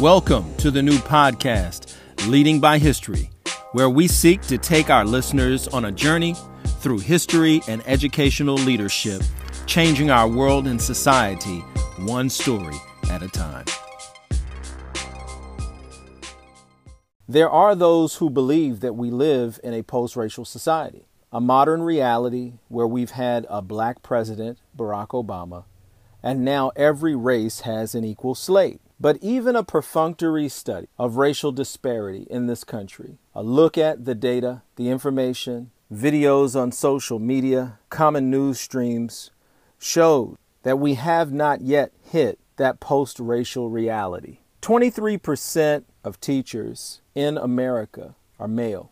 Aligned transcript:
Welcome 0.00 0.52
to 0.56 0.72
the 0.72 0.82
new 0.82 0.98
podcast, 0.98 1.96
Leading 2.26 2.58
by 2.58 2.78
History, 2.78 3.30
where 3.74 3.88
we 3.88 4.08
seek 4.08 4.40
to 4.42 4.58
take 4.58 4.90
our 4.90 5.04
listeners 5.04 5.68
on 5.68 5.84
a 5.84 5.92
journey 5.92 6.34
through 6.80 6.98
history 6.98 7.60
and 7.68 7.80
educational 7.86 8.56
leadership, 8.56 9.22
changing 9.66 10.10
our 10.10 10.26
world 10.26 10.66
and 10.66 10.82
society 10.82 11.60
one 12.00 12.28
story 12.28 12.74
at 13.08 13.22
a 13.22 13.28
time. 13.28 13.66
There 17.28 17.48
are 17.48 17.76
those 17.76 18.16
who 18.16 18.30
believe 18.30 18.80
that 18.80 18.96
we 18.96 19.12
live 19.12 19.60
in 19.62 19.74
a 19.74 19.84
post 19.84 20.16
racial 20.16 20.44
society, 20.44 21.06
a 21.32 21.40
modern 21.40 21.84
reality 21.84 22.54
where 22.66 22.88
we've 22.88 23.12
had 23.12 23.46
a 23.48 23.62
black 23.62 24.02
president, 24.02 24.58
Barack 24.76 25.10
Obama, 25.10 25.66
and 26.20 26.44
now 26.44 26.72
every 26.74 27.14
race 27.14 27.60
has 27.60 27.94
an 27.94 28.04
equal 28.04 28.34
slate. 28.34 28.80
But 29.04 29.18
even 29.20 29.54
a 29.54 29.62
perfunctory 29.62 30.48
study 30.48 30.86
of 30.98 31.18
racial 31.18 31.52
disparity 31.52 32.26
in 32.30 32.46
this 32.46 32.64
country, 32.64 33.18
a 33.34 33.42
look 33.42 33.76
at 33.76 34.06
the 34.06 34.14
data, 34.14 34.62
the 34.76 34.88
information, 34.88 35.72
videos 35.92 36.58
on 36.58 36.72
social 36.72 37.18
media, 37.18 37.78
common 37.90 38.30
news 38.30 38.58
streams, 38.58 39.30
showed 39.78 40.38
that 40.62 40.78
we 40.78 40.94
have 40.94 41.34
not 41.34 41.60
yet 41.60 41.92
hit 42.02 42.38
that 42.56 42.80
post 42.80 43.20
racial 43.20 43.68
reality. 43.68 44.38
23% 44.62 45.84
of 46.02 46.18
teachers 46.18 47.02
in 47.14 47.36
America 47.36 48.14
are 48.38 48.48
male. 48.48 48.90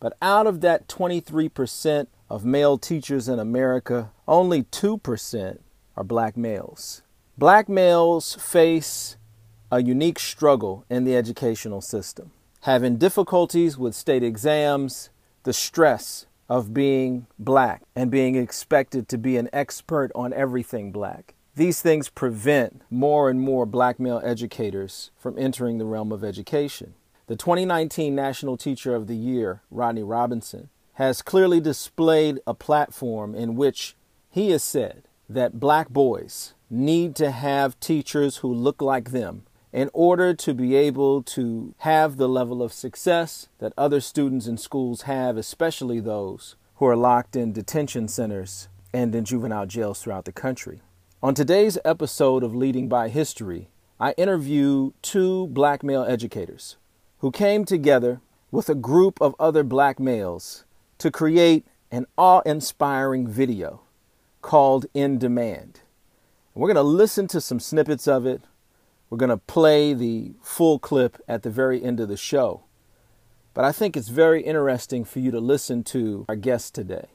But 0.00 0.16
out 0.20 0.48
of 0.48 0.62
that 0.62 0.88
23% 0.88 2.08
of 2.28 2.44
male 2.44 2.76
teachers 2.76 3.28
in 3.28 3.38
America, 3.38 4.10
only 4.26 4.64
2% 4.64 5.58
are 5.96 6.02
black 6.02 6.36
males. 6.36 7.02
Black 7.38 7.68
males 7.68 8.34
face 8.34 9.16
a 9.74 9.82
unique 9.82 10.20
struggle 10.20 10.84
in 10.88 11.02
the 11.02 11.16
educational 11.16 11.80
system, 11.80 12.30
having 12.60 12.96
difficulties 12.96 13.76
with 13.76 13.92
state 13.92 14.22
exams, 14.22 15.10
the 15.42 15.52
stress 15.52 16.26
of 16.48 16.72
being 16.72 17.26
black 17.40 17.82
and 17.96 18.08
being 18.08 18.36
expected 18.36 19.08
to 19.08 19.18
be 19.18 19.36
an 19.36 19.48
expert 19.52 20.12
on 20.14 20.32
everything 20.32 20.92
black. 20.92 21.34
These 21.56 21.82
things 21.82 22.08
prevent 22.08 22.82
more 22.88 23.28
and 23.28 23.40
more 23.40 23.66
black 23.66 23.98
male 23.98 24.20
educators 24.24 25.10
from 25.18 25.36
entering 25.36 25.78
the 25.78 25.84
realm 25.84 26.12
of 26.12 26.22
education. 26.22 26.94
The 27.26 27.34
2019 27.34 28.14
National 28.14 28.56
Teacher 28.56 28.94
of 28.94 29.08
the 29.08 29.16
Year, 29.16 29.62
Rodney 29.72 30.04
Robinson, 30.04 30.68
has 30.94 31.20
clearly 31.20 31.58
displayed 31.58 32.38
a 32.46 32.54
platform 32.54 33.34
in 33.34 33.56
which 33.56 33.96
he 34.30 34.50
has 34.50 34.62
said 34.62 35.08
that 35.28 35.58
black 35.58 35.88
boys 35.88 36.54
need 36.70 37.16
to 37.16 37.32
have 37.32 37.80
teachers 37.80 38.36
who 38.36 38.54
look 38.54 38.80
like 38.80 39.10
them 39.10 39.42
in 39.74 39.90
order 39.92 40.32
to 40.32 40.54
be 40.54 40.76
able 40.76 41.20
to 41.20 41.74
have 41.78 42.16
the 42.16 42.28
level 42.28 42.62
of 42.62 42.72
success 42.72 43.48
that 43.58 43.72
other 43.76 44.00
students 44.00 44.46
in 44.46 44.56
schools 44.56 45.02
have, 45.02 45.36
especially 45.36 45.98
those 45.98 46.54
who 46.76 46.86
are 46.86 46.96
locked 46.96 47.34
in 47.34 47.52
detention 47.52 48.06
centers 48.06 48.68
and 48.92 49.12
in 49.16 49.24
juvenile 49.24 49.66
jails 49.66 50.00
throughout 50.00 50.26
the 50.26 50.32
country. 50.32 50.80
On 51.20 51.34
today's 51.34 51.76
episode 51.84 52.44
of 52.44 52.54
Leading 52.54 52.88
by 52.88 53.08
History, 53.08 53.68
I 53.98 54.12
interview 54.12 54.92
two 55.02 55.48
black 55.48 55.82
male 55.82 56.04
educators 56.04 56.76
who 57.18 57.32
came 57.32 57.64
together 57.64 58.20
with 58.52 58.68
a 58.68 58.76
group 58.76 59.20
of 59.20 59.34
other 59.40 59.64
black 59.64 59.98
males 59.98 60.64
to 60.98 61.10
create 61.10 61.66
an 61.90 62.06
awe 62.16 62.42
inspiring 62.46 63.26
video 63.26 63.80
called 64.40 64.86
In 64.94 65.18
Demand. 65.18 65.80
We're 66.54 66.68
going 66.68 66.76
to 66.76 66.82
listen 66.82 67.26
to 67.28 67.40
some 67.40 67.58
snippets 67.58 68.06
of 68.06 68.24
it 68.24 68.42
we're 69.14 69.18
going 69.18 69.30
to 69.30 69.36
play 69.36 69.94
the 69.94 70.32
full 70.42 70.80
clip 70.80 71.22
at 71.28 71.44
the 71.44 71.50
very 71.50 71.80
end 71.80 72.00
of 72.00 72.08
the 72.08 72.16
show. 72.16 72.64
But 73.54 73.64
I 73.64 73.70
think 73.70 73.96
it's 73.96 74.08
very 74.08 74.42
interesting 74.42 75.04
for 75.04 75.20
you 75.20 75.30
to 75.30 75.38
listen 75.38 75.84
to 75.84 76.24
our 76.28 76.34
guests 76.34 76.68
today. 76.68 77.10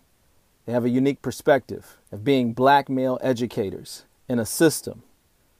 They 0.66 0.72
have 0.72 0.86
a 0.86 0.90
unique 0.90 1.22
perspective 1.22 1.98
of 2.10 2.24
being 2.24 2.54
black 2.54 2.88
male 2.88 3.20
educators 3.22 4.06
in 4.30 4.40
a 4.40 4.46
system 4.46 5.04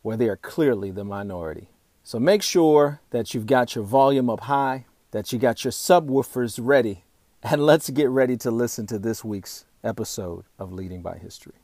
where 0.02 0.16
they 0.16 0.30
are 0.30 0.38
clearly 0.38 0.92
the 0.92 1.04
minority. 1.04 1.72
So 2.04 2.22
make 2.22 2.42
sure 2.42 3.02
that 3.10 3.34
you've 3.34 3.46
got 3.46 3.76
your 3.76 3.84
volume 3.84 4.30
up 4.30 4.40
high, 4.40 4.86
that 5.12 5.34
you 5.34 5.40
got 5.40 5.66
your 5.66 5.74
subwoofers 5.74 6.58
ready, 6.62 7.04
and 7.44 7.66
let's 7.66 7.90
get 7.90 8.08
ready 8.08 8.38
to 8.38 8.50
listen 8.50 8.88
to 8.88 8.98
this 8.98 9.26
week's 9.26 9.66
episode 9.84 10.46
of 10.58 10.72
Leading 10.72 11.02
by 11.02 11.18
History. 11.18 11.56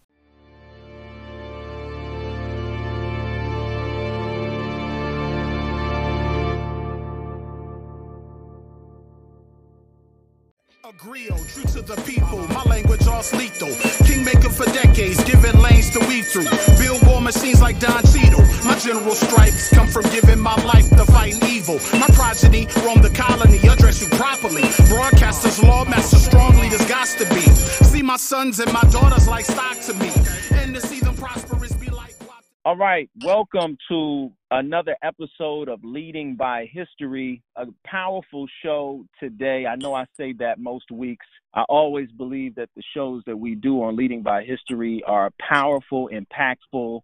True 10.86 11.64
to 11.64 11.82
the 11.82 12.00
people, 12.06 12.46
my 12.50 12.62
language 12.66 13.08
lethal. 13.34 13.74
Kingmaker 14.06 14.52
for 14.52 14.66
decades, 14.66 15.24
giving 15.24 15.60
lanes 15.60 15.90
to 15.90 16.00
weave 16.06 16.28
through. 16.28 16.46
Build 16.78 17.02
war 17.08 17.20
machines 17.20 17.60
like 17.60 17.80
Don 17.80 18.04
Cheadle. 18.14 18.46
My 18.64 18.78
general 18.78 19.16
stripes 19.16 19.74
come 19.74 19.88
from 19.88 20.04
giving 20.14 20.38
my 20.38 20.54
life 20.64 20.88
to 20.92 21.04
fighting 21.06 21.42
evil. 21.50 21.80
My 21.98 22.06
progeny 22.14 22.68
roam 22.86 23.02
the 23.02 23.10
colony, 23.10 23.58
address 23.68 24.00
you 24.00 24.16
properly. 24.16 24.62
Broadcasters, 24.86 25.60
lawmasters, 25.60 26.28
strong 26.28 26.56
leaders, 26.60 26.86
got 26.86 27.08
to 27.18 27.26
be. 27.34 27.42
See 27.42 28.04
my 28.04 28.18
sons 28.18 28.60
and 28.60 28.72
my 28.72 28.84
daughters 28.92 29.28
like 29.28 29.46
stock 29.46 29.80
to 29.88 29.94
me. 29.96 30.12
And 30.52 30.76
to 30.76 30.82
see 30.82 31.00
them 31.00 31.16
prosperous 31.16 31.74
be 31.74 31.90
like. 31.90 32.14
All 32.64 32.78
right, 32.78 33.10
welcome 33.24 33.78
to 33.90 34.32
another 34.60 34.96
episode 35.04 35.68
of 35.68 35.84
Leading 35.84 36.36
by 36.36 36.70
History, 36.72 37.44
a 37.58 37.66
powerful 37.86 38.48
show 38.64 39.06
today. 39.20 39.66
I 39.66 39.76
know 39.76 39.94
I 39.94 40.06
say 40.16 40.34
that 40.40 40.60
most 40.60 40.92
weeks. 40.92 41.26
I 41.54 41.64
always 41.64 42.10
believe 42.12 42.56
that 42.56 42.70
the 42.76 42.84
shows 42.96 43.22
that 43.26 43.38
we 43.38 43.56
do 43.56 43.84
on 43.84 43.98
Leading 43.98 44.22
by 44.22 44.44
History 44.44 45.04
are 45.06 45.30
powerful, 45.40 46.10
impactful, 46.10 47.02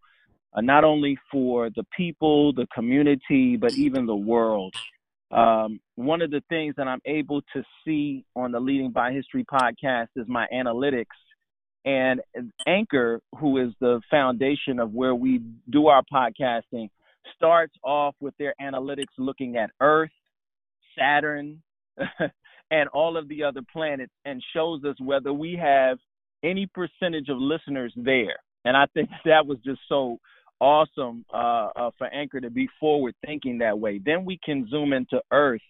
uh, 0.53 0.61
not 0.61 0.85
only 0.85 1.17
for 1.29 1.69
the 1.69 1.83
people, 1.95 2.53
the 2.53 2.67
community, 2.73 3.57
but 3.57 3.73
even 3.73 4.05
the 4.05 4.15
world. 4.15 4.73
Um, 5.31 5.79
one 5.95 6.21
of 6.21 6.31
the 6.31 6.43
things 6.47 6.75
that 6.77 6.87
I'm 6.87 7.01
able 7.05 7.41
to 7.53 7.63
see 7.85 8.23
on 8.35 8.51
the 8.51 8.59
Leading 8.59 8.91
by 8.91 9.11
History 9.11 9.45
podcast 9.45 10.07
is 10.15 10.25
my 10.27 10.47
analytics 10.53 11.05
and 11.83 12.21
Anchor, 12.67 13.21
who 13.39 13.57
is 13.57 13.73
the 13.79 14.01
foundation 14.09 14.79
of 14.79 14.93
where 14.93 15.15
we 15.15 15.41
do 15.69 15.87
our 15.87 16.03
podcasting, 16.13 16.89
starts 17.35 17.73
off 17.83 18.15
with 18.19 18.33
their 18.37 18.53
analytics 18.61 19.13
looking 19.17 19.57
at 19.57 19.71
Earth, 19.79 20.11
Saturn, 20.97 21.61
and 22.71 22.89
all 22.89 23.17
of 23.17 23.27
the 23.27 23.43
other 23.43 23.61
planets 23.71 24.13
and 24.25 24.43
shows 24.53 24.83
us 24.83 24.95
whether 24.99 25.33
we 25.33 25.55
have 25.61 25.97
any 26.43 26.67
percentage 26.67 27.29
of 27.29 27.37
listeners 27.37 27.93
there. 27.95 28.37
And 28.65 28.75
I 28.75 28.85
think 28.93 29.09
that 29.25 29.45
was 29.45 29.57
just 29.65 29.81
so 29.87 30.17
awesome 30.59 31.25
uh, 31.33 31.69
uh, 31.75 31.91
for 31.97 32.07
Anchor 32.07 32.39
to 32.39 32.49
be 32.49 32.69
forward 32.79 33.15
thinking 33.25 33.59
that 33.59 33.79
way. 33.79 33.99
Then 34.03 34.25
we 34.25 34.39
can 34.43 34.67
zoom 34.69 34.93
into 34.93 35.21
Earth, 35.31 35.61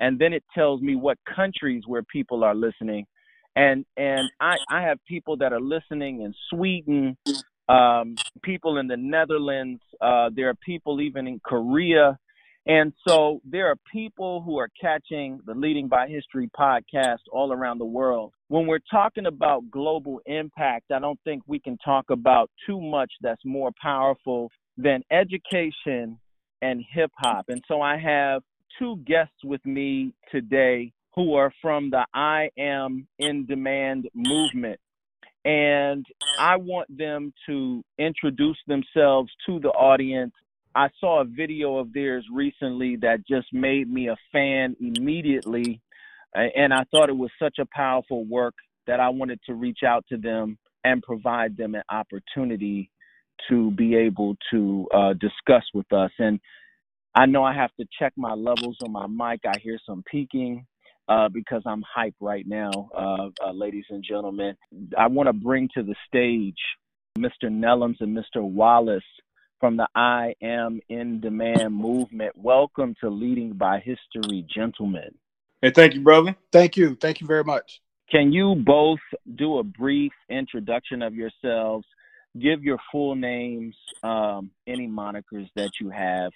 and 0.00 0.18
then 0.18 0.32
it 0.32 0.44
tells 0.54 0.80
me 0.80 0.96
what 0.96 1.18
countries 1.34 1.84
where 1.86 2.02
people 2.02 2.44
are 2.44 2.54
listening 2.54 3.06
and 3.56 3.84
and 3.96 4.30
I, 4.40 4.56
I 4.70 4.82
have 4.82 4.98
people 5.06 5.36
that 5.38 5.52
are 5.52 5.60
listening 5.60 6.22
in 6.22 6.34
Sweden, 6.50 7.16
um, 7.68 8.16
people 8.42 8.78
in 8.78 8.86
the 8.86 8.96
Netherlands. 8.96 9.80
Uh, 10.00 10.30
there 10.34 10.48
are 10.48 10.54
people 10.54 11.00
even 11.00 11.26
in 11.26 11.40
Korea, 11.44 12.18
and 12.66 12.92
so 13.06 13.40
there 13.44 13.68
are 13.68 13.76
people 13.92 14.40
who 14.42 14.58
are 14.58 14.70
catching 14.80 15.40
the 15.44 15.54
Leading 15.54 15.88
by 15.88 16.08
History 16.08 16.50
podcast 16.58 17.20
all 17.30 17.52
around 17.52 17.78
the 17.78 17.84
world. 17.84 18.32
When 18.48 18.66
we're 18.66 18.78
talking 18.90 19.26
about 19.26 19.70
global 19.70 20.20
impact, 20.26 20.90
I 20.90 20.98
don't 20.98 21.20
think 21.24 21.42
we 21.46 21.58
can 21.58 21.76
talk 21.84 22.10
about 22.10 22.50
too 22.66 22.80
much 22.80 23.12
that's 23.20 23.44
more 23.44 23.70
powerful 23.82 24.50
than 24.78 25.02
education 25.10 26.18
and 26.62 26.84
hip 26.90 27.10
hop. 27.16 27.46
And 27.48 27.62
so 27.68 27.82
I 27.82 27.98
have 27.98 28.42
two 28.78 28.96
guests 29.06 29.44
with 29.44 29.64
me 29.66 30.12
today 30.32 30.92
who 31.14 31.34
are 31.34 31.52
from 31.60 31.90
the 31.90 32.04
I 32.14 32.48
Am 32.58 33.06
in 33.18 33.46
Demand 33.46 34.08
movement. 34.14 34.80
And 35.44 36.06
I 36.38 36.56
want 36.56 36.96
them 36.96 37.32
to 37.46 37.84
introduce 37.98 38.56
themselves 38.66 39.30
to 39.46 39.60
the 39.60 39.68
audience. 39.68 40.32
I 40.74 40.88
saw 40.98 41.20
a 41.20 41.24
video 41.24 41.76
of 41.76 41.92
theirs 41.92 42.24
recently 42.32 42.96
that 42.96 43.26
just 43.28 43.52
made 43.52 43.90
me 43.92 44.08
a 44.08 44.16
fan 44.32 44.74
immediately. 44.80 45.80
And 46.34 46.72
I 46.72 46.84
thought 46.90 47.10
it 47.10 47.16
was 47.16 47.30
such 47.38 47.58
a 47.60 47.66
powerful 47.72 48.24
work 48.24 48.54
that 48.86 49.00
I 49.00 49.08
wanted 49.10 49.40
to 49.46 49.54
reach 49.54 49.80
out 49.86 50.04
to 50.08 50.16
them 50.16 50.58
and 50.82 51.02
provide 51.02 51.56
them 51.56 51.74
an 51.74 51.82
opportunity 51.90 52.90
to 53.48 53.70
be 53.72 53.94
able 53.96 54.36
to 54.50 54.88
uh, 54.94 55.12
discuss 55.14 55.64
with 55.74 55.92
us. 55.92 56.10
And 56.18 56.40
I 57.14 57.26
know 57.26 57.44
I 57.44 57.54
have 57.54 57.70
to 57.78 57.86
check 57.98 58.12
my 58.16 58.32
levels 58.32 58.76
on 58.82 58.92
my 58.92 59.06
mic. 59.06 59.40
I 59.46 59.58
hear 59.58 59.78
some 59.86 60.02
peaking 60.10 60.66
uh, 61.08 61.28
because 61.28 61.62
I'm 61.66 61.82
hype 61.82 62.14
right 62.20 62.46
now, 62.46 62.70
uh, 62.96 63.28
uh, 63.44 63.52
ladies 63.52 63.84
and 63.90 64.04
gentlemen. 64.06 64.56
I 64.96 65.06
want 65.08 65.28
to 65.28 65.32
bring 65.32 65.68
to 65.74 65.82
the 65.82 65.94
stage 66.06 66.58
Mr. 67.18 67.44
Neloms 67.44 68.00
and 68.00 68.16
Mr. 68.16 68.42
Wallace 68.42 69.02
from 69.60 69.76
the 69.76 69.88
I 69.94 70.34
Am 70.42 70.80
in 70.88 71.20
Demand 71.20 71.74
movement. 71.74 72.32
Welcome 72.36 72.94
to 73.00 73.08
Leading 73.08 73.52
by 73.52 73.78
History, 73.78 74.46
gentlemen. 74.54 75.14
Hey, 75.62 75.70
thank 75.70 75.94
you, 75.94 76.00
brother. 76.00 76.36
Thank 76.52 76.76
you. 76.76 76.96
Thank 76.96 77.20
you 77.20 77.26
very 77.26 77.44
much. 77.44 77.80
Can 78.10 78.32
you 78.32 78.54
both 78.54 78.98
do 79.36 79.58
a 79.58 79.62
brief 79.62 80.12
introduction 80.28 81.02
of 81.02 81.14
yourselves? 81.14 81.86
Give 82.38 82.62
your 82.62 82.78
full 82.90 83.14
names, 83.14 83.76
um, 84.02 84.50
any 84.66 84.88
monikers 84.88 85.48
that 85.56 85.70
you 85.80 85.88
have, 85.90 86.32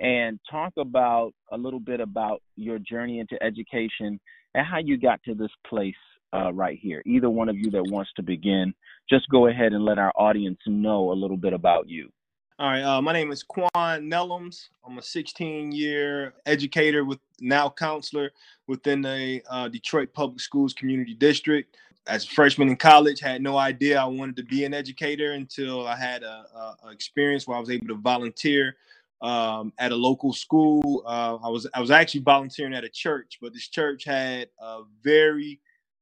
and 0.00 0.38
talk 0.50 0.72
about 0.76 1.32
a 1.52 1.56
little 1.56 1.80
bit 1.80 2.00
about 2.00 2.42
your 2.56 2.78
journey 2.78 3.20
into 3.20 3.40
education 3.42 4.20
and 4.54 4.66
how 4.66 4.78
you 4.78 4.96
got 4.96 5.22
to 5.24 5.34
this 5.34 5.50
place 5.66 5.94
uh, 6.34 6.52
right 6.52 6.78
here. 6.80 7.02
Either 7.06 7.30
one 7.30 7.48
of 7.48 7.56
you 7.56 7.70
that 7.70 7.84
wants 7.84 8.10
to 8.16 8.22
begin, 8.22 8.74
just 9.08 9.28
go 9.28 9.46
ahead 9.46 9.72
and 9.72 9.84
let 9.84 9.98
our 9.98 10.12
audience 10.16 10.58
know 10.66 11.12
a 11.12 11.14
little 11.14 11.36
bit 11.36 11.52
about 11.52 11.88
you. 11.88 12.10
All 12.58 12.68
right, 12.68 12.82
uh, 12.82 13.02
my 13.02 13.12
name 13.12 13.32
is 13.32 13.42
Quan 13.42 13.72
Neloms. 13.76 14.68
I'm 14.86 14.98
a 14.98 15.02
16 15.02 15.72
year 15.72 16.34
educator 16.46 17.04
with 17.04 17.18
now 17.40 17.68
counselor 17.68 18.30
within 18.68 19.02
the 19.02 19.42
uh, 19.50 19.68
Detroit 19.68 20.12
Public 20.12 20.40
Schools 20.40 20.72
Community 20.72 21.14
District. 21.14 21.76
As 22.06 22.24
a 22.24 22.28
freshman 22.28 22.68
in 22.68 22.76
college, 22.76 23.18
had 23.18 23.42
no 23.42 23.56
idea 23.56 23.98
I 23.98 24.04
wanted 24.04 24.36
to 24.36 24.44
be 24.44 24.64
an 24.64 24.74
educator 24.74 25.32
until 25.32 25.86
I 25.86 25.96
had 25.96 26.22
a, 26.22 26.44
a, 26.54 26.76
a 26.86 26.90
experience 26.90 27.46
where 27.48 27.56
I 27.56 27.60
was 27.60 27.70
able 27.70 27.88
to 27.88 27.96
volunteer 27.96 28.76
um, 29.24 29.72
at 29.78 29.90
a 29.90 29.96
local 29.96 30.32
school. 30.34 31.02
Uh, 31.06 31.38
I 31.42 31.48
was 31.48 31.66
I 31.74 31.80
was 31.80 31.90
actually 31.90 32.20
volunteering 32.20 32.74
at 32.74 32.84
a 32.84 32.90
church, 32.90 33.38
but 33.40 33.54
this 33.54 33.68
church 33.68 34.04
had 34.04 34.48
a 34.60 34.82
very 35.02 35.60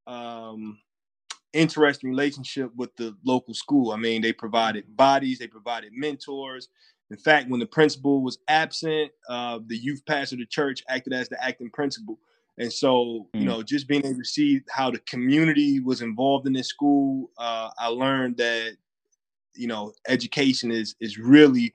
um, 0.08 0.78
interesting 1.52 2.10
relationship 2.10 2.72
with 2.76 2.94
the 2.96 3.16
local 3.24 3.54
school. 3.54 3.92
I 3.92 3.96
mean, 3.96 4.22
they 4.22 4.32
provided 4.32 4.96
bodies, 4.96 5.38
they 5.38 5.46
provided 5.46 5.92
mentors. 5.94 6.68
In 7.10 7.16
fact, 7.16 7.48
when 7.48 7.60
the 7.60 7.66
principal 7.66 8.22
was 8.22 8.38
absent, 8.48 9.12
uh, 9.28 9.60
the 9.66 9.76
youth 9.76 10.02
pastor 10.04 10.34
of 10.34 10.40
the 10.40 10.46
church 10.46 10.82
acted 10.88 11.12
as 11.12 11.28
the 11.28 11.42
acting 11.42 11.70
principal. 11.70 12.18
And 12.58 12.72
so, 12.72 13.28
you 13.34 13.40
hmm. 13.40 13.46
know, 13.46 13.62
just 13.62 13.86
being 13.86 14.04
able 14.04 14.18
to 14.18 14.24
see 14.24 14.62
how 14.68 14.90
the 14.90 14.98
community 15.00 15.78
was 15.78 16.02
involved 16.02 16.46
in 16.46 16.54
this 16.54 16.68
school, 16.68 17.30
uh, 17.38 17.70
I 17.78 17.86
learned 17.86 18.38
that, 18.38 18.76
you 19.54 19.68
know, 19.68 19.92
education 20.08 20.72
is 20.72 20.96
is 21.00 21.18
really 21.18 21.72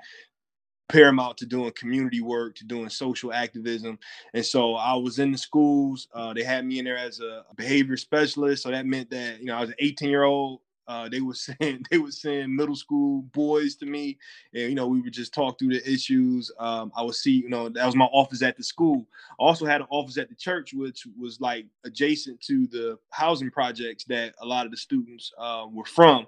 paramount 0.89 1.37
to 1.37 1.45
doing 1.45 1.71
community 1.73 2.21
work, 2.21 2.55
to 2.55 2.65
doing 2.65 2.89
social 2.89 3.33
activism. 3.33 3.99
And 4.33 4.45
so 4.45 4.75
I 4.75 4.93
was 4.95 5.19
in 5.19 5.31
the 5.31 5.37
schools. 5.37 6.07
Uh, 6.13 6.33
they 6.33 6.43
had 6.43 6.65
me 6.65 6.79
in 6.79 6.85
there 6.85 6.97
as 6.97 7.19
a 7.19 7.43
behavior 7.55 7.97
specialist. 7.97 8.63
So 8.63 8.71
that 8.71 8.85
meant 8.85 9.09
that, 9.09 9.39
you 9.39 9.45
know, 9.47 9.57
I 9.57 9.61
was 9.61 9.69
an 9.69 9.75
18 9.79 10.09
year 10.09 10.23
old. 10.23 10.61
Uh, 10.87 11.09
they 11.09 11.19
were 11.19 11.33
saying 11.35 11.85
they 11.91 11.97
were 11.97 12.11
saying 12.11 12.55
middle 12.55 12.75
school 12.75 13.23
boys 13.33 13.75
to 13.75 13.85
me, 13.85 14.17
and 14.53 14.63
you 14.63 14.75
know 14.75 14.87
we 14.87 15.01
would 15.01 15.13
just 15.13 15.33
talk 15.33 15.59
through 15.59 15.73
the 15.73 15.91
issues. 15.91 16.51
Um, 16.59 16.91
I 16.95 17.03
would 17.03 17.15
see, 17.15 17.31
you 17.31 17.49
know, 17.49 17.69
that 17.69 17.85
was 17.85 17.95
my 17.95 18.05
office 18.05 18.41
at 18.41 18.55
the 18.55 18.63
school. 18.63 19.05
I 19.31 19.43
also 19.43 19.65
had 19.65 19.81
an 19.81 19.87
office 19.89 20.17
at 20.17 20.29
the 20.29 20.35
church, 20.35 20.73
which 20.73 21.05
was 21.19 21.41
like 21.41 21.65
adjacent 21.83 22.39
to 22.41 22.67
the 22.67 22.97
housing 23.09 23.51
projects 23.51 24.05
that 24.05 24.33
a 24.39 24.45
lot 24.45 24.65
of 24.65 24.71
the 24.71 24.77
students 24.77 25.33
uh, 25.37 25.65
were 25.69 25.85
from 25.85 26.25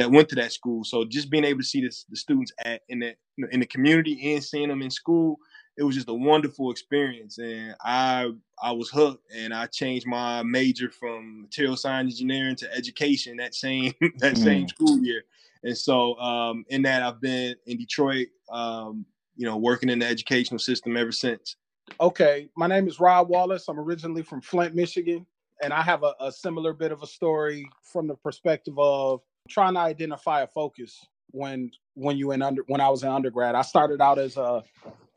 that 0.00 0.10
went 0.10 0.28
to 0.30 0.34
that 0.36 0.52
school. 0.52 0.82
So 0.82 1.04
just 1.04 1.30
being 1.30 1.44
able 1.44 1.60
to 1.60 1.66
see 1.66 1.82
this, 1.82 2.04
the 2.08 2.16
students 2.16 2.52
at 2.64 2.82
in 2.88 3.00
the 3.00 3.14
in 3.52 3.60
the 3.60 3.66
community 3.66 4.34
and 4.34 4.42
seeing 4.42 4.68
them 4.68 4.82
in 4.82 4.90
school, 4.90 5.38
it 5.76 5.82
was 5.82 5.94
just 5.94 6.08
a 6.08 6.14
wonderful 6.14 6.70
experience. 6.70 7.38
And 7.38 7.74
I 7.84 8.32
I 8.62 8.72
was 8.72 8.90
hooked, 8.90 9.24
and 9.34 9.52
I 9.52 9.66
changed 9.66 10.06
my 10.06 10.42
major 10.42 10.90
from 10.90 11.42
material 11.42 11.76
science 11.76 12.14
engineering 12.14 12.56
to 12.56 12.74
education 12.74 13.36
that 13.36 13.54
same 13.54 13.92
that 14.18 14.34
mm. 14.34 14.42
same 14.42 14.68
school 14.68 14.98
year. 15.00 15.22
And 15.62 15.76
so 15.76 16.18
um, 16.18 16.64
in 16.68 16.80
that, 16.82 17.02
I've 17.02 17.20
been 17.20 17.54
in 17.66 17.76
Detroit, 17.76 18.28
um, 18.50 19.04
you 19.36 19.44
know, 19.44 19.58
working 19.58 19.90
in 19.90 19.98
the 19.98 20.06
educational 20.06 20.58
system 20.58 20.96
ever 20.96 21.12
since. 21.12 21.56
Okay, 22.00 22.48
my 22.56 22.66
name 22.66 22.88
is 22.88 22.98
Rob 22.98 23.28
Wallace. 23.28 23.68
I'm 23.68 23.78
originally 23.78 24.22
from 24.22 24.40
Flint, 24.40 24.74
Michigan, 24.74 25.26
and 25.62 25.74
I 25.74 25.82
have 25.82 26.04
a, 26.04 26.14
a 26.20 26.32
similar 26.32 26.72
bit 26.72 26.92
of 26.92 27.02
a 27.02 27.06
story 27.06 27.68
from 27.82 28.06
the 28.06 28.14
perspective 28.14 28.78
of 28.78 29.20
trying 29.50 29.74
to 29.74 29.80
identify 29.80 30.42
a 30.42 30.46
focus 30.46 31.06
when 31.32 31.70
when 31.94 32.16
you 32.16 32.32
in 32.32 32.42
under 32.42 32.62
when 32.66 32.80
I 32.80 32.88
was 32.88 33.02
in 33.02 33.10
undergrad. 33.10 33.54
I 33.54 33.62
started 33.62 34.00
out 34.00 34.18
as 34.18 34.36
a 34.36 34.62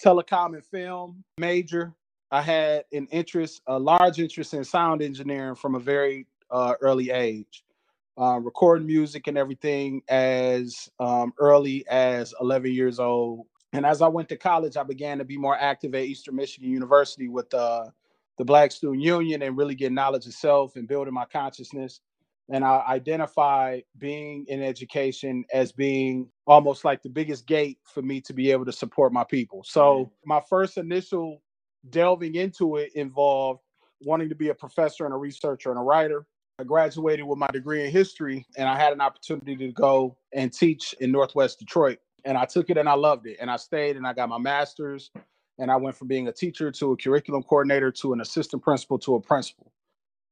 telecom 0.04 0.54
and 0.54 0.66
film 0.66 1.24
major. 1.38 1.94
I 2.32 2.42
had 2.42 2.86
an 2.92 3.08
interest, 3.12 3.62
a 3.68 3.78
large 3.78 4.20
interest 4.20 4.54
in 4.54 4.64
sound 4.64 5.02
engineering 5.02 5.56
from 5.56 5.76
a 5.76 5.80
very 5.80 6.26
uh, 6.50 6.74
early 6.82 7.12
age. 7.12 7.64
Uh, 8.20 8.40
recording 8.40 8.86
music 8.86 9.26
and 9.28 9.40
everything 9.40 10.02
as 10.08 10.88
um, 11.00 11.34
early 11.40 11.84
as 11.90 12.34
11 12.40 12.72
years 12.72 13.00
old. 13.00 13.48
And 13.72 13.88
as 13.88 14.04
I 14.04 14.08
went 14.08 14.30
to 14.30 14.38
college, 14.38 14.78
I 14.78 14.84
began 14.84 15.18
to 15.18 15.24
be 15.26 15.36
more 15.36 15.58
active 15.58 15.96
at 15.96 16.04
Eastern 16.04 16.36
Michigan 16.36 16.70
University 16.70 17.28
with 17.28 17.52
uh, 17.56 17.86
the 18.38 18.46
Black 18.46 18.72
Student 18.72 19.02
Union 19.02 19.42
and 19.42 19.58
really 19.58 19.74
get 19.74 19.92
knowledge 19.92 20.28
of 20.28 20.34
self 20.34 20.76
and 20.76 20.88
building 20.88 21.14
my 21.14 21.26
consciousness 21.26 22.02
and 22.52 22.64
I 22.64 22.84
identify 22.88 23.82
being 23.98 24.46
in 24.48 24.62
education 24.62 25.46
as 25.54 25.72
being 25.72 26.30
almost 26.46 26.84
like 26.84 27.02
the 27.02 27.10
biggest 27.10 27.48
gate 27.48 27.80
for 27.86 28.02
me 28.02 28.22
to 28.22 28.34
be 28.34 28.52
able 28.52 28.66
to 28.66 28.72
support 28.72 29.14
my 29.14 29.24
people. 29.24 29.64
So 29.66 30.12
my 30.26 30.42
first 30.50 30.78
initial 30.78 31.42
delving 31.90 32.36
into 32.36 32.78
it 32.78 32.92
involved 32.96 33.62
wanting 34.02 34.30
to 34.30 34.36
be 34.36 34.50
a 34.50 34.54
professor 34.54 35.06
and 35.06 35.14
a 35.14 35.18
researcher 35.18 35.70
and 35.70 35.80
a 35.80 35.84
writer. 35.84 36.26
I 36.60 36.64
graduated 36.64 37.26
with 37.26 37.40
my 37.40 37.48
degree 37.48 37.84
in 37.84 37.92
history 37.92 38.46
and 38.58 38.68
I 38.68 38.78
had 38.78 38.94
an 38.94 39.02
opportunity 39.02 39.56
to 39.56 39.72
go 39.72 40.18
and 40.34 40.54
teach 40.54 40.94
in 41.00 41.12
Northwest 41.12 41.60
Detroit. 41.60 42.00
And 42.26 42.38
I 42.38 42.46
took 42.46 42.70
it 42.70 42.78
and 42.78 42.88
I 42.88 42.94
loved 42.94 43.26
it. 43.26 43.38
And 43.40 43.50
I 43.50 43.56
stayed 43.56 43.98
and 43.98 44.06
I 44.06 44.14
got 44.14 44.30
my 44.30 44.38
master's 44.38 45.12
and 45.58 45.72
I 45.72 45.76
went 45.78 45.96
from 45.96 46.08
being 46.08 46.28
a 46.28 46.32
teacher 46.32 46.72
to 46.72 46.92
a 46.92 46.98
curriculum 46.98 47.44
coordinator 47.44 47.92
to 47.92 48.14
an 48.14 48.22
assistant 48.22 48.62
principal 48.64 49.00
to 49.00 49.16
a 49.16 49.22
principal. 49.22 49.72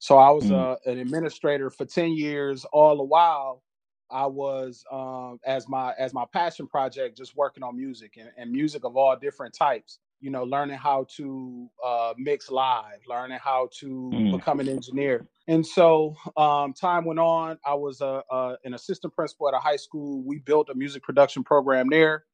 So 0.01 0.17
I 0.17 0.31
was 0.31 0.45
mm. 0.45 0.59
uh, 0.59 0.77
an 0.89 0.97
administrator 0.97 1.69
for 1.69 1.85
10 1.85 2.13
years. 2.13 2.65
All 2.73 2.97
the 2.97 3.03
while, 3.03 3.61
I 4.09 4.25
was 4.25 4.83
um, 4.91 5.39
as 5.45 5.69
my 5.69 5.93
as 5.93 6.11
my 6.11 6.25
passion 6.33 6.65
project, 6.65 7.15
just 7.15 7.37
working 7.37 7.61
on 7.61 7.77
music 7.77 8.15
and, 8.17 8.29
and 8.35 8.51
music 8.51 8.83
of 8.83 8.97
all 8.97 9.15
different 9.15 9.53
types. 9.53 9.99
You 10.19 10.31
know, 10.31 10.43
learning 10.43 10.77
how 10.77 11.05
to 11.17 11.69
uh, 11.85 12.15
mix 12.17 12.49
live, 12.49 12.97
learning 13.07 13.37
how 13.43 13.69
to 13.79 14.11
mm. 14.11 14.31
become 14.31 14.59
an 14.59 14.67
engineer. 14.67 15.27
And 15.47 15.65
so 15.65 16.15
um, 16.35 16.73
time 16.73 17.05
went 17.05 17.19
on. 17.19 17.59
I 17.63 17.75
was 17.75 18.01
a, 18.01 18.23
a, 18.31 18.55
an 18.65 18.73
assistant 18.73 19.13
principal 19.13 19.49
at 19.49 19.53
a 19.53 19.59
high 19.59 19.75
school. 19.75 20.23
We 20.25 20.39
built 20.39 20.69
a 20.71 20.75
music 20.75 21.03
production 21.03 21.43
program 21.43 21.89
there 21.91 22.25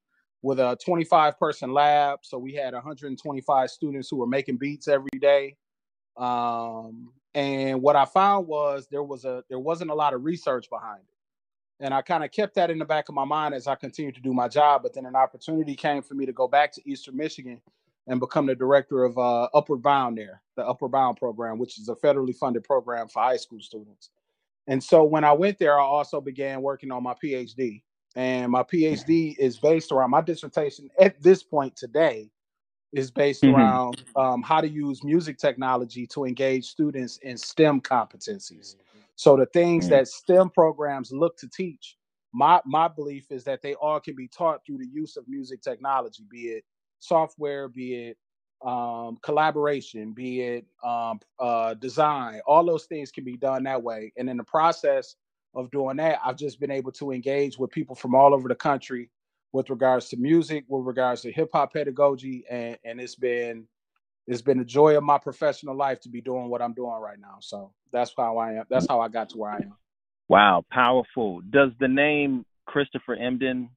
with 0.41 0.59
a 0.59 0.77
25 0.85 1.37
person 1.37 1.73
lab. 1.73 2.19
So 2.21 2.37
we 2.37 2.53
had 2.53 2.73
125 2.73 3.69
students 3.69 4.07
who 4.09 4.15
were 4.15 4.27
making 4.27 4.55
beats 4.55 4.87
every 4.87 5.19
day. 5.19 5.57
Um, 6.15 7.09
and 7.37 7.83
what 7.83 7.95
I 7.95 8.05
found 8.05 8.47
was 8.47 8.87
there 8.89 9.03
was 9.03 9.23
a 9.23 9.43
there 9.47 9.59
wasn't 9.59 9.91
a 9.91 9.93
lot 9.93 10.15
of 10.15 10.23
research 10.23 10.71
behind 10.71 11.01
it. 11.01 11.85
And 11.85 11.93
I 11.93 12.01
kind 12.01 12.23
of 12.23 12.31
kept 12.31 12.55
that 12.55 12.71
in 12.71 12.79
the 12.79 12.85
back 12.85 13.09
of 13.09 13.13
my 13.13 13.25
mind 13.25 13.53
as 13.53 13.67
I 13.67 13.75
continued 13.75 14.15
to 14.15 14.21
do 14.21 14.33
my 14.33 14.47
job. 14.47 14.81
But 14.81 14.95
then 14.95 15.05
an 15.05 15.15
opportunity 15.15 15.75
came 15.75 16.01
for 16.01 16.15
me 16.15 16.25
to 16.25 16.33
go 16.33 16.47
back 16.47 16.71
to 16.73 16.89
Eastern 16.89 17.15
Michigan 17.15 17.61
and 18.07 18.19
become 18.19 18.47
the 18.47 18.55
director 18.55 19.03
of 19.03 19.19
uh, 19.19 19.49
Upward 19.53 19.83
Bound 19.83 20.17
there, 20.17 20.41
the 20.55 20.65
Upward 20.65 20.91
Bound 20.91 21.17
program, 21.17 21.59
which 21.59 21.77
is 21.77 21.89
a 21.89 21.95
federally 21.95 22.35
funded 22.35 22.63
program 22.63 23.07
for 23.07 23.21
high 23.21 23.37
school 23.37 23.59
students. 23.61 24.09
And 24.65 24.83
so 24.83 25.03
when 25.03 25.23
I 25.23 25.33
went 25.33 25.59
there, 25.59 25.79
I 25.79 25.83
also 25.83 26.19
began 26.19 26.63
working 26.63 26.91
on 26.91 27.03
my 27.03 27.13
PhD. 27.23 27.83
And 28.15 28.51
my 28.51 28.63
PhD 28.63 29.35
is 29.37 29.59
based 29.59 29.91
around 29.91 30.09
my 30.09 30.21
dissertation 30.21 30.89
at 30.99 31.21
this 31.21 31.43
point 31.43 31.75
today 31.75 32.31
is 32.97 33.11
based 33.11 33.43
mm-hmm. 33.43 33.55
around 33.55 34.03
um, 34.15 34.41
how 34.41 34.61
to 34.61 34.67
use 34.67 35.03
music 35.03 35.37
technology 35.37 36.07
to 36.07 36.25
engage 36.25 36.65
students 36.65 37.17
in 37.17 37.37
STEM 37.37 37.81
competencies. 37.81 38.75
So 39.15 39.35
the 39.35 39.45
things 39.47 39.85
mm-hmm. 39.85 39.95
that 39.95 40.07
STEM 40.07 40.49
programs 40.51 41.11
look 41.11 41.37
to 41.37 41.49
teach, 41.49 41.97
my 42.33 42.59
my 42.65 42.87
belief 42.87 43.31
is 43.31 43.43
that 43.45 43.61
they 43.61 43.73
all 43.75 43.99
can 43.99 44.15
be 44.15 44.27
taught 44.27 44.65
through 44.65 44.77
the 44.79 44.87
use 44.91 45.17
of 45.17 45.27
music 45.27 45.61
technology, 45.61 46.23
be 46.29 46.49
it 46.49 46.63
software, 46.99 47.67
be 47.67 47.93
it 47.95 48.17
um, 48.65 49.17
collaboration, 49.21 50.13
be 50.13 50.41
it 50.41 50.65
um, 50.83 51.19
uh, 51.39 51.73
design. 51.75 52.41
All 52.47 52.65
those 52.65 52.85
things 52.85 53.11
can 53.11 53.23
be 53.23 53.37
done 53.37 53.63
that 53.63 53.81
way. 53.81 54.11
And 54.17 54.29
in 54.29 54.37
the 54.37 54.43
process 54.43 55.15
of 55.53 55.71
doing 55.71 55.97
that, 55.97 56.19
I've 56.23 56.37
just 56.37 56.59
been 56.59 56.71
able 56.71 56.91
to 56.93 57.11
engage 57.11 57.57
with 57.57 57.71
people 57.71 57.95
from 57.95 58.15
all 58.15 58.33
over 58.33 58.47
the 58.47 58.55
country 58.55 59.09
with 59.53 59.69
regards 59.69 60.09
to 60.09 60.17
music, 60.17 60.65
with 60.67 60.85
regards 60.85 61.21
to 61.21 61.31
hip 61.31 61.49
hop 61.53 61.73
pedagogy, 61.73 62.45
and 62.49 62.77
and 62.83 62.99
it's 62.99 63.15
been 63.15 63.67
it's 64.27 64.41
been 64.41 64.59
a 64.59 64.65
joy 64.65 64.97
of 64.97 65.03
my 65.03 65.17
professional 65.17 65.75
life 65.75 65.99
to 66.01 66.09
be 66.09 66.21
doing 66.21 66.49
what 66.49 66.61
I'm 66.61 66.73
doing 66.73 66.99
right 66.99 67.19
now. 67.19 67.37
So 67.39 67.71
that's 67.91 68.13
how 68.15 68.37
I 68.37 68.53
am. 68.53 68.65
That's 68.69 68.87
how 68.87 68.99
I 68.99 69.07
got 69.07 69.29
to 69.29 69.37
where 69.37 69.51
I 69.51 69.57
am. 69.57 69.75
Wow, 70.27 70.65
powerful. 70.69 71.41
Does 71.49 71.71
the 71.79 71.87
name 71.87 72.45
Christopher 72.65 73.15
Emdin 73.15 73.69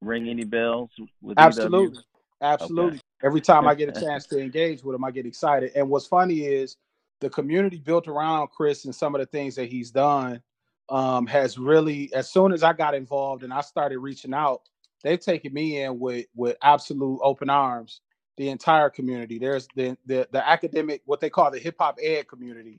ring 0.00 0.28
any 0.28 0.44
bells? 0.44 0.90
Absolutely, 1.36 2.02
absolutely. 2.40 2.98
Okay. 2.98 3.00
Every 3.24 3.40
time 3.40 3.66
I 3.66 3.74
get 3.74 3.96
a 3.96 4.00
chance 4.06 4.26
to 4.26 4.40
engage 4.40 4.84
with 4.84 4.94
him, 4.94 5.04
I 5.04 5.10
get 5.10 5.26
excited. 5.26 5.72
And 5.74 5.90
what's 5.90 6.06
funny 6.06 6.42
is 6.42 6.76
the 7.20 7.28
community 7.28 7.78
built 7.78 8.06
around 8.06 8.48
Chris 8.48 8.84
and 8.84 8.94
some 8.94 9.16
of 9.16 9.20
the 9.20 9.26
things 9.26 9.56
that 9.56 9.68
he's 9.68 9.90
done 9.90 10.40
um, 10.88 11.26
has 11.26 11.58
really, 11.58 12.12
as 12.14 12.30
soon 12.30 12.52
as 12.52 12.62
I 12.62 12.72
got 12.72 12.94
involved 12.94 13.42
and 13.42 13.52
I 13.52 13.60
started 13.60 13.98
reaching 13.98 14.32
out 14.32 14.62
they've 15.02 15.20
taken 15.20 15.52
me 15.52 15.82
in 15.82 15.98
with 15.98 16.26
with 16.34 16.56
absolute 16.62 17.20
open 17.22 17.50
arms. 17.50 18.00
The 18.36 18.50
entire 18.50 18.88
community. 18.88 19.38
There's 19.40 19.66
the 19.74 19.96
the, 20.06 20.28
the 20.30 20.48
academic, 20.48 21.02
what 21.06 21.18
they 21.20 21.28
call 21.28 21.50
the 21.50 21.58
hip 21.58 21.74
hop 21.80 21.98
ed 22.00 22.28
community. 22.28 22.78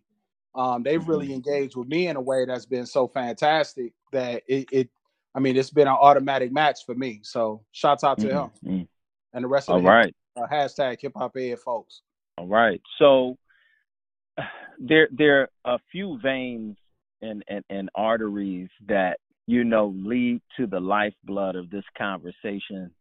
Um, 0.56 0.84
they've 0.84 1.06
really 1.06 1.28
Mhm. 1.30 1.34
engaged 1.36 1.76
with 1.76 1.88
me 1.90 2.08
in 2.08 2.16
a 2.16 2.22
way 2.22 2.46
that's 2.46 2.66
been 2.66 2.86
so 2.86 3.08
fantastic 3.08 3.94
that 4.12 4.44
it, 4.48 4.68
it 4.72 4.90
I 5.36 5.40
mean, 5.40 5.58
it's 5.58 5.70
been 5.70 5.88
an 5.88 5.94
automatic 6.00 6.52
match 6.52 6.86
for 6.86 6.96
me. 6.96 7.20
So 7.24 7.62
shouts 7.72 8.04
out 8.04 8.20
to 8.20 8.28
Mhm, 8.28 8.32
him 8.32 8.52
mhm. 8.66 8.88
and 9.34 9.44
the 9.44 9.48
rest 9.48 9.70
of 9.70 9.76
All 9.76 9.82
the 9.82 9.88
right. 9.88 10.16
uh, 10.38 10.48
hashtag 10.48 11.00
hip 11.02 11.14
hop 11.16 11.36
ed 11.38 11.60
folks. 11.60 12.02
All 12.38 12.48
right. 12.48 12.82
So 12.98 13.38
there 14.80 15.10
there 15.12 15.50
are 15.66 15.76
a 15.76 15.80
few 15.92 16.18
veins 16.20 16.78
and, 17.22 17.44
and, 17.48 17.66
and 17.70 17.90
arteries 17.96 18.70
that, 18.88 19.20
you 19.50 19.64
know, 19.64 19.96
lead 20.06 20.40
to 20.56 20.68
the 20.68 20.80
lifeblood 20.80 21.56
of 21.56 21.72
this 21.72 21.84
conversation. 21.98 22.92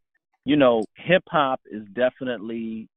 You 0.46 0.56
know, 0.56 0.82
hip 0.96 1.22
hop 1.28 1.60
is 1.70 1.82
definitely 1.92 2.88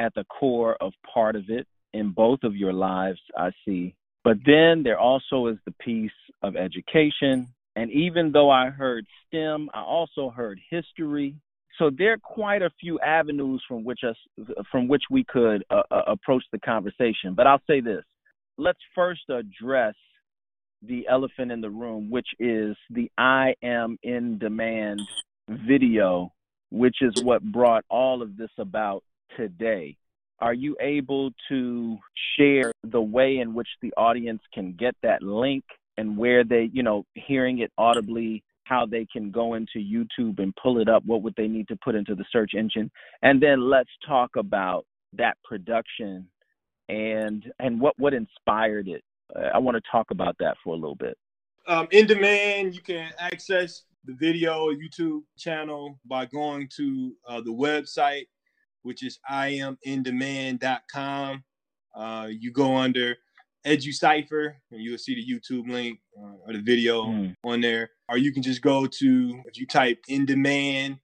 at 0.00 0.12
the 0.16 0.24
core 0.24 0.76
of 0.80 0.92
part 1.14 1.36
of 1.36 1.44
it 1.50 1.68
in 1.92 2.10
both 2.10 2.40
of 2.42 2.56
your 2.56 2.72
lives, 2.72 3.20
I 3.36 3.50
see. 3.64 3.94
But 4.24 4.38
then 4.44 4.82
there 4.82 4.98
also 4.98 5.46
is 5.46 5.56
the 5.66 5.74
piece 5.80 6.10
of 6.42 6.56
education. 6.56 7.46
And 7.76 7.92
even 7.92 8.32
though 8.32 8.50
I 8.50 8.70
heard 8.70 9.06
STEM, 9.28 9.70
I 9.72 9.82
also 9.82 10.28
heard 10.28 10.58
history. 10.68 11.36
So 11.78 11.90
there 11.96 12.14
are 12.14 12.18
quite 12.18 12.62
a 12.62 12.70
few 12.80 12.98
avenues 12.98 13.62
from 13.68 13.84
which 13.84 14.00
us 14.02 14.16
from 14.72 14.88
which 14.88 15.04
we 15.12 15.22
could 15.22 15.62
uh, 15.70 15.82
uh, 15.92 16.02
approach 16.08 16.42
the 16.50 16.58
conversation. 16.58 17.34
But 17.36 17.46
I'll 17.46 17.62
say 17.68 17.80
this: 17.80 18.02
let's 18.58 18.80
first 18.96 19.22
address 19.30 19.94
the 20.82 21.06
elephant 21.08 21.52
in 21.52 21.60
the 21.60 21.70
room, 21.70 22.10
which 22.10 22.28
is 22.38 22.76
the 22.90 23.10
"I 23.18 23.54
am 23.62 23.98
in 24.02 24.38
demand" 24.38 25.00
video, 25.48 26.32
which 26.70 26.96
is 27.00 27.22
what 27.22 27.42
brought 27.42 27.84
all 27.90 28.22
of 28.22 28.36
this 28.36 28.50
about 28.58 29.02
today. 29.36 29.96
Are 30.40 30.54
you 30.54 30.76
able 30.80 31.30
to 31.48 31.98
share 32.36 32.72
the 32.82 33.00
way 33.00 33.38
in 33.38 33.52
which 33.52 33.68
the 33.82 33.92
audience 33.96 34.40
can 34.54 34.72
get 34.72 34.94
that 35.02 35.22
link 35.22 35.64
and 35.98 36.16
where 36.16 36.44
they, 36.44 36.70
you 36.72 36.82
know, 36.82 37.04
hearing 37.14 37.58
it 37.58 37.70
audibly, 37.76 38.42
how 38.64 38.86
they 38.86 39.06
can 39.12 39.30
go 39.30 39.54
into 39.54 39.78
YouTube 39.78 40.38
and 40.38 40.54
pull 40.62 40.80
it 40.80 40.88
up? 40.88 41.04
What 41.04 41.22
would 41.22 41.34
they 41.36 41.48
need 41.48 41.68
to 41.68 41.76
put 41.84 41.94
into 41.94 42.14
the 42.14 42.24
search 42.32 42.52
engine? 42.56 42.90
And 43.22 43.42
then 43.42 43.68
let's 43.68 43.90
talk 44.06 44.36
about 44.36 44.86
that 45.12 45.36
production 45.44 46.28
and 46.88 47.44
and 47.58 47.80
what 47.80 47.98
what 47.98 48.14
inspired 48.14 48.88
it. 48.88 49.02
Uh, 49.36 49.48
I 49.54 49.58
want 49.58 49.76
to 49.76 49.82
talk 49.90 50.10
about 50.10 50.36
that 50.40 50.56
for 50.62 50.74
a 50.74 50.78
little 50.78 50.96
bit. 50.96 51.16
Um, 51.66 51.88
in 51.92 52.06
demand, 52.06 52.74
you 52.74 52.80
can 52.80 53.10
access 53.18 53.82
the 54.04 54.14
video 54.14 54.70
YouTube 54.70 55.20
channel 55.38 55.98
by 56.06 56.24
going 56.26 56.68
to 56.76 57.14
uh, 57.28 57.40
the 57.40 57.52
website, 57.52 58.26
which 58.82 59.02
is 59.04 59.18
iamindemand.com. 59.30 61.44
Uh, 61.94 62.28
you 62.30 62.50
go 62.52 62.76
under 62.76 63.16
EduCipher, 63.66 64.54
and 64.70 64.80
you'll 64.80 64.96
see 64.98 65.14
the 65.14 65.26
YouTube 65.26 65.68
link 65.70 65.98
uh, 66.18 66.32
or 66.46 66.52
the 66.54 66.60
video 66.60 67.04
Mm. 67.06 67.34
on 67.44 67.60
there. 67.60 67.90
Or 68.08 68.16
you 68.16 68.32
can 68.32 68.42
just 68.42 68.62
go 68.62 68.86
to 68.86 69.42
if 69.46 69.58
you 69.58 69.66
type 69.66 69.98
in 70.08 70.24
demand 70.24 70.98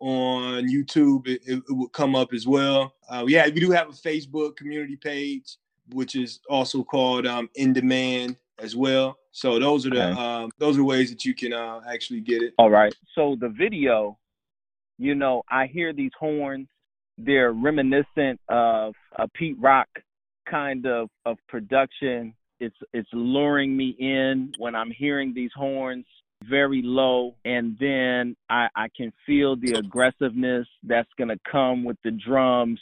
on 0.00 0.66
YouTube, 0.68 1.26
it, 1.28 1.42
it, 1.46 1.62
it 1.68 1.72
will 1.72 1.88
come 1.88 2.14
up 2.16 2.32
as 2.32 2.46
well. 2.46 2.94
Uh, 3.10 3.24
yeah, 3.28 3.44
we 3.46 3.60
do 3.60 3.70
have 3.72 3.88
a 3.88 3.92
Facebook 3.92 4.56
community 4.56 4.96
page, 4.96 5.56
which 5.92 6.16
is 6.16 6.40
also 6.48 6.82
called 6.82 7.26
um, 7.26 7.48
In 7.54 7.72
Demand 7.72 8.36
as 8.58 8.74
well. 8.76 9.18
So 9.32 9.58
those 9.58 9.86
are 9.86 9.90
the 9.90 10.10
Okay. 10.10 10.20
um, 10.20 10.50
those 10.58 10.78
are 10.78 10.84
ways 10.84 11.10
that 11.10 11.24
you 11.24 11.34
can 11.34 11.52
uh, 11.52 11.80
actually 11.88 12.20
get 12.20 12.42
it. 12.42 12.54
All 12.58 12.70
right. 12.70 12.94
So 13.14 13.36
the 13.38 13.48
video, 13.48 14.18
you 14.98 15.14
know, 15.14 15.42
I 15.48 15.66
hear 15.66 15.92
these 15.92 16.10
horns. 16.18 16.68
They're 17.18 17.52
reminiscent 17.52 18.40
of 18.48 18.94
a 19.16 19.28
Pete 19.28 19.56
Rock 19.60 19.88
kind 20.50 20.86
of 20.86 21.08
of 21.24 21.36
production. 21.48 22.34
It's 22.60 22.76
it's 22.92 23.08
luring 23.12 23.76
me 23.76 23.94
in 23.98 24.52
when 24.58 24.74
I'm 24.74 24.90
hearing 24.90 25.32
these 25.34 25.50
horns 25.54 26.04
very 26.48 26.82
low 26.84 27.34
and 27.44 27.76
then 27.80 28.36
I, 28.48 28.68
I 28.76 28.88
can 28.96 29.12
feel 29.26 29.56
the 29.56 29.72
aggressiveness 29.72 30.68
that's 30.84 31.08
gonna 31.18 31.38
come 31.50 31.82
with 31.84 31.96
the 32.04 32.12
drums. 32.12 32.80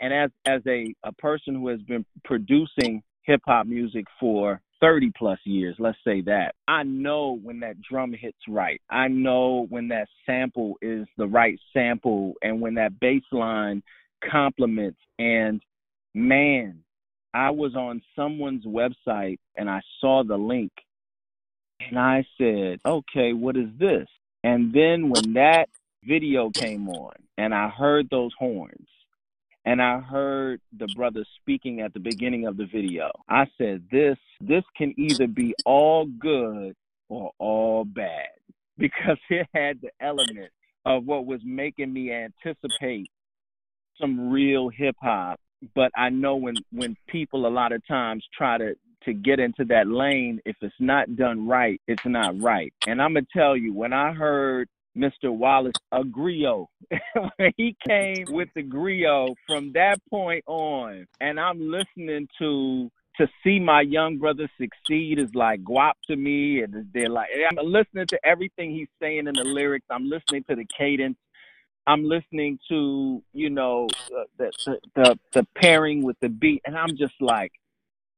And 0.00 0.12
as 0.12 0.30
as 0.44 0.62
a, 0.66 0.94
a 1.02 1.12
person 1.12 1.54
who 1.54 1.68
has 1.68 1.80
been 1.82 2.04
producing 2.24 3.02
hip 3.22 3.40
hop 3.46 3.66
music 3.66 4.06
for 4.18 4.60
30 4.80 5.12
plus 5.16 5.38
years, 5.44 5.76
let's 5.78 5.98
say 6.04 6.20
that. 6.22 6.54
I 6.66 6.84
know 6.84 7.38
when 7.42 7.60
that 7.60 7.80
drum 7.82 8.12
hits 8.12 8.38
right. 8.48 8.80
I 8.88 9.08
know 9.08 9.66
when 9.68 9.88
that 9.88 10.08
sample 10.24 10.76
is 10.80 11.06
the 11.16 11.26
right 11.26 11.58
sample 11.72 12.34
and 12.42 12.60
when 12.60 12.74
that 12.74 13.00
bass 13.00 13.24
line 13.32 13.82
complements. 14.30 14.98
And 15.18 15.60
man, 16.14 16.84
I 17.34 17.50
was 17.50 17.74
on 17.74 18.02
someone's 18.14 18.64
website 18.64 19.38
and 19.56 19.68
I 19.68 19.80
saw 20.00 20.22
the 20.24 20.36
link 20.36 20.72
and 21.80 21.98
I 21.98 22.26
said, 22.36 22.80
okay, 22.84 23.32
what 23.32 23.56
is 23.56 23.68
this? 23.78 24.06
And 24.44 24.72
then 24.72 25.10
when 25.10 25.34
that 25.34 25.68
video 26.04 26.50
came 26.50 26.88
on 26.88 27.14
and 27.36 27.54
I 27.54 27.68
heard 27.68 28.08
those 28.10 28.32
horns, 28.38 28.88
and 29.68 29.82
I 29.82 30.00
heard 30.00 30.62
the 30.78 30.86
brother 30.96 31.26
speaking 31.42 31.82
at 31.82 31.92
the 31.92 32.00
beginning 32.00 32.46
of 32.46 32.56
the 32.56 32.64
video. 32.64 33.10
I 33.28 33.44
said, 33.58 33.86
"This 33.92 34.16
this 34.40 34.64
can 34.74 34.94
either 34.96 35.26
be 35.26 35.54
all 35.66 36.06
good 36.06 36.74
or 37.10 37.32
all 37.38 37.84
bad 37.84 38.30
because 38.78 39.18
it 39.28 39.46
had 39.52 39.82
the 39.82 39.90
element 40.00 40.50
of 40.86 41.04
what 41.04 41.26
was 41.26 41.42
making 41.44 41.92
me 41.92 42.10
anticipate 42.10 43.10
some 44.00 44.30
real 44.30 44.70
hip 44.70 44.96
hop. 45.02 45.38
But 45.74 45.92
I 45.94 46.08
know 46.08 46.36
when 46.36 46.54
when 46.72 46.96
people 47.06 47.46
a 47.46 47.48
lot 47.48 47.72
of 47.72 47.86
times 47.86 48.24
try 48.32 48.56
to 48.56 48.74
to 49.04 49.12
get 49.12 49.38
into 49.38 49.66
that 49.66 49.86
lane, 49.86 50.40
if 50.46 50.56
it's 50.62 50.74
not 50.80 51.14
done 51.14 51.46
right, 51.46 51.78
it's 51.86 52.06
not 52.06 52.40
right. 52.40 52.72
And 52.86 53.02
I'm 53.02 53.12
gonna 53.12 53.26
tell 53.36 53.54
you, 53.54 53.74
when 53.74 53.92
I 53.92 54.14
heard 54.14 54.66
Mr. 54.98 55.30
Wallace 55.30 55.74
a 55.92 56.02
griot. 56.02 56.66
he 57.56 57.76
came 57.86 58.26
with 58.28 58.48
the 58.54 58.62
griot 58.62 59.34
from 59.46 59.72
that 59.72 60.00
point 60.10 60.44
on, 60.46 61.06
and 61.20 61.38
I'm 61.38 61.70
listening 61.70 62.28
to 62.38 62.90
to 63.16 63.28
see 63.42 63.58
my 63.58 63.80
young 63.80 64.16
brother 64.16 64.48
succeed 64.60 65.18
is 65.18 65.34
like 65.34 65.62
guap 65.62 65.94
to 66.08 66.16
me, 66.16 66.62
and 66.62 66.86
they're 66.92 67.08
like 67.08 67.28
I'm 67.50 67.66
listening 67.66 68.06
to 68.08 68.18
everything 68.24 68.72
he's 68.72 68.88
saying 69.00 69.26
in 69.26 69.34
the 69.34 69.44
lyrics. 69.44 69.86
I'm 69.90 70.08
listening 70.08 70.44
to 70.48 70.56
the 70.56 70.66
cadence. 70.76 71.18
I'm 71.86 72.04
listening 72.04 72.58
to 72.68 73.22
you 73.32 73.50
know 73.50 73.88
uh, 74.14 74.24
the, 74.38 74.52
the 74.66 74.78
the 74.94 75.18
the 75.32 75.46
pairing 75.56 76.02
with 76.02 76.16
the 76.20 76.28
beat, 76.28 76.62
and 76.64 76.76
I'm 76.76 76.96
just 76.96 77.14
like, 77.20 77.52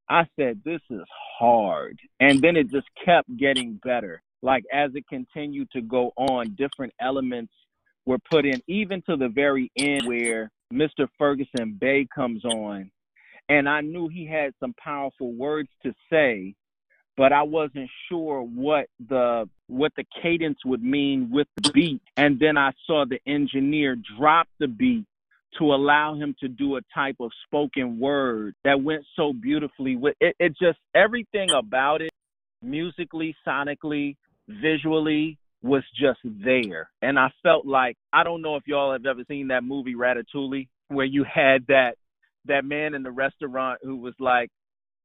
I 0.08 0.26
said 0.37 0.62
this 0.64 0.80
is 0.90 1.04
hard, 1.38 1.99
and 2.18 2.40
then 2.40 2.56
it 2.56 2.70
just 2.70 2.88
kept 3.04 3.34
getting 3.37 3.80
better 3.82 4.22
like 4.42 4.64
as 4.73 4.90
it 4.94 5.04
continued 5.09 5.70
to 5.73 5.80
go 5.80 6.12
on, 6.16 6.56
different 6.56 6.92
elements 7.00 7.52
were 8.06 8.18
put 8.30 8.47
in, 8.47 8.61
even 8.66 9.02
to 9.02 9.16
the 9.16 9.28
very 9.28 9.70
end 9.76 10.06
where 10.06 10.50
Mr. 10.73 11.09
Ferguson 11.18 11.76
Bay 11.78 12.06
comes 12.14 12.44
on. 12.44 12.90
And 13.49 13.68
I 13.68 13.80
knew 13.80 14.09
he 14.09 14.26
had 14.26 14.54
some 14.61 14.75
powerful 14.82 15.32
words 15.32 15.68
to 15.82 15.92
say, 16.11 16.54
but 17.16 17.32
I 17.32 17.42
wasn't 17.42 17.90
sure 18.09 18.42
what 18.42 18.87
the 19.09 19.49
what 19.66 19.92
the 19.97 20.04
cadence 20.23 20.59
would 20.64 20.82
mean 20.82 21.30
with 21.30 21.49
the 21.56 21.70
beat. 21.73 22.00
And 22.16 22.38
then 22.38 22.56
I 22.56 22.70
saw 22.87 23.04
the 23.04 23.18
engineer 23.26 23.97
drop 24.18 24.47
the 24.59 24.68
beat 24.68 25.04
to 25.59 25.75
allow 25.75 26.14
him 26.14 26.35
to 26.40 26.49
do 26.49 26.76
a 26.76 26.80
type 26.94 27.16
of 27.20 27.30
spoken 27.44 27.99
word 27.99 28.54
that 28.62 28.80
went 28.80 29.04
so 29.16 29.32
beautifully 29.32 29.97
with 29.97 30.14
it, 30.20 30.37
it 30.38 30.56
just 30.61 30.78
everything 30.94 31.50
about 31.50 32.02
it 32.02 32.11
musically, 32.62 33.35
sonically, 33.47 34.16
visually 34.61 35.38
was 35.62 35.83
just 35.99 36.21
there. 36.25 36.90
And 37.02 37.19
I 37.19 37.28
felt 37.42 37.66
like 37.66 37.97
I 38.12 38.25
don't 38.25 38.42
know 38.42 38.57
if 38.57 38.62
y'all 38.66 38.92
have 38.92 39.07
ever 39.07 39.23
seen 39.28 39.49
that 39.49 39.64
movie 39.64 39.95
Ratatouille 39.95 40.69
where 40.88 41.07
you 41.07 41.25
had 41.25 41.66
that 41.69 41.95
that 42.47 42.64
man 42.64 42.95
in 42.95 43.02
the 43.02 43.11
restaurant 43.11 43.80
who 43.83 43.97
was 43.97 44.14
like 44.19 44.49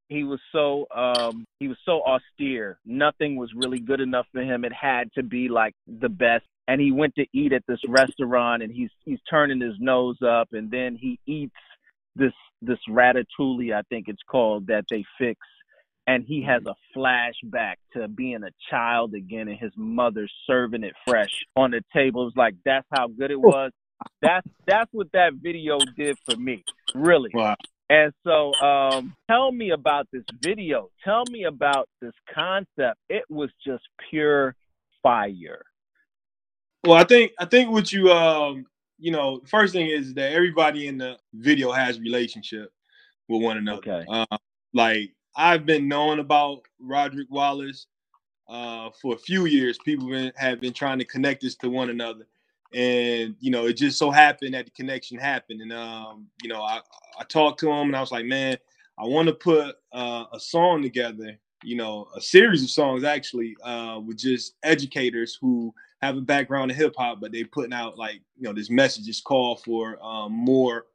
he 0.08 0.24
was 0.24 0.40
so 0.52 0.86
um 0.96 1.46
he 1.60 1.68
was 1.68 1.78
so 1.86 2.02
austere. 2.04 2.80
Nothing 2.86 3.36
was 3.36 3.52
really 3.56 3.80
good 3.80 4.00
enough 4.00 4.28
for 4.32 4.42
him. 4.42 4.64
It 4.64 4.74
had 4.74 5.12
to 5.14 5.24
be 5.24 5.50
like 5.50 5.74
the 5.88 6.10
best. 6.10 6.46
And 6.68 6.82
he 6.82 6.92
went 6.92 7.14
to 7.16 7.26
eat 7.34 7.54
at 7.54 7.64
this 7.68 7.82
restaurant 7.88 8.64
and 8.64 8.72
he's 8.72 8.90
he's 9.04 9.20
turning 9.30 9.60
his 9.62 9.76
nose 9.80 10.18
up 10.26 10.50
and 10.54 10.72
then 10.72 10.98
he 11.00 11.20
eats 11.26 11.56
this 12.16 12.34
this 12.62 12.80
ratatouille 12.90 13.76
I 13.76 13.82
think 13.90 14.08
it's 14.08 14.24
called 14.30 14.68
that 14.68 14.86
they 14.90 15.04
fix 15.20 15.40
and 16.08 16.24
he 16.26 16.44
has 16.44 16.64
a 16.66 16.76
flashback 16.98 17.76
to 17.94 18.08
being 18.08 18.44
a 18.44 18.52
child 18.70 19.14
again 19.14 19.48
and 19.48 19.58
his 19.60 19.72
mother 19.76 20.28
serving 20.48 20.84
it 20.84 20.94
fresh 21.08 21.46
on 21.56 21.72
the 21.72 21.82
table. 21.94 22.22
It 22.22 22.26
was 22.26 22.34
like 22.36 22.56
that's 22.64 22.88
how 22.92 23.08
good 23.08 23.32
it 23.32 23.40
was. 23.40 23.72
That's 24.22 24.48
that's 24.68 24.90
what 24.92 25.08
that 25.14 25.34
video 25.42 25.80
did 25.98 26.18
for 26.26 26.38
me, 26.38 26.64
really. 26.94 27.32
Wow. 27.34 27.56
And 27.88 28.12
so, 28.24 28.52
um, 28.66 29.14
tell 29.30 29.52
me 29.52 29.70
about 29.70 30.08
this 30.12 30.24
video. 30.42 30.90
Tell 31.04 31.24
me 31.30 31.44
about 31.44 31.88
this 32.02 32.14
concept. 32.34 33.00
It 33.10 33.24
was 33.30 33.52
just 33.66 33.84
pure 34.10 34.56
fire. 35.04 35.64
Well, 36.84 36.98
I 36.98 37.04
think 37.04 37.32
I 37.40 37.46
think 37.46 37.72
what 37.72 37.92
you 37.92 38.12
um 38.12 38.66
you 38.98 39.12
know 39.12 39.42
first 39.48 39.74
thing 39.74 39.88
is 39.88 40.14
that 40.16 40.34
everybody 40.34 40.88
in 40.88 40.98
the 40.98 41.18
video 41.34 41.72
has 41.72 42.00
relationship 42.00 42.70
with 43.28 43.42
one 43.42 43.58
another. 43.58 43.78
Okay. 43.78 44.06
Uh, 44.08 44.38
like 44.74 45.12
I've 45.36 45.66
been 45.66 45.88
knowing 45.88 46.20
about 46.20 46.62
Roderick 46.80 47.28
Wallace 47.30 47.88
uh, 48.48 48.90
for 49.02 49.16
a 49.16 49.18
few 49.18 49.46
years. 49.46 49.78
People 49.84 50.10
been, 50.10 50.32
have 50.36 50.62
been 50.62 50.74
trying 50.74 51.00
to 51.00 51.06
connect 51.06 51.44
us 51.44 51.56
to 51.56 51.70
one 51.70 51.90
another, 51.90 52.26
and 52.74 53.36
you 53.40 53.52
know 53.52 53.66
it 53.66 53.74
just 53.74 53.98
so 53.98 54.12
happened 54.12 54.54
that 54.54 54.66
the 54.66 54.72
connection 54.72 55.18
happened. 55.18 55.62
And 55.62 55.74
um, 55.74 56.28
you 56.42 56.50
know 56.50 56.62
I 56.62 56.80
I 57.20 57.24
talked 57.26 57.60
to 57.62 57.70
him 57.70 57.88
and 57.88 57.96
I 57.96 58.02
was 58.02 58.12
like, 58.12 58.26
man, 58.26 58.58
I 58.98 59.06
want 59.06 59.28
to 59.28 59.34
put 59.34 59.76
uh, 59.92 60.26
a 60.32 60.40
song 60.40 60.82
together. 60.82 61.38
You 61.64 61.78
know, 61.78 62.08
a 62.16 62.22
series 62.22 62.64
of 62.64 62.70
songs 62.70 63.04
actually 63.04 63.56
uh, 63.64 64.00
with 64.06 64.18
just 64.18 64.56
educators 64.64 65.38
who 65.42 65.74
have 66.02 66.16
a 66.16 66.22
background 66.22 66.70
in 66.70 66.78
hip 66.78 66.94
hop, 66.98 67.20
but 67.20 67.32
they 67.32 67.44
putting 67.44 67.74
out 67.74 67.98
like 67.98 68.22
you 68.38 68.44
know 68.44 68.54
this 68.54 68.70
message 68.70 69.10
is 69.10 69.22
call 69.22 69.56
for 69.56 69.98
um, 70.06 70.32
more 70.32 70.86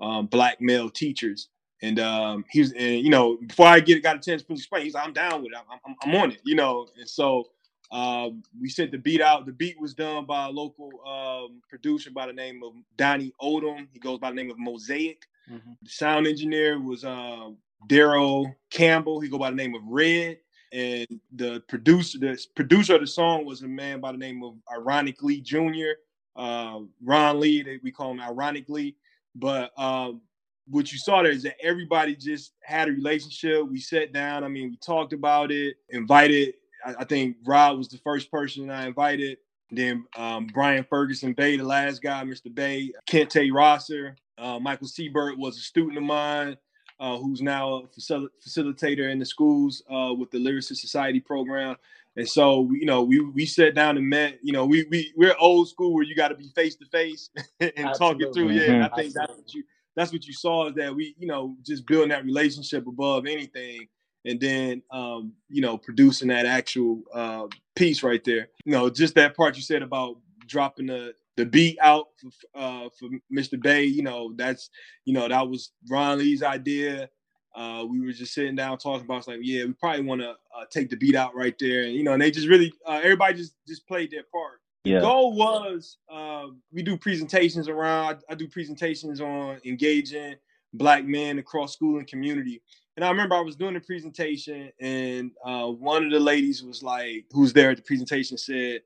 um, 0.00 0.26
black 0.26 0.60
male 0.60 0.90
teachers. 0.90 1.48
And 1.82 2.00
um, 2.00 2.44
he 2.50 2.60
was, 2.60 2.72
and 2.72 3.00
you 3.00 3.10
know, 3.10 3.36
before 3.46 3.66
I 3.66 3.80
get 3.80 4.02
got 4.02 4.16
a 4.16 4.20
chance 4.20 4.42
to 4.42 4.52
explain, 4.52 4.84
he's 4.84 4.94
like, 4.94 5.06
I'm 5.06 5.12
down 5.12 5.42
with 5.42 5.52
it. 5.52 5.58
I'm, 5.58 5.78
I'm, 5.86 5.96
I'm 6.02 6.14
on 6.14 6.32
it, 6.32 6.40
you 6.44 6.54
know. 6.54 6.88
And 6.98 7.08
so 7.08 7.48
um, 7.92 8.42
we 8.58 8.68
sent 8.68 8.92
the 8.92 8.98
beat 8.98 9.20
out. 9.20 9.46
The 9.46 9.52
beat 9.52 9.80
was 9.80 9.94
done 9.94 10.24
by 10.24 10.46
a 10.46 10.50
local 10.50 10.90
um, 11.06 11.60
producer 11.68 12.10
by 12.10 12.26
the 12.26 12.32
name 12.32 12.62
of 12.64 12.72
Donnie 12.96 13.32
Odom. 13.40 13.88
He 13.92 13.98
goes 13.98 14.18
by 14.18 14.30
the 14.30 14.36
name 14.36 14.50
of 14.50 14.58
Mosaic. 14.58 15.26
Mm-hmm. 15.50 15.72
The 15.82 15.90
sound 15.90 16.26
engineer 16.26 16.80
was 16.80 17.04
uh, 17.04 17.50
Daryl 17.88 18.54
Campbell. 18.70 19.20
He 19.20 19.28
go 19.28 19.38
by 19.38 19.50
the 19.50 19.56
name 19.56 19.74
of 19.74 19.82
Red 19.84 20.38
and 20.72 21.06
the 21.32 21.62
producer 21.68 22.18
the 22.18 22.38
producer 22.54 22.96
of 22.96 23.00
the 23.00 23.06
song 23.06 23.44
was 23.44 23.62
a 23.62 23.68
man 23.68 24.00
by 24.00 24.12
the 24.12 24.18
name 24.18 24.42
of 24.42 24.56
Ironic 24.72 25.22
Lee 25.22 25.40
Jr. 25.40 25.94
Uh, 26.34 26.80
Ron 27.02 27.40
Lee, 27.40 27.62
they, 27.62 27.78
we 27.82 27.90
call 27.90 28.10
him 28.10 28.20
Ironic 28.20 28.68
Lee. 28.68 28.96
But 29.34 29.78
um, 29.78 30.20
what 30.68 30.92
you 30.92 30.98
saw 30.98 31.22
there 31.22 31.32
is 31.32 31.42
that 31.44 31.56
everybody 31.62 32.16
just 32.16 32.52
had 32.62 32.88
a 32.88 32.92
relationship. 32.92 33.68
We 33.68 33.80
sat 33.80 34.12
down. 34.12 34.44
I 34.44 34.48
mean, 34.48 34.70
we 34.70 34.76
talked 34.76 35.12
about 35.12 35.50
it. 35.52 35.76
Invited. 35.90 36.54
I, 36.84 36.94
I 37.00 37.04
think 37.04 37.36
Rob 37.44 37.78
was 37.78 37.88
the 37.88 37.98
first 37.98 38.30
person 38.30 38.70
I 38.70 38.86
invited. 38.86 39.38
Then 39.70 40.06
um, 40.16 40.46
Brian 40.52 40.84
Ferguson 40.88 41.32
Bay, 41.32 41.56
the 41.56 41.64
last 41.64 42.02
guy, 42.02 42.22
Mr. 42.24 42.54
Bay, 42.54 42.92
Kente 43.08 43.52
Rosser, 43.52 44.16
uh, 44.38 44.58
Michael 44.58 44.86
Siebert 44.86 45.38
was 45.38 45.56
a 45.56 45.60
student 45.60 45.98
of 45.98 46.04
mine 46.04 46.56
uh, 47.00 47.16
who's 47.18 47.42
now 47.42 47.74
a 47.74 47.82
facil- 47.88 48.28
facilitator 48.46 49.10
in 49.10 49.18
the 49.18 49.26
schools 49.26 49.82
uh, 49.90 50.12
with 50.16 50.30
the 50.30 50.38
Lyricist 50.38 50.76
Society 50.76 51.20
program. 51.20 51.76
And 52.16 52.28
so, 52.28 52.70
you 52.72 52.86
know, 52.86 53.02
we 53.02 53.20
we 53.20 53.44
sat 53.44 53.74
down 53.74 53.98
and 53.98 54.08
met. 54.08 54.38
You 54.42 54.52
know, 54.52 54.64
we 54.64 54.86
we 54.90 55.12
we're 55.16 55.36
old 55.38 55.68
school 55.68 55.92
where 55.92 56.04
you 56.04 56.14
got 56.14 56.28
to 56.28 56.34
be 56.34 56.48
face 56.54 56.74
to 56.76 56.86
face 56.86 57.28
and 57.60 57.94
talk 57.94 58.20
it 58.20 58.32
through. 58.32 58.50
Yeah, 58.50 58.68
mm-hmm. 58.68 58.84
I 58.84 58.96
think 58.96 59.08
Absolutely. 59.08 59.12
that's 59.14 59.38
what 59.38 59.54
you 59.54 59.64
that's 59.96 60.12
what 60.12 60.26
you 60.26 60.34
saw 60.34 60.68
is 60.68 60.74
that 60.74 60.94
we, 60.94 61.14
you 61.18 61.26
know, 61.26 61.56
just 61.64 61.86
building 61.86 62.10
that 62.10 62.24
relationship 62.24 62.86
above 62.86 63.26
anything, 63.26 63.88
and 64.24 64.40
then, 64.40 64.82
um, 64.90 65.32
you 65.48 65.62
know, 65.62 65.78
producing 65.78 66.28
that 66.28 66.46
actual 66.46 67.02
uh, 67.14 67.46
piece 67.74 68.02
right 68.02 68.22
there. 68.24 68.48
You 68.64 68.72
know, 68.72 68.90
just 68.90 69.14
that 69.14 69.36
part 69.36 69.56
you 69.56 69.62
said 69.62 69.82
about 69.82 70.18
dropping 70.46 70.86
the 70.86 71.14
the 71.36 71.44
beat 71.44 71.78
out 71.82 72.06
for, 72.18 72.30
uh, 72.58 72.88
for 72.98 73.08
Mr. 73.30 73.60
Bay, 73.60 73.84
you 73.84 74.02
know, 74.02 74.32
that's, 74.36 74.70
you 75.04 75.12
know, 75.12 75.28
that 75.28 75.46
was 75.46 75.72
Ron 75.88 76.18
Lee's 76.18 76.42
idea. 76.42 77.10
Uh, 77.54 77.84
we 77.88 78.00
were 78.00 78.12
just 78.12 78.34
sitting 78.34 78.56
down 78.56 78.78
talking 78.78 79.04
about, 79.04 79.28
like, 79.28 79.40
yeah, 79.42 79.64
we 79.64 79.72
probably 79.74 80.02
want 80.02 80.20
to 80.22 80.30
uh, 80.30 80.64
take 80.70 80.90
the 80.90 80.96
beat 80.96 81.14
out 81.14 81.34
right 81.34 81.54
there, 81.58 81.82
and 81.82 81.94
you 81.94 82.04
know, 82.04 82.12
and 82.12 82.20
they 82.20 82.30
just 82.30 82.48
really, 82.48 82.72
uh, 82.86 83.00
everybody 83.02 83.34
just 83.34 83.54
just 83.66 83.86
played 83.86 84.10
their 84.10 84.24
part. 84.32 84.60
Yeah. 84.86 85.00
The 85.00 85.06
goal 85.06 85.34
was 85.34 85.98
uh, 86.10 86.46
we 86.72 86.82
do 86.82 86.96
presentations 86.96 87.68
around. 87.68 88.22
I, 88.28 88.32
I, 88.32 88.34
do 88.36 88.46
presentations 88.46 89.20
on 89.20 89.60
engaging 89.64 90.36
Black 90.74 91.04
men 91.04 91.38
across 91.38 91.72
school 91.72 91.98
and 91.98 92.06
community. 92.06 92.62
And 92.96 93.04
I 93.04 93.10
remember 93.10 93.34
I 93.34 93.40
was 93.40 93.56
doing 93.56 93.76
a 93.76 93.80
presentation, 93.80 94.70
and 94.80 95.32
uh, 95.44 95.66
one 95.66 96.06
of 96.06 96.12
the 96.12 96.20
ladies 96.20 96.62
was 96.62 96.82
like, 96.82 97.26
who's 97.32 97.52
there 97.52 97.70
at 97.70 97.78
the 97.78 97.82
presentation, 97.82 98.38
said, 98.38 98.80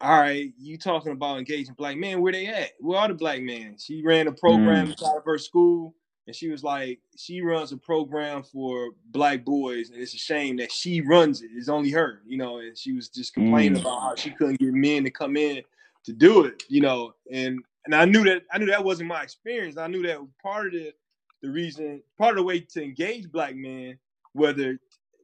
all 0.00 0.18
right, 0.18 0.52
you 0.58 0.78
talking 0.78 1.12
about 1.12 1.38
engaging 1.38 1.74
black 1.74 1.96
men, 1.96 2.20
where 2.20 2.32
they 2.32 2.46
at? 2.46 2.70
Where 2.80 2.98
are 2.98 3.08
the 3.08 3.14
black 3.14 3.42
men? 3.42 3.76
She 3.78 4.02
ran 4.04 4.28
a 4.28 4.32
program 4.32 4.86
mm. 4.86 4.90
inside 4.90 5.18
of 5.18 5.24
her 5.24 5.38
school, 5.38 5.94
and 6.28 6.36
she 6.36 6.50
was 6.50 6.62
like, 6.62 7.00
she 7.16 7.40
runs 7.40 7.72
a 7.72 7.76
program 7.78 8.42
for 8.42 8.90
black 9.06 9.46
boys, 9.46 9.88
and 9.88 9.98
it's 9.98 10.12
a 10.12 10.18
shame 10.18 10.58
that 10.58 10.70
she 10.70 11.00
runs 11.00 11.40
it. 11.40 11.48
It's 11.54 11.70
only 11.70 11.90
her, 11.92 12.20
you 12.26 12.36
know, 12.36 12.58
and 12.58 12.76
she 12.76 12.92
was 12.92 13.08
just 13.08 13.32
complaining 13.32 13.78
mm. 13.78 13.80
about 13.80 14.02
how 14.02 14.14
she 14.14 14.30
couldn't 14.32 14.60
get 14.60 14.74
men 14.74 15.04
to 15.04 15.10
come 15.10 15.38
in 15.38 15.62
to 16.04 16.12
do 16.12 16.44
it, 16.44 16.64
you 16.68 16.82
know, 16.82 17.14
and 17.32 17.60
and 17.86 17.94
I 17.94 18.04
knew 18.04 18.24
that 18.24 18.42
I 18.52 18.58
knew 18.58 18.66
that 18.66 18.84
wasn't 18.84 19.08
my 19.08 19.22
experience. 19.22 19.78
I 19.78 19.86
knew 19.86 20.02
that 20.02 20.18
part 20.42 20.66
of 20.66 20.72
the 20.74 20.92
the 21.40 21.48
reason, 21.48 22.02
part 22.18 22.32
of 22.32 22.36
the 22.36 22.42
way 22.42 22.60
to 22.60 22.82
engage 22.82 23.32
black 23.32 23.56
men, 23.56 23.98
whether 24.34 24.78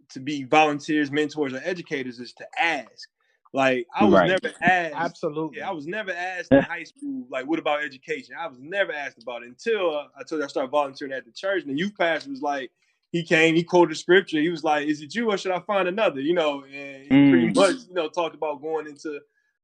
to 0.09 0.21
be 0.21 0.45
volunteers, 0.45 1.11
mentors, 1.11 1.53
or 1.53 1.61
educators, 1.63 2.19
is 2.19 2.33
to 2.33 2.47
ask 2.59 3.11
like 3.55 3.87
I 3.95 4.05
was 4.05 4.15
right. 4.15 4.29
never 4.29 4.53
asked. 4.61 4.95
Absolutely. 4.97 5.59
Yeah, 5.59 5.69
I 5.69 5.73
was 5.73 5.87
never 5.87 6.11
asked 6.11 6.51
in 6.51 6.61
high 6.61 6.83
school, 6.83 7.25
like, 7.31 7.47
what 7.47 7.61
about 7.61 7.85
education? 7.85 8.35
I 8.39 8.49
was 8.49 8.59
never 8.61 8.93
asked 8.93 9.23
about 9.23 9.45
it 9.45 9.49
until 9.49 9.97
uh, 9.97 10.07
I 10.19 10.25
told 10.25 10.41
you 10.41 10.45
I 10.45 10.49
started 10.49 10.73
volunteering 10.73 11.13
at 11.13 11.25
the 11.25 11.31
church. 11.31 11.63
And 11.63 11.71
the 11.71 11.79
youth 11.79 11.93
pastor 11.97 12.31
was 12.31 12.43
like, 12.43 12.73
he 13.13 13.23
came, 13.23 13.55
he 13.55 13.63
quoted 13.63 13.97
scripture. 13.97 14.41
He 14.41 14.49
was 14.49 14.65
like, 14.65 14.89
Is 14.89 15.01
it 15.01 15.15
you 15.15 15.31
or 15.31 15.39
should 15.39 15.53
I 15.53 15.61
find 15.61 15.87
another? 15.87 16.21
You 16.21 16.35
know, 16.35 16.65
and 16.65 17.09
mm. 17.09 17.31
pretty 17.31 17.53
much, 17.53 17.87
you 17.89 17.95
know, 17.95 18.09
talked 18.09 18.35
about 18.35 18.61
going 18.61 18.89
into 18.89 19.21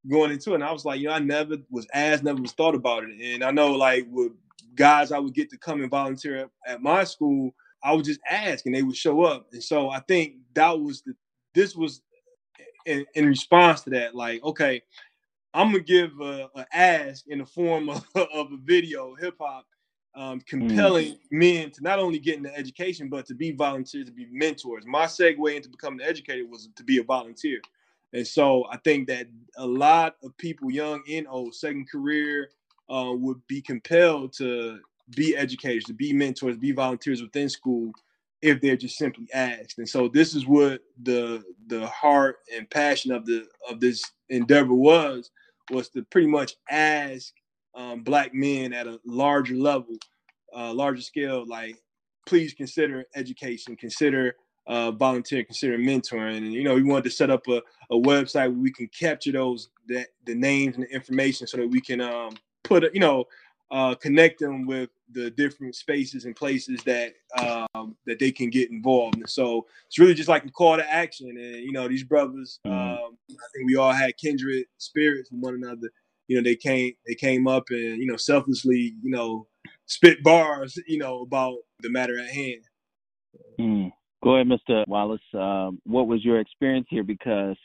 going 0.08 0.30
into 0.30 0.52
it. 0.52 0.54
And 0.54 0.64
I 0.64 0.70
was 0.70 0.84
like, 0.84 1.00
you 1.00 1.08
know, 1.08 1.14
I 1.14 1.18
never 1.18 1.56
was 1.68 1.88
asked, 1.92 2.22
never 2.22 2.40
was 2.40 2.52
thought 2.52 2.76
about 2.76 3.02
it. 3.02 3.20
And 3.20 3.42
I 3.42 3.50
know 3.50 3.72
like 3.72 4.06
with 4.08 4.30
guys 4.76 5.10
I 5.10 5.18
would 5.18 5.34
get 5.34 5.50
to 5.50 5.58
come 5.58 5.82
and 5.82 5.90
volunteer 5.90 6.36
at, 6.36 6.50
at 6.64 6.80
my 6.80 7.02
school, 7.02 7.50
I 7.82 7.92
would 7.92 8.04
just 8.04 8.20
ask 8.30 8.66
and 8.66 8.74
they 8.74 8.84
would 8.84 8.96
show 8.96 9.24
up. 9.24 9.48
And 9.52 9.62
so 9.62 9.90
I 9.90 9.98
think 9.98 10.34
that 10.54 10.80
was 10.80 11.02
the 11.02 11.14
this 11.54 11.74
was 11.74 12.02
in, 12.86 13.04
in 13.14 13.26
response 13.26 13.82
to 13.82 13.90
that, 13.90 14.14
like, 14.14 14.42
okay, 14.44 14.82
I'm 15.52 15.72
gonna 15.72 15.80
give 15.80 16.12
a, 16.20 16.48
a 16.54 16.66
ask 16.72 17.26
in 17.28 17.38
the 17.38 17.46
form 17.46 17.88
of, 17.88 18.04
of 18.14 18.52
a 18.52 18.56
video, 18.62 19.14
hip 19.14 19.36
hop, 19.40 19.66
um, 20.14 20.40
compelling 20.40 21.14
mm. 21.14 21.18
men 21.30 21.70
to 21.70 21.82
not 21.82 21.98
only 21.98 22.18
get 22.18 22.36
into 22.36 22.56
education 22.56 23.08
but 23.08 23.26
to 23.26 23.34
be 23.34 23.52
volunteers, 23.52 24.06
to 24.06 24.12
be 24.12 24.26
mentors. 24.30 24.84
My 24.86 25.04
segue 25.04 25.54
into 25.54 25.68
becoming 25.68 26.00
an 26.00 26.08
educator 26.08 26.46
was 26.46 26.68
to 26.74 26.84
be 26.84 26.98
a 26.98 27.04
volunteer, 27.04 27.60
and 28.12 28.26
so 28.26 28.66
I 28.70 28.76
think 28.78 29.08
that 29.08 29.26
a 29.56 29.66
lot 29.66 30.16
of 30.22 30.36
people, 30.36 30.70
young 30.70 31.02
and 31.08 31.26
old, 31.28 31.54
second 31.54 31.88
career, 31.88 32.50
uh, 32.88 33.12
would 33.14 33.44
be 33.46 33.62
compelled 33.62 34.32
to 34.34 34.80
be 35.14 35.36
educators, 35.36 35.84
to 35.84 35.92
be 35.92 36.12
mentors, 36.12 36.56
be 36.56 36.72
volunteers 36.72 37.22
within 37.22 37.48
school 37.48 37.92
if 38.42 38.60
they're 38.60 38.76
just 38.76 38.96
simply 38.96 39.26
asked. 39.34 39.78
And 39.78 39.88
so 39.88 40.08
this 40.08 40.34
is 40.34 40.46
what 40.46 40.80
the 41.02 41.42
the 41.66 41.86
heart 41.86 42.36
and 42.54 42.68
passion 42.70 43.12
of 43.12 43.26
the 43.26 43.46
of 43.68 43.80
this 43.80 44.02
endeavor 44.28 44.74
was 44.74 45.30
was 45.70 45.88
to 45.90 46.02
pretty 46.04 46.26
much 46.26 46.54
ask 46.70 47.32
um, 47.74 48.02
black 48.02 48.34
men 48.34 48.72
at 48.72 48.86
a 48.86 48.98
larger 49.04 49.54
level, 49.54 49.94
uh, 50.54 50.72
larger 50.72 51.02
scale, 51.02 51.44
like 51.46 51.76
please 52.26 52.52
consider 52.54 53.04
education, 53.14 53.76
consider 53.76 54.36
uh, 54.66 54.90
volunteering, 54.92 55.44
consider 55.44 55.78
mentoring. 55.78 56.38
And 56.38 56.52
you 56.52 56.64
know, 56.64 56.74
we 56.74 56.82
wanted 56.82 57.04
to 57.04 57.10
set 57.10 57.30
up 57.30 57.46
a, 57.48 57.62
a 57.90 57.96
website 57.96 58.48
where 58.48 58.50
we 58.50 58.72
can 58.72 58.88
capture 58.88 59.32
those 59.32 59.70
that 59.88 60.08
the 60.24 60.34
names 60.34 60.76
and 60.76 60.84
the 60.84 60.90
information 60.90 61.46
so 61.46 61.56
that 61.56 61.68
we 61.68 61.80
can 61.80 62.00
um, 62.00 62.36
put 62.62 62.92
you 62.94 63.00
know 63.00 63.24
uh, 63.70 63.94
connect 63.94 64.40
them 64.40 64.66
with 64.66 64.90
the 65.12 65.30
different 65.30 65.74
spaces 65.74 66.24
and 66.24 66.34
places 66.34 66.82
that 66.84 67.12
um, 67.38 67.96
that 68.06 68.18
they 68.18 68.32
can 68.32 68.50
get 68.50 68.70
involved. 68.70 69.16
And 69.16 69.28
so 69.28 69.66
it's 69.86 69.98
really 69.98 70.14
just 70.14 70.28
like 70.28 70.44
a 70.44 70.50
call 70.50 70.76
to 70.76 70.92
action. 70.92 71.28
And 71.28 71.56
you 71.64 71.72
know, 71.72 71.88
these 71.88 72.04
brothers, 72.04 72.58
mm-hmm. 72.66 72.76
um, 72.76 73.18
I 73.30 73.46
think 73.54 73.66
we 73.66 73.76
all 73.76 73.92
had 73.92 74.16
kindred 74.16 74.66
spirits 74.78 75.28
from 75.28 75.40
one 75.40 75.54
another. 75.54 75.90
You 76.28 76.36
know, 76.36 76.42
they 76.42 76.56
came 76.56 76.92
they 77.06 77.14
came 77.14 77.46
up 77.46 77.64
and 77.70 77.98
you 77.98 78.06
know 78.06 78.16
selflessly, 78.16 78.94
you 79.02 79.10
know, 79.10 79.46
spit 79.86 80.22
bars, 80.22 80.78
you 80.86 80.98
know, 80.98 81.22
about 81.22 81.58
the 81.80 81.90
matter 81.90 82.18
at 82.18 82.30
hand. 82.30 82.62
Mm. 83.58 83.92
Go 84.22 84.34
ahead, 84.34 84.48
Mr. 84.48 84.84
Wallace. 84.86 85.20
Um, 85.32 85.80
what 85.84 86.06
was 86.06 86.24
your 86.24 86.40
experience 86.40 86.86
here? 86.90 87.04
Because 87.04 87.56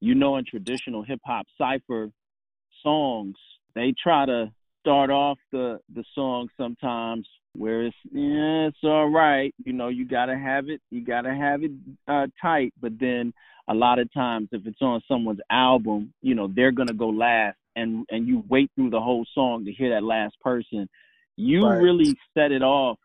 you 0.00 0.14
know, 0.14 0.36
in 0.36 0.44
traditional 0.44 1.02
hip 1.02 1.20
hop 1.24 1.46
cipher 1.58 2.10
songs, 2.82 3.36
they 3.74 3.94
try 4.02 4.26
to 4.26 4.52
start 4.86 5.10
off 5.10 5.36
the 5.50 5.80
the 5.96 6.04
song 6.14 6.48
sometimes 6.56 7.26
where 7.56 7.86
it's 7.86 7.96
yeah 8.12 8.68
it's 8.68 8.78
all 8.84 9.08
right 9.08 9.52
you 9.64 9.72
know 9.72 9.88
you 9.88 10.06
gotta 10.06 10.38
have 10.38 10.68
it 10.68 10.80
you 10.90 11.04
gotta 11.04 11.34
have 11.34 11.64
it 11.64 11.72
uh 12.06 12.26
tight 12.40 12.72
but 12.80 12.92
then 13.00 13.32
a 13.68 13.74
lot 13.74 13.98
of 13.98 14.12
times 14.12 14.48
if 14.52 14.64
it's 14.64 14.80
on 14.80 15.02
someone's 15.08 15.40
album 15.50 16.14
you 16.22 16.36
know 16.36 16.48
they're 16.54 16.70
gonna 16.70 16.92
go 16.92 17.08
last 17.08 17.56
and 17.74 18.06
and 18.10 18.28
you 18.28 18.44
wait 18.48 18.70
through 18.76 18.90
the 18.90 19.00
whole 19.00 19.26
song 19.34 19.64
to 19.64 19.72
hear 19.72 19.90
that 19.90 20.04
last 20.04 20.38
person 20.40 20.88
you 21.36 21.66
right. 21.66 21.82
really 21.82 22.14
set 22.32 22.52
it 22.52 22.62
off 22.62 22.96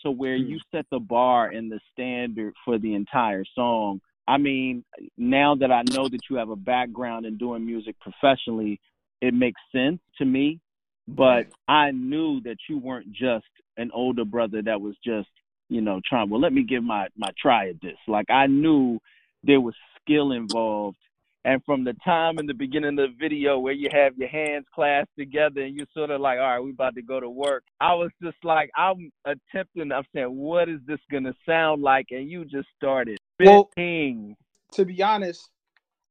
to 0.00 0.10
where 0.10 0.36
you 0.36 0.58
hmm. 0.70 0.78
set 0.78 0.86
the 0.90 0.98
bar 0.98 1.48
and 1.48 1.70
the 1.70 1.80
standard 1.92 2.54
for 2.64 2.78
the 2.78 2.94
entire 2.94 3.44
song 3.54 4.00
i 4.26 4.38
mean 4.38 4.82
now 5.18 5.54
that 5.54 5.70
i 5.70 5.82
know 5.90 6.08
that 6.08 6.20
you 6.30 6.36
have 6.36 6.48
a 6.48 6.56
background 6.56 7.26
in 7.26 7.36
doing 7.36 7.66
music 7.66 7.94
professionally 8.00 8.80
it 9.20 9.34
makes 9.34 9.60
sense 9.72 9.98
to 10.18 10.24
me, 10.24 10.60
but 11.08 11.46
I 11.68 11.90
knew 11.92 12.40
that 12.42 12.56
you 12.68 12.78
weren't 12.78 13.12
just 13.12 13.46
an 13.76 13.90
older 13.92 14.24
brother 14.24 14.62
that 14.62 14.80
was 14.80 14.96
just, 15.04 15.28
you 15.68 15.80
know, 15.80 16.00
trying, 16.08 16.30
well, 16.30 16.40
let 16.40 16.52
me 16.52 16.64
give 16.64 16.82
my, 16.82 17.08
my 17.16 17.30
try 17.40 17.68
at 17.68 17.80
this. 17.80 17.98
Like 18.08 18.30
I 18.30 18.46
knew 18.46 18.98
there 19.44 19.60
was 19.60 19.74
skill 20.00 20.32
involved. 20.32 20.96
And 21.44 21.62
from 21.64 21.84
the 21.84 21.94
time 22.04 22.40
in 22.40 22.46
the 22.46 22.54
beginning 22.54 22.98
of 22.98 23.10
the 23.10 23.14
video 23.20 23.60
where 23.60 23.72
you 23.72 23.88
have 23.92 24.16
your 24.16 24.28
hands 24.28 24.66
clasped 24.74 25.16
together 25.16 25.60
and 25.60 25.76
you're 25.76 25.86
sort 25.94 26.10
of 26.10 26.20
like, 26.20 26.40
all 26.40 26.44
right, 26.44 26.58
we 26.58 26.70
about 26.70 26.96
to 26.96 27.02
go 27.02 27.20
to 27.20 27.30
work. 27.30 27.62
I 27.80 27.94
was 27.94 28.10
just 28.20 28.38
like, 28.42 28.68
I'm 28.76 29.12
attempting, 29.24 29.92
I'm 29.92 30.02
saying, 30.12 30.36
what 30.36 30.68
is 30.68 30.80
this 30.86 30.98
going 31.08 31.22
to 31.22 31.34
sound 31.48 31.82
like? 31.82 32.06
And 32.10 32.28
you 32.28 32.44
just 32.44 32.66
started 32.76 33.18
spitting. 33.34 33.56
Well, 33.76 34.36
to 34.72 34.84
be 34.84 35.00
honest, 35.04 35.48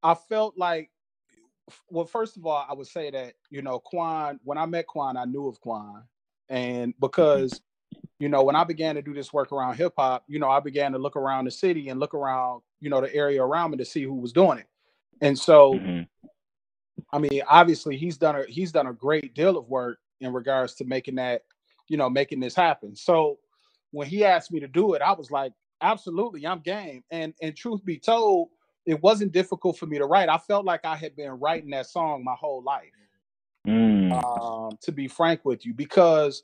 I 0.02 0.14
felt 0.14 0.58
like 0.58 0.90
well, 1.90 2.06
first 2.06 2.38
of 2.38 2.46
all, 2.46 2.66
I 2.68 2.74
would 2.74 2.88
say 2.88 3.10
that 3.12 3.34
you 3.50 3.62
know 3.62 3.80
Quan. 3.80 4.40
When 4.44 4.58
I 4.58 4.66
met 4.66 4.88
Quan, 4.88 5.18
I 5.18 5.26
knew 5.26 5.48
of 5.48 5.60
Quan, 5.62 6.04
and 6.50 6.94
because 7.00 7.62
you 8.20 8.30
know 8.30 8.44
when 8.44 8.56
I 8.56 8.64
began 8.64 8.96
to 8.96 9.02
do 9.02 9.14
this 9.14 9.34
work 9.34 9.52
around 9.52 9.76
hip 9.76 9.94
hop, 9.98 10.24
you 10.28 10.40
know 10.40 10.50
I 10.50 10.60
began 10.60 10.92
to 10.92 10.98
look 10.98 11.16
around 11.16 11.46
the 11.46 11.52
city 11.52 11.90
and 11.90 12.00
look 12.00 12.14
around 12.14 12.62
you 12.80 12.90
know 12.90 13.02
the 13.02 13.14
area 13.14 13.44
around 13.44 13.72
me 13.72 13.78
to 13.78 13.86
see 13.86 14.04
who 14.04 14.16
was 14.16 14.32
doing 14.32 14.60
it, 14.60 14.68
and 15.22 15.38
so 15.38 15.74
mm-hmm. 15.74 16.04
I 17.12 17.20
mean 17.20 17.42
obviously 17.48 17.98
he's 17.98 18.18
done 18.18 18.36
a 18.36 18.46
he's 18.46 18.72
done 18.72 18.88
a 18.88 18.94
great 18.94 19.34
deal 19.34 19.58
of 19.58 19.68
work 19.68 20.00
in 20.22 20.34
regards 20.34 20.76
to 20.76 20.86
making 20.86 21.16
that 21.16 21.44
you 21.88 21.98
know 21.98 22.10
making 22.10 22.40
this 22.40 22.56
happen. 22.56 22.96
So 22.96 23.40
when 23.92 24.08
he 24.08 24.26
asked 24.26 24.52
me 24.52 24.60
to 24.60 24.68
do 24.68 24.94
it, 24.94 25.02
I 25.02 25.14
was 25.14 25.32
like, 25.32 25.54
absolutely, 25.82 26.46
I'm 26.46 26.60
game. 26.60 27.04
And 27.12 27.34
and 27.42 27.56
truth 27.56 27.84
be 27.84 27.98
told, 27.98 28.50
it 28.86 29.02
wasn't 29.02 29.32
difficult 29.32 29.78
for 29.78 29.86
me 29.86 29.98
to 29.98 30.06
write. 30.06 30.30
I 30.30 30.38
felt 30.38 30.66
like 30.66 30.86
I 30.86 30.96
had 30.96 31.16
been 31.16 31.32
writing 31.32 31.72
that 31.72 31.88
song 31.88 32.24
my 32.24 32.36
whole 32.36 32.64
life. 32.64 32.92
Mm. 33.68 34.12
Um, 34.12 34.78
to 34.82 34.92
be 34.92 35.08
frank 35.08 35.44
with 35.44 35.66
you, 35.66 35.74
because 35.74 36.44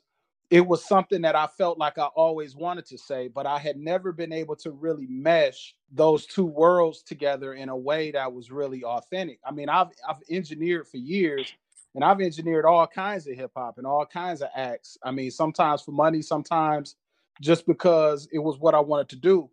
it 0.50 0.66
was 0.66 0.84
something 0.84 1.22
that 1.22 1.34
I 1.34 1.46
felt 1.46 1.78
like 1.78 1.96
I 1.96 2.06
always 2.06 2.54
wanted 2.54 2.84
to 2.86 2.98
say, 2.98 3.28
but 3.28 3.46
I 3.46 3.58
had 3.58 3.78
never 3.78 4.12
been 4.12 4.32
able 4.32 4.56
to 4.56 4.70
really 4.70 5.06
mesh 5.08 5.74
those 5.90 6.26
two 6.26 6.44
worlds 6.44 7.02
together 7.02 7.54
in 7.54 7.70
a 7.70 7.76
way 7.76 8.10
that 8.10 8.30
was 8.30 8.50
really 8.50 8.84
authentic. 8.84 9.38
I 9.46 9.52
mean, 9.52 9.68
I've 9.68 9.88
I've 10.06 10.18
engineered 10.28 10.88
for 10.88 10.98
years 10.98 11.52
and 11.94 12.04
I've 12.04 12.20
engineered 12.20 12.64
all 12.64 12.86
kinds 12.86 13.26
of 13.26 13.34
hip 13.34 13.52
hop 13.56 13.78
and 13.78 13.86
all 13.86 14.04
kinds 14.04 14.42
of 14.42 14.48
acts. 14.54 14.98
I 15.02 15.10
mean, 15.10 15.30
sometimes 15.30 15.80
for 15.80 15.92
money, 15.92 16.22
sometimes 16.22 16.96
just 17.40 17.66
because 17.66 18.28
it 18.32 18.38
was 18.38 18.58
what 18.58 18.74
I 18.74 18.80
wanted 18.80 19.08
to 19.10 19.16
do. 19.16 19.48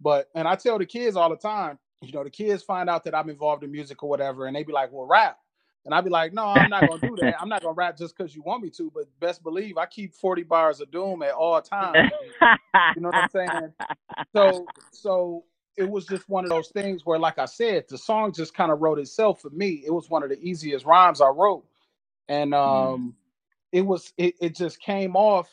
But 0.00 0.28
and 0.34 0.46
I 0.46 0.54
tell 0.54 0.78
the 0.78 0.86
kids 0.86 1.16
all 1.16 1.30
the 1.30 1.36
time, 1.36 1.78
you 2.06 2.12
know, 2.12 2.24
the 2.24 2.30
kids 2.30 2.62
find 2.62 2.88
out 2.88 3.04
that 3.04 3.14
I'm 3.14 3.28
involved 3.28 3.64
in 3.64 3.70
music 3.70 4.02
or 4.02 4.08
whatever, 4.08 4.46
and 4.46 4.56
they 4.56 4.62
be 4.62 4.72
like, 4.72 4.92
"Well, 4.92 5.06
rap," 5.06 5.38
and 5.84 5.94
I'd 5.94 6.04
be 6.04 6.10
like, 6.10 6.32
"No, 6.32 6.46
I'm 6.46 6.70
not 6.70 6.88
gonna 6.88 7.00
do 7.00 7.16
that. 7.20 7.40
I'm 7.40 7.48
not 7.48 7.62
gonna 7.62 7.74
rap 7.74 7.96
just 7.96 8.16
because 8.16 8.34
you 8.34 8.42
want 8.42 8.62
me 8.62 8.70
to." 8.70 8.90
But 8.94 9.04
best 9.20 9.42
believe 9.42 9.76
I 9.78 9.86
keep 9.86 10.14
40 10.14 10.42
bars 10.44 10.80
of 10.80 10.90
doom 10.90 11.22
at 11.22 11.32
all 11.32 11.60
times. 11.60 12.10
you 12.96 13.02
know 13.02 13.08
what 13.08 13.14
I'm 13.14 13.30
saying? 13.30 13.72
So, 14.34 14.66
so 14.92 15.44
it 15.76 15.88
was 15.88 16.06
just 16.06 16.28
one 16.28 16.44
of 16.44 16.50
those 16.50 16.68
things 16.68 17.04
where, 17.04 17.18
like 17.18 17.38
I 17.38 17.46
said, 17.46 17.84
the 17.88 17.98
song 17.98 18.32
just 18.32 18.54
kind 18.54 18.70
of 18.70 18.80
wrote 18.80 18.98
itself 18.98 19.40
for 19.40 19.50
me. 19.50 19.82
It 19.84 19.90
was 19.90 20.08
one 20.08 20.22
of 20.22 20.28
the 20.28 20.38
easiest 20.40 20.84
rhymes 20.84 21.20
I 21.20 21.28
wrote, 21.28 21.64
and 22.28 22.52
mm. 22.52 22.94
um, 22.94 23.00
mm. 23.00 23.12
it 23.72 23.82
was 23.82 24.12
it, 24.16 24.34
it 24.40 24.54
just 24.54 24.80
came 24.80 25.16
off 25.16 25.48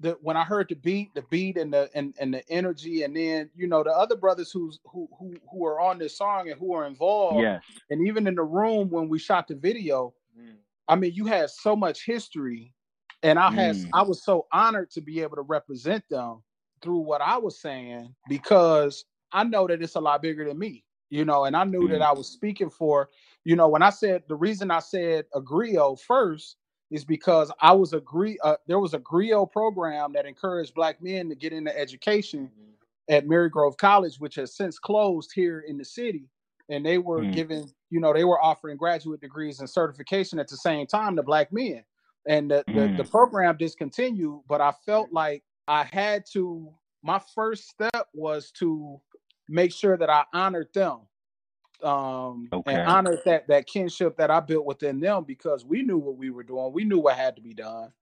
the 0.00 0.18
when 0.22 0.36
I 0.36 0.44
heard 0.44 0.68
the 0.68 0.74
beat, 0.74 1.14
the 1.14 1.22
beat 1.30 1.56
and 1.56 1.72
the 1.72 1.88
and, 1.94 2.14
and 2.18 2.34
the 2.34 2.48
energy, 2.48 3.02
and 3.02 3.16
then 3.16 3.50
you 3.54 3.66
know 3.66 3.82
the 3.82 3.90
other 3.90 4.16
brothers 4.16 4.50
who's 4.50 4.80
who 4.86 5.08
who 5.18 5.34
who 5.50 5.64
are 5.64 5.80
on 5.80 5.98
this 5.98 6.16
song 6.16 6.50
and 6.50 6.58
who 6.58 6.74
are 6.74 6.86
involved, 6.86 7.40
yes. 7.40 7.62
and 7.90 8.06
even 8.06 8.26
in 8.26 8.34
the 8.34 8.42
room 8.42 8.90
when 8.90 9.08
we 9.08 9.18
shot 9.18 9.46
the 9.46 9.54
video, 9.54 10.12
mm. 10.38 10.54
I 10.88 10.96
mean, 10.96 11.12
you 11.14 11.26
had 11.26 11.50
so 11.50 11.76
much 11.76 12.04
history, 12.04 12.72
and 13.22 13.38
I 13.38 13.50
had 13.50 13.76
mm. 13.76 13.88
I 13.94 14.02
was 14.02 14.24
so 14.24 14.46
honored 14.52 14.90
to 14.92 15.00
be 15.00 15.20
able 15.20 15.36
to 15.36 15.42
represent 15.42 16.04
them 16.10 16.42
through 16.82 16.98
what 16.98 17.22
I 17.22 17.38
was 17.38 17.60
saying 17.60 18.14
because 18.28 19.04
I 19.32 19.44
know 19.44 19.66
that 19.66 19.82
it's 19.82 19.94
a 19.94 20.00
lot 20.00 20.22
bigger 20.22 20.46
than 20.46 20.58
me, 20.58 20.84
you 21.08 21.24
know, 21.24 21.44
and 21.44 21.56
I 21.56 21.64
knew 21.64 21.88
mm. 21.88 21.90
that 21.90 22.02
I 22.02 22.12
was 22.12 22.28
speaking 22.28 22.70
for, 22.70 23.08
you 23.44 23.56
know, 23.56 23.68
when 23.68 23.82
I 23.82 23.90
said 23.90 24.24
the 24.28 24.36
reason 24.36 24.70
I 24.70 24.80
said 24.80 25.24
Agrio 25.34 25.98
first 25.98 26.56
is 26.94 27.04
because 27.04 27.50
I 27.60 27.72
was 27.72 27.92
agree. 27.92 28.38
Uh, 28.44 28.54
there 28.68 28.78
was 28.78 28.94
a 28.94 29.00
GRIOT 29.00 29.50
program 29.50 30.12
that 30.12 30.26
encouraged 30.26 30.74
Black 30.74 31.02
men 31.02 31.28
to 31.28 31.34
get 31.34 31.52
into 31.52 31.76
education 31.76 32.44
mm-hmm. 32.44 33.12
at 33.12 33.26
Marygrove 33.26 33.76
College, 33.76 34.20
which 34.20 34.36
has 34.36 34.54
since 34.54 34.78
closed 34.78 35.32
here 35.34 35.64
in 35.66 35.76
the 35.76 35.84
city. 35.84 36.28
And 36.68 36.86
they 36.86 36.98
were 36.98 37.20
mm-hmm. 37.20 37.32
giving, 37.32 37.72
you 37.90 37.98
know, 37.98 38.12
they 38.12 38.22
were 38.22 38.40
offering 38.40 38.76
graduate 38.76 39.20
degrees 39.20 39.58
and 39.58 39.68
certification 39.68 40.38
at 40.38 40.46
the 40.46 40.56
same 40.56 40.86
time 40.86 41.16
to 41.16 41.24
Black 41.24 41.52
men. 41.52 41.82
And 42.28 42.48
the, 42.48 42.62
mm-hmm. 42.68 42.96
the, 42.96 43.02
the 43.02 43.10
program 43.10 43.56
discontinued, 43.56 44.42
but 44.48 44.60
I 44.60 44.72
felt 44.86 45.12
like 45.12 45.42
I 45.66 45.82
had 45.82 46.24
to. 46.32 46.72
My 47.02 47.20
first 47.34 47.68
step 47.68 48.06
was 48.14 48.52
to 48.52 49.00
make 49.48 49.72
sure 49.72 49.96
that 49.96 50.08
I 50.08 50.24
honored 50.32 50.68
them 50.72 51.00
um 51.82 52.48
okay. 52.52 52.74
and 52.74 52.88
honored 52.88 53.20
that 53.24 53.46
that 53.48 53.66
kinship 53.66 54.16
that 54.16 54.30
I 54.30 54.40
built 54.40 54.64
within 54.64 55.00
them 55.00 55.24
because 55.24 55.64
we 55.64 55.82
knew 55.82 55.98
what 55.98 56.16
we 56.16 56.30
were 56.30 56.44
doing. 56.44 56.72
We 56.72 56.84
knew 56.84 56.98
what 56.98 57.16
had 57.16 57.36
to 57.36 57.42
be 57.42 57.54
done. 57.54 57.92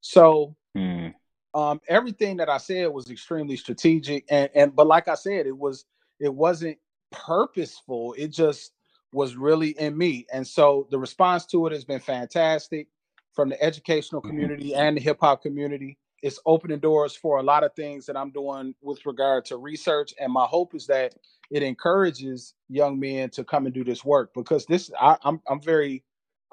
So 0.00 0.56
mm. 0.76 1.12
um 1.54 1.80
everything 1.88 2.38
that 2.38 2.48
I 2.48 2.58
said 2.58 2.88
was 2.88 3.10
extremely 3.10 3.56
strategic 3.56 4.24
and 4.30 4.48
and 4.54 4.74
but 4.74 4.86
like 4.86 5.08
I 5.08 5.14
said, 5.14 5.46
it 5.46 5.56
was 5.56 5.84
it 6.20 6.32
wasn't 6.32 6.78
purposeful. 7.10 8.14
It 8.16 8.28
just 8.28 8.72
was 9.12 9.36
really 9.36 9.70
in 9.70 9.96
me. 9.96 10.26
And 10.32 10.46
so 10.46 10.86
the 10.90 10.98
response 10.98 11.46
to 11.46 11.66
it 11.66 11.72
has 11.72 11.84
been 11.84 12.00
fantastic 12.00 12.88
from 13.32 13.48
the 13.48 13.62
educational 13.62 14.20
mm-hmm. 14.20 14.30
community 14.30 14.70
mm-hmm. 14.70 14.80
and 14.80 14.96
the 14.96 15.00
hip 15.00 15.18
hop 15.20 15.42
community. 15.42 15.98
It's 16.22 16.40
opening 16.46 16.80
doors 16.80 17.14
for 17.14 17.38
a 17.38 17.42
lot 17.42 17.62
of 17.62 17.74
things 17.74 18.06
that 18.06 18.16
I'm 18.16 18.30
doing 18.30 18.74
with 18.82 19.04
regard 19.06 19.44
to 19.46 19.58
research. 19.58 20.14
And 20.18 20.32
my 20.32 20.44
hope 20.44 20.74
is 20.74 20.86
that 20.86 21.14
it 21.50 21.62
encourages 21.62 22.54
young 22.68 22.98
men 22.98 23.30
to 23.30 23.44
come 23.44 23.66
and 23.66 23.74
do 23.74 23.84
this 23.84 24.04
work 24.04 24.32
because 24.34 24.66
this 24.66 24.90
I, 25.00 25.16
I'm 25.22 25.40
I'm 25.48 25.60
very 25.60 26.02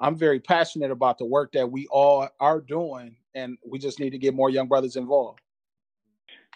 I'm 0.00 0.16
very 0.16 0.40
passionate 0.40 0.90
about 0.90 1.18
the 1.18 1.24
work 1.24 1.52
that 1.52 1.70
we 1.70 1.86
all 1.88 2.28
are 2.40 2.60
doing, 2.60 3.16
and 3.34 3.56
we 3.66 3.78
just 3.78 4.00
need 4.00 4.10
to 4.10 4.18
get 4.18 4.34
more 4.34 4.50
young 4.50 4.68
brothers 4.68 4.96
involved. 4.96 5.40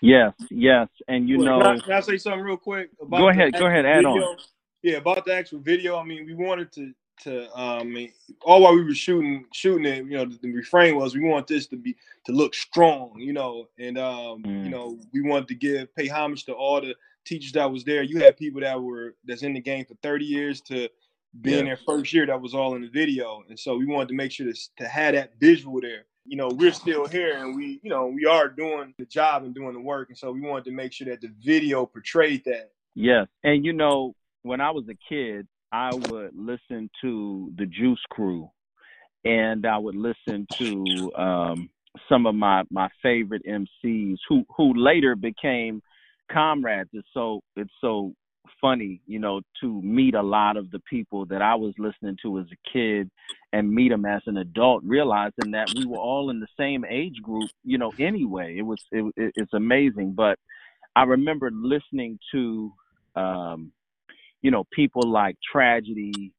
Yes, 0.00 0.32
yes, 0.50 0.88
and 1.08 1.28
you 1.28 1.38
know, 1.38 1.60
can 1.60 1.66
I, 1.66 1.78
can 1.78 1.92
I, 1.92 2.00
say 2.00 2.18
something 2.18 2.40
real 2.40 2.56
quick? 2.56 2.90
go 3.10 3.28
ahead, 3.28 3.54
go 3.54 3.66
ahead, 3.66 3.84
add 3.84 3.98
video? 3.98 4.10
on. 4.10 4.36
Yeah, 4.82 4.98
about 4.98 5.24
the 5.24 5.34
actual 5.34 5.58
video. 5.58 5.96
I 5.96 6.04
mean, 6.04 6.24
we 6.24 6.34
wanted 6.34 6.72
to 6.72 6.92
to 7.22 7.50
um 7.58 7.96
all 8.42 8.62
while 8.62 8.74
we 8.74 8.84
were 8.84 8.94
shooting 8.94 9.44
shooting 9.52 9.84
it 9.84 10.04
you 10.04 10.16
know 10.16 10.24
the, 10.24 10.38
the, 10.42 10.52
refrain 10.52 10.96
was 10.96 11.14
we 11.14 11.20
want 11.20 11.46
this 11.46 11.66
to 11.66 11.76
be 11.76 11.96
to 12.24 12.32
look 12.32 12.54
strong 12.54 13.12
you 13.18 13.32
know 13.32 13.68
and 13.78 13.98
um 13.98 14.42
mm. 14.42 14.64
you 14.64 14.70
know 14.70 14.96
we 15.12 15.20
wanted 15.20 15.48
to 15.48 15.54
give 15.54 15.94
pay 15.96 16.06
homage 16.06 16.44
to 16.44 16.52
all 16.52 16.80
the 16.80 16.94
teachers 17.28 17.52
that 17.52 17.70
was 17.70 17.84
there. 17.84 18.02
You 18.02 18.18
had 18.18 18.36
people 18.36 18.60
that 18.62 18.80
were 18.80 19.14
that's 19.24 19.42
in 19.42 19.54
the 19.54 19.60
game 19.60 19.84
for 19.84 19.94
30 20.02 20.24
years 20.24 20.60
to 20.62 20.88
being 21.40 21.58
yeah. 21.58 21.74
their 21.74 21.80
first 21.86 22.12
year 22.12 22.26
that 22.26 22.40
was 22.40 22.54
all 22.54 22.74
in 22.74 22.82
the 22.82 22.88
video. 22.88 23.42
And 23.48 23.58
so 23.58 23.76
we 23.76 23.86
wanted 23.86 24.08
to 24.08 24.14
make 24.14 24.32
sure 24.32 24.50
to, 24.50 24.58
to 24.78 24.88
have 24.88 25.14
that 25.14 25.38
visual 25.38 25.80
there. 25.80 26.06
You 26.24 26.36
know, 26.36 26.48
we're 26.48 26.72
still 26.72 27.06
here 27.06 27.38
and 27.38 27.56
we, 27.56 27.80
you 27.82 27.90
know, 27.90 28.06
we 28.06 28.26
are 28.26 28.48
doing 28.48 28.94
the 28.98 29.06
job 29.06 29.44
and 29.44 29.54
doing 29.54 29.72
the 29.72 29.80
work. 29.80 30.08
And 30.08 30.18
so 30.18 30.32
we 30.32 30.40
wanted 30.40 30.64
to 30.64 30.72
make 30.72 30.92
sure 30.92 31.06
that 31.06 31.20
the 31.20 31.32
video 31.44 31.86
portrayed 31.86 32.44
that. 32.44 32.72
Yes. 32.94 33.26
And 33.44 33.64
you 33.64 33.72
know, 33.72 34.14
when 34.42 34.60
I 34.60 34.70
was 34.70 34.84
a 34.88 34.96
kid, 35.08 35.46
I 35.70 35.94
would 35.94 36.32
listen 36.34 36.90
to 37.02 37.52
the 37.56 37.66
Juice 37.66 38.02
Crew 38.10 38.50
and 39.24 39.66
I 39.66 39.78
would 39.78 39.96
listen 39.96 40.46
to 40.54 41.12
um, 41.16 41.70
some 42.08 42.26
of 42.26 42.34
my 42.34 42.62
my 42.70 42.88
favorite 43.02 43.42
MCs 43.46 44.16
who 44.28 44.44
who 44.56 44.74
later 44.74 45.16
became 45.16 45.82
comrades. 46.30 46.90
It's 46.92 47.08
so 47.12 47.40
it's 47.56 47.72
so 47.80 48.14
funny, 48.60 49.00
you 49.06 49.18
know, 49.18 49.40
to 49.60 49.82
meet 49.82 50.14
a 50.14 50.22
lot 50.22 50.56
of 50.56 50.70
the 50.70 50.80
people 50.80 51.26
that 51.26 51.42
I 51.42 51.54
was 51.54 51.74
listening 51.78 52.16
to 52.22 52.38
as 52.38 52.46
a 52.52 52.70
kid 52.72 53.10
and 53.52 53.70
meet 53.70 53.90
them 53.90 54.04
as 54.04 54.22
an 54.26 54.36
adult, 54.36 54.82
realizing 54.84 55.52
that 55.52 55.72
we 55.74 55.86
were 55.86 55.98
all 55.98 56.30
in 56.30 56.40
the 56.40 56.48
same 56.58 56.84
age 56.84 57.20
group, 57.22 57.50
you 57.64 57.78
know, 57.78 57.92
anyway. 57.98 58.56
It 58.58 58.62
was 58.62 58.82
it, 58.90 59.12
it's 59.16 59.54
amazing, 59.54 60.12
but 60.12 60.38
I 60.96 61.04
remember 61.04 61.50
listening 61.52 62.18
to 62.32 62.72
um 63.16 63.72
you 64.40 64.52
know, 64.52 64.64
people 64.72 65.02
like 65.02 65.36
Tragedy 65.52 66.32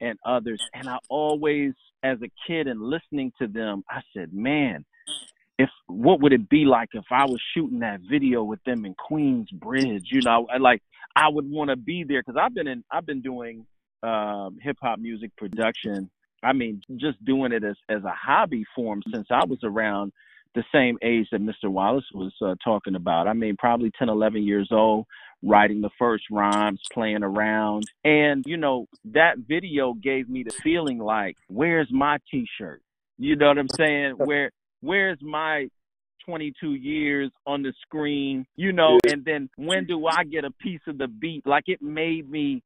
and 0.00 0.18
others 0.26 0.62
and 0.74 0.88
I 0.88 0.98
always 1.08 1.72
as 2.02 2.18
a 2.22 2.30
kid 2.46 2.66
and 2.66 2.80
listening 2.80 3.32
to 3.40 3.46
them, 3.46 3.82
I 3.88 4.02
said, 4.14 4.32
"Man, 4.32 4.84
if 5.58 5.70
what 5.86 6.20
would 6.20 6.32
it 6.32 6.48
be 6.48 6.64
like 6.64 6.90
if 6.94 7.04
I 7.10 7.24
was 7.24 7.40
shooting 7.54 7.80
that 7.80 8.00
video 8.00 8.42
with 8.42 8.62
them 8.64 8.84
in 8.84 8.94
Queens 8.94 9.50
Bridge? 9.50 10.08
You 10.10 10.20
know, 10.22 10.46
like 10.58 10.82
I 11.14 11.28
would 11.28 11.48
want 11.48 11.70
to 11.70 11.76
be 11.76 12.04
there 12.04 12.22
because 12.22 12.40
I've 12.40 12.54
been 12.54 12.66
in 12.66 12.84
I've 12.90 13.06
been 13.06 13.22
doing 13.22 13.66
um, 14.02 14.58
hip 14.60 14.76
hop 14.80 14.98
music 14.98 15.30
production. 15.36 16.10
I 16.42 16.52
mean, 16.52 16.82
just 16.96 17.24
doing 17.24 17.52
it 17.52 17.64
as 17.64 17.76
as 17.88 18.02
a 18.04 18.14
hobby 18.14 18.64
form 18.74 19.02
since 19.12 19.28
I 19.30 19.44
was 19.44 19.60
around 19.62 20.12
the 20.54 20.64
same 20.72 20.98
age 21.02 21.26
that 21.32 21.40
Mr. 21.40 21.68
Wallace 21.68 22.04
was 22.12 22.32
uh, 22.40 22.54
talking 22.62 22.94
about. 22.94 23.26
I 23.26 23.32
mean, 23.32 23.56
probably 23.56 23.90
10, 23.98 24.08
11 24.08 24.44
years 24.44 24.68
old, 24.70 25.06
writing 25.42 25.80
the 25.80 25.90
first 25.98 26.24
rhymes, 26.30 26.80
playing 26.92 27.24
around. 27.24 27.84
And, 28.04 28.44
you 28.46 28.56
know, 28.56 28.86
that 29.06 29.38
video 29.38 29.94
gave 29.94 30.28
me 30.28 30.44
the 30.44 30.52
feeling 30.62 30.98
like, 30.98 31.36
where's 31.48 31.88
my 31.90 32.18
t 32.30 32.46
shirt? 32.56 32.82
You 33.18 33.34
know 33.34 33.48
what 33.48 33.58
I'm 33.58 33.68
saying? 33.68 34.14
Where 34.16 34.52
where's 34.84 35.18
my 35.22 35.68
22 36.26 36.74
years 36.74 37.30
on 37.46 37.62
the 37.62 37.72
screen, 37.82 38.46
you 38.56 38.72
know, 38.72 38.98
and 39.10 39.24
then 39.24 39.48
when 39.56 39.86
do 39.86 40.06
I 40.06 40.24
get 40.24 40.44
a 40.44 40.50
piece 40.50 40.80
of 40.86 40.98
the 40.98 41.08
beat? 41.08 41.46
Like 41.46 41.64
it 41.66 41.82
made 41.82 42.30
me 42.30 42.62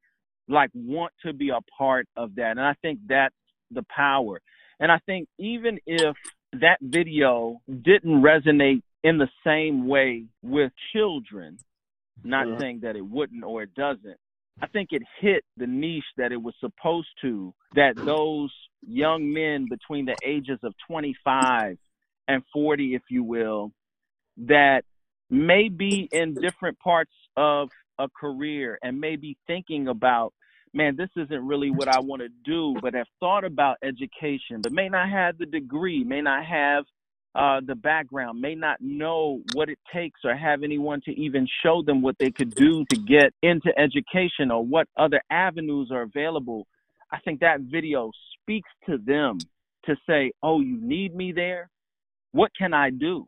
like 0.49 0.71
want 0.75 1.13
to 1.25 1.33
be 1.33 1.51
a 1.51 1.61
part 1.77 2.07
of 2.17 2.37
that. 2.37 2.53
And 2.53 2.61
I 2.61 2.75
think 2.83 3.01
that's 3.09 3.35
the 3.71 3.85
power. 3.95 4.41
And 4.81 4.91
I 4.91 4.99
think 5.07 5.29
even 5.39 5.79
if 5.87 6.17
that 6.53 6.79
video 6.81 7.61
didn't 7.67 8.23
resonate 8.23 8.83
in 9.03 9.19
the 9.19 9.29
same 9.45 9.87
way 9.87 10.25
with 10.43 10.73
children, 10.93 11.59
not 12.25 12.47
mm-hmm. 12.47 12.61
saying 12.61 12.81
that 12.83 12.97
it 12.97 13.07
wouldn't 13.07 13.45
or 13.45 13.63
it 13.63 13.75
doesn't, 13.75 14.17
I 14.61 14.67
think 14.67 14.89
it 14.93 15.03
hit 15.21 15.45
the 15.57 15.67
niche 15.67 16.05
that 16.17 16.33
it 16.33 16.43
was 16.43 16.55
supposed 16.59 17.09
to, 17.23 17.55
that 17.75 17.95
those 17.97 18.53
young 18.87 19.33
men 19.33 19.67
between 19.69 20.07
the 20.07 20.17
ages 20.25 20.59
of 20.65 20.75
25 20.89 21.79
and 22.29 22.43
40, 22.53 22.95
if 22.95 23.03
you 23.11 23.25
will, 23.25 23.73
that 24.37 24.83
may 25.31 25.69
be 25.69 26.09
in 26.13 26.35
different 26.35 26.79
parts 26.79 27.13
of 27.37 27.71
a 27.99 28.09
career 28.09 28.79
and 28.83 29.01
may 29.01 29.17
be 29.17 29.37
thinking 29.47 29.89
about, 29.89 30.33
man, 30.73 30.97
this 30.97 31.09
isn't 31.17 31.47
really 31.47 31.71
what 31.71 31.89
I 31.89 32.01
want 32.01 32.23
to 32.23 32.29
do, 32.45 32.77
but 32.81 32.95
have 32.95 33.09
thought 33.19 33.45
about 33.45 33.79
education, 33.83 34.61
but 34.63 34.73
may 34.73 34.89
not 34.89 35.09
have 35.09 35.39
the 35.39 35.47
degree, 35.47 36.05
may 36.05 36.21
not 36.21 36.45
have 36.45 36.85
uh, 37.35 37.61
the 37.65 37.75
background, 37.75 38.41
may 38.41 38.55
not 38.55 38.81
know 38.81 39.41
what 39.55 39.69
it 39.69 39.79
takes 39.93 40.21
or 40.25 40.35
have 40.37 40.63
anyone 40.63 41.01
to 41.05 41.13
even 41.13 41.47
show 41.63 41.83
them 41.83 42.03
what 42.03 42.17
they 42.19 42.31
could 42.31 42.55
do 42.55 42.85
to 42.91 42.97
get 42.97 43.33
into 43.43 43.71
education 43.79 44.51
or 44.51 44.65
what 44.65 44.87
other 44.97 45.21
avenues 45.31 45.91
are 45.93 46.03
available. 46.03 46.67
I 47.13 47.19
think 47.21 47.41
that 47.41 47.61
video 47.61 48.11
speaks 48.41 48.69
to 48.87 48.99
them 48.99 49.39
to 49.85 49.97
say, 50.09 50.33
oh, 50.43 50.61
you 50.61 50.79
need 50.81 51.15
me 51.15 51.33
there? 51.33 51.71
What 52.33 52.51
can 52.59 52.75
I 52.75 52.91
do? 52.91 53.27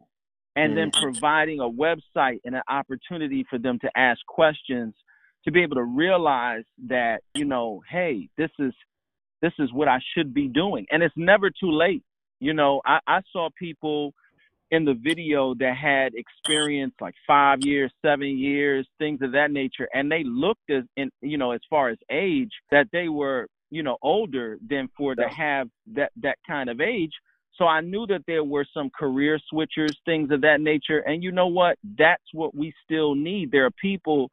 And 0.57 0.77
then 0.77 0.91
mm-hmm. 0.91 1.03
providing 1.03 1.61
a 1.61 1.71
website 1.71 2.41
and 2.45 2.55
an 2.55 2.63
opportunity 2.69 3.45
for 3.49 3.59
them 3.59 3.79
to 3.81 3.91
ask 3.97 4.21
questions 4.27 4.95
to 5.45 5.53
be 5.53 5.63
able 5.63 5.77
to 5.77 5.85
realize 5.85 6.65
that, 6.89 7.21
you 7.35 7.45
know, 7.45 7.81
hey, 7.91 8.29
this 8.37 8.51
is 8.59 8.73
this 9.43 9.53
is 9.59 9.73
what 9.73 9.89
I 9.89 9.99
should 10.15 10.35
be 10.35 10.49
doing. 10.49 10.87
And 10.91 11.03
it's 11.03 11.15
never 11.17 11.49
too 11.49 11.71
late. 11.71 12.03
You 12.41 12.53
know, 12.53 12.81
I, 12.85 12.99
I 13.07 13.21
saw 13.33 13.49
people 13.59 14.13
in 14.71 14.85
the 14.85 14.95
video 14.95 15.55
that 15.55 15.77
had 15.77 16.13
experience 16.15 16.95
like 17.01 17.15
five 17.27 17.59
years, 17.63 17.93
seven 18.05 18.39
years, 18.39 18.87
things 18.99 19.21
of 19.23 19.33
that 19.33 19.51
nature, 19.51 19.89
and 19.93 20.11
they 20.11 20.23
looked 20.25 20.71
as 20.71 20.85
in 20.97 21.11
you 21.23 21.39
know, 21.39 21.53
as 21.53 21.61
far 21.69 21.91
as 21.91 21.99
age, 22.11 22.53
that 22.71 22.87
they 22.93 23.09
were, 23.09 23.47
you 23.71 23.83
know, 23.83 23.97
older 24.03 24.59
than 24.69 24.89
for 24.97 25.15
to 25.15 25.29
have 25.29 25.69
that 25.95 26.13
that 26.23 26.39
kind 26.47 26.71
of 26.71 26.81
age. 26.81 27.13
So 27.61 27.67
I 27.67 27.83
knew 27.83 28.07
that 28.07 28.23
there 28.27 28.43
were 28.43 28.65
some 28.73 28.89
career 28.89 29.39
switchers, 29.53 29.95
things 30.07 30.31
of 30.31 30.41
that 30.41 30.63
nature. 30.63 31.01
And 31.01 31.23
you 31.23 31.31
know 31.31 31.49
what? 31.49 31.77
That's 31.99 32.23
what 32.33 32.55
we 32.55 32.73
still 32.83 33.15
need. 33.15 33.51
There 33.53 33.67
are 33.67 33.71
people 33.71 34.31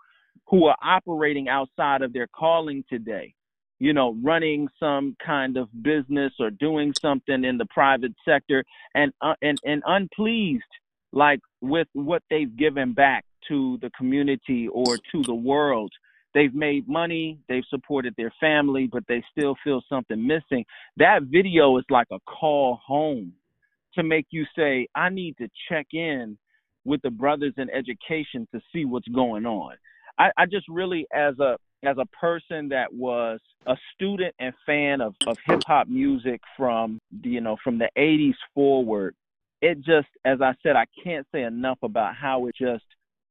who 0.47 0.65
are 0.67 0.77
operating 0.81 1.49
outside 1.49 2.01
of 2.03 2.13
their 2.13 2.27
calling 2.27 2.85
today, 2.89 3.33
you 3.79 3.91
know, 3.91 4.15
running 4.23 4.69
some 4.79 5.17
kind 5.23 5.57
of 5.57 5.67
business 5.83 6.31
or 6.39 6.51
doing 6.51 6.93
something 7.01 7.43
in 7.43 7.57
the 7.57 7.65
private 7.65 8.13
sector 8.23 8.63
and 8.95 9.11
uh, 9.21 9.33
and 9.41 9.59
and 9.65 9.83
unpleased 9.85 10.63
like 11.11 11.41
with 11.59 11.87
what 11.91 12.23
they've 12.29 12.55
given 12.55 12.93
back 12.93 13.25
to 13.49 13.77
the 13.81 13.89
community 13.89 14.69
or 14.69 14.97
to 15.11 15.21
the 15.23 15.35
world 15.35 15.91
they've 16.37 16.53
made 16.53 16.87
money, 16.87 17.39
they've 17.49 17.63
supported 17.67 18.13
their 18.15 18.31
family, 18.39 18.87
but 18.91 19.03
they 19.07 19.23
still 19.31 19.55
feel 19.63 19.81
something 19.89 20.27
missing. 20.27 20.63
That 20.97 21.23
video 21.23 21.75
is 21.79 21.85
like 21.89 22.05
a 22.11 22.19
call 22.19 22.79
home 22.85 23.33
to 23.95 24.03
make 24.03 24.27
you 24.29 24.45
say, 24.55 24.87
I 24.93 25.09
need 25.09 25.35
to 25.39 25.49
check 25.67 25.87
in 25.93 26.37
with 26.85 27.01
the 27.01 27.09
brothers 27.09 27.55
in 27.57 27.71
education 27.71 28.47
to 28.53 28.61
see 28.71 28.85
what's 28.85 29.07
going 29.07 29.47
on. 29.47 29.73
I, 30.19 30.29
I 30.37 30.45
just 30.45 30.67
really 30.69 31.07
as 31.11 31.39
a 31.39 31.57
as 31.83 31.97
a 31.97 32.05
person 32.05 32.69
that 32.69 32.93
was 32.93 33.39
a 33.65 33.75
student 33.95 34.35
and 34.39 34.53
fan 34.65 35.01
of, 35.01 35.15
of 35.25 35.37
hip 35.45 35.61
hop 35.65 35.87
music 35.87 36.41
from 36.55 36.99
you 37.23 37.41
know 37.41 37.57
from 37.63 37.79
the 37.79 37.89
80s 37.97 38.35
forward, 38.53 39.15
it 39.63 39.77
just 39.77 40.07
as 40.23 40.39
I 40.39 40.53
said 40.61 40.75
I 40.75 40.85
can't 41.03 41.25
say 41.31 41.43
enough 41.43 41.79
about 41.81 42.15
how 42.15 42.45
it 42.45 42.55
just 42.55 42.85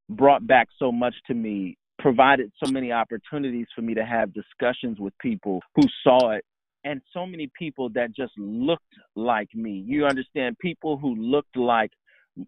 brought 0.09 0.45
back 0.45 0.67
so 0.77 0.91
much 0.91 1.15
to 1.27 1.33
me 1.33 1.77
provided 1.99 2.51
so 2.63 2.71
many 2.71 2.91
opportunities 2.91 3.67
for 3.75 3.81
me 3.81 3.93
to 3.95 4.05
have 4.05 4.33
discussions 4.33 4.99
with 4.99 5.13
people 5.19 5.61
who 5.75 5.83
saw 6.03 6.31
it 6.31 6.45
and 6.83 7.01
so 7.13 7.25
many 7.25 7.49
people 7.57 7.89
that 7.89 8.15
just 8.15 8.31
looked 8.37 8.83
like 9.15 9.53
me. 9.53 9.83
You 9.85 10.05
understand? 10.05 10.57
People 10.59 10.97
who 10.97 11.15
looked 11.15 11.57
like 11.57 11.91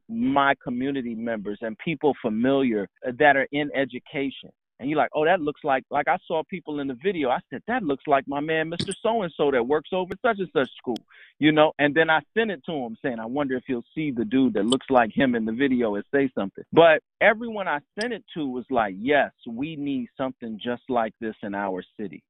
my 0.08 0.54
community 0.64 1.16
members 1.16 1.60
and 1.62 1.78
people 1.80 2.14
familiar 2.22 2.88
that 3.18 3.36
are 3.36 3.48
in 3.52 3.70
education 3.76 4.52
and 4.80 4.90
you're 4.90 4.98
like, 4.98 5.10
oh, 5.14 5.26
that 5.26 5.42
looks 5.42 5.62
like 5.64 5.84
like 5.90 6.08
I 6.08 6.18
saw 6.28 6.44
people 6.50 6.80
in 6.80 6.88
the 6.88 6.98
video. 7.04 7.30
I 7.30 7.40
said 7.50 7.62
that 7.68 7.84
looks 7.84 8.04
like 8.08 8.28
my 8.28 8.40
man, 8.40 8.70
Mr. 8.72 8.94
So 9.02 9.22
and 9.24 9.34
So, 9.36 9.52
that 9.52 9.68
works 9.68 9.90
over 9.92 10.14
such 10.22 10.40
and 10.40 10.50
such 10.54 10.70
school, 10.78 10.98
you 11.40 11.52
know. 11.52 11.74
And 11.80 11.94
then 11.94 12.10
I 12.10 12.22
sent 12.38 12.52
it 12.52 12.64
to 12.66 12.72
him 12.72 12.98
saying, 13.02 13.20
I 13.20 13.26
wonder 13.26 13.56
if 13.56 13.64
he'll 13.68 13.84
see 13.94 14.12
the 14.12 14.26
dude 14.26 14.54
that 14.54 14.66
looks 14.66 14.88
like 14.90 15.12
him 15.14 15.36
in 15.36 15.46
the 15.46 15.52
video 15.52 15.96
and 15.96 16.04
say 16.14 16.30
something. 16.34 16.64
But 16.72 17.02
everyone 17.22 17.68
I 17.68 17.80
sent 18.00 18.14
it 18.14 18.24
to 18.36 18.48
was 18.48 18.66
like, 18.70 18.96
yes, 18.98 19.32
we 19.48 19.76
need 19.76 20.08
something 20.18 20.60
just 20.64 20.84
like 20.90 21.14
this 21.20 21.36
in 21.44 21.56
our 21.56 21.84
city. 22.00 22.24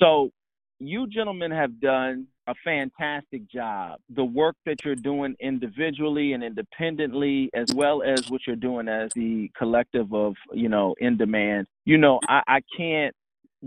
So 0.00 0.30
you 0.78 1.06
gentlemen 1.06 1.50
have 1.50 1.80
done 1.80 2.26
a 2.46 2.54
fantastic 2.64 3.50
job. 3.50 3.98
The 4.14 4.24
work 4.24 4.56
that 4.66 4.84
you're 4.84 4.94
doing 4.94 5.34
individually 5.40 6.32
and 6.32 6.44
independently, 6.44 7.50
as 7.54 7.72
well 7.74 8.02
as 8.02 8.28
what 8.30 8.42
you're 8.46 8.56
doing 8.56 8.88
as 8.88 9.10
the 9.14 9.50
collective 9.56 10.12
of, 10.12 10.34
you 10.52 10.68
know, 10.68 10.94
in 10.98 11.16
demand. 11.16 11.66
You 11.84 11.98
know, 11.98 12.20
I, 12.28 12.42
I 12.46 12.60
can't 12.76 13.14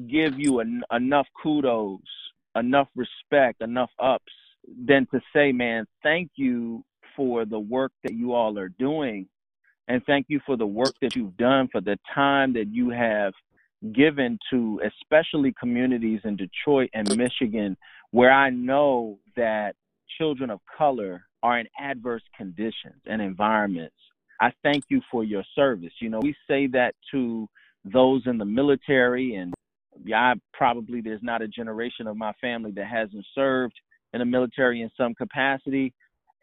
give 0.10 0.39
you 0.39 0.60
en- 0.60 0.84
enough 0.91 1.28
kudos, 1.41 2.02
enough 2.56 2.88
respect, 2.96 3.62
enough 3.62 3.89
ups 4.00 4.34
than 4.86 5.08
to 5.12 5.22
say, 5.34 5.52
man, 5.52 5.86
thank 6.04 6.30
you 6.36 6.84
for 7.15 7.46
the 7.46 7.60
work 7.60 7.91
that 8.04 8.13
you 8.13 8.34
all 8.34 8.60
are 8.60 8.70
doing. 8.70 9.28
And 9.88 10.04
thank 10.06 10.26
you 10.28 10.41
for 10.46 10.58
the 10.58 10.67
work 10.67 10.93
that 11.02 11.15
you've 11.15 11.38
done, 11.38 11.70
for 11.72 11.80
the 11.82 11.98
time 12.13 12.54
that 12.54 12.67
you 12.67 12.89
have 12.89 13.34
given 13.94 14.40
to 14.50 14.82
especially 14.86 15.54
communities 15.60 16.22
in 16.24 16.36
Detroit 16.36 16.90
and 16.94 17.16
Michigan 17.18 17.78
where 18.12 18.32
I 18.32 18.50
know 18.50 19.20
that 19.36 19.76
children 20.18 20.50
of 20.50 20.60
color 20.78 21.24
are 21.44 21.60
in 21.60 21.68
adverse 21.80 22.24
conditions 22.36 23.02
and 23.06 23.22
environments. 23.22 23.96
I 24.42 24.52
thank 24.63 24.86
you 24.90 25.02
for 25.12 25.24
your 25.24 25.44
service. 25.56 25.94
You 26.00 26.10
know, 26.10 26.20
we 26.20 26.36
say 26.48 26.68
that 26.68 26.96
to 27.12 27.48
those 27.86 28.24
in 28.26 28.38
the 28.38 28.46
military 28.46 29.36
and 29.36 29.54
I 30.13 30.34
probably 30.54 31.02
there's 31.02 31.24
not 31.24 31.42
a 31.42 31.48
generation 31.48 32.08
of 32.08 32.18
my 32.18 32.34
family 32.40 32.72
that 32.72 32.88
hasn't 32.88 33.26
served 33.34 33.74
in 34.13 34.20
the 34.20 34.26
military 34.26 34.82
in 34.82 34.92
some 34.98 35.16
capacity 35.16 35.94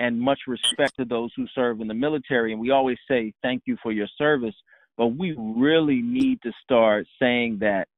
and 0.01 0.20
much 0.20 0.40
respect 0.49 0.97
to 0.99 1.05
those 1.05 1.31
who 1.37 1.47
serve 1.55 1.81
in 1.81 1.87
the 1.87 1.94
military 1.94 2.53
and 2.53 2.61
we 2.61 2.70
always 2.70 2.99
say 3.09 3.33
thank 3.42 3.62
you 3.66 3.77
for 3.83 3.92
your 3.92 4.09
service 4.18 4.55
but 4.96 5.09
we 5.09 5.35
really 5.37 6.00
need 6.02 6.40
to 6.42 6.52
start 6.62 7.07
saying 7.20 7.59
that 7.61 7.88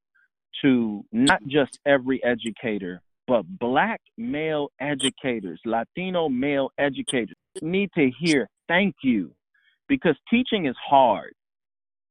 to 0.63 1.05
not 1.13 1.43
just 1.47 1.79
every 1.85 2.23
educator, 2.25 3.01
but 3.27 3.43
black 3.59 4.01
male 4.17 4.71
educators, 4.81 5.61
Latino 5.65 6.29
male 6.29 6.71
educators 6.79 7.37
need 7.61 7.91
to 7.97 8.11
hear 8.19 8.49
thank 8.69 8.95
you 9.03 9.33
because 9.89 10.17
teaching 10.31 10.67
is 10.67 10.77
hard, 10.89 11.33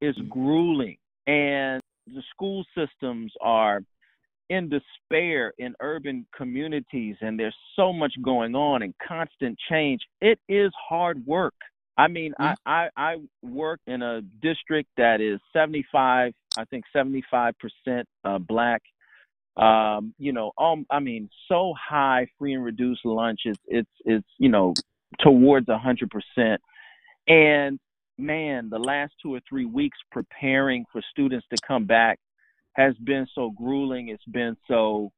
it's 0.02 0.20
grueling, 0.30 0.98
and 1.28 1.82
the 2.08 2.22
school 2.32 2.64
systems 2.78 3.32
are 3.42 3.82
in 4.50 4.70
despair 4.70 5.54
in 5.58 5.74
urban 5.80 6.26
communities, 6.36 7.16
and 7.22 7.40
there's 7.40 7.56
so 7.76 7.92
much 7.92 8.14
going 8.22 8.56
on 8.56 8.84
and 8.84 8.94
constant 9.06 9.58
change. 9.70 10.02
It 10.22 10.40
is 10.48 10.72
hard 10.88 11.26
work. 11.26 11.56
I 11.98 12.08
mean, 12.08 12.34
mm-hmm. 12.40 12.54
I, 12.66 12.90
I 12.98 13.12
I 13.14 13.16
work 13.42 13.80
in 13.88 14.02
a 14.02 14.22
district 14.42 14.90
that 14.98 15.22
is 15.22 15.40
75, 15.54 16.34
I 16.58 16.66
think 16.66 16.86
75 16.94 17.54
percent 17.60 18.08
uh, 18.24 18.40
black. 18.40 18.82
Um, 19.58 20.14
you 20.18 20.34
know, 20.34 20.52
um, 20.58 20.86
I 20.90 21.00
mean, 21.00 21.30
so 21.48 21.74
high 21.80 22.28
free 22.38 22.54
and 22.54 22.64
reduced 22.64 23.06
lunch. 23.06 23.42
It's 23.46 23.60
it's 23.68 23.90
it's 24.04 24.28
you 24.38 24.50
know 24.50 24.74
towards 25.20 25.70
a 25.70 25.78
hundred 25.78 26.12
percent. 26.12 26.62
And 27.28 27.80
man, 28.18 28.70
the 28.70 28.80
last 28.80 29.14
two 29.22 29.34
or 29.34 29.40
three 29.48 29.66
weeks 29.66 29.98
preparing 30.12 30.86
for 30.92 31.02
students 31.12 31.46
to 31.52 31.58
come 31.66 31.86
back 31.86 32.20
has 32.74 32.96
been 32.98 33.28
so 33.34 33.52
grueling. 33.52 34.10
It's 34.10 34.26
been 34.26 34.58
so 34.68 35.12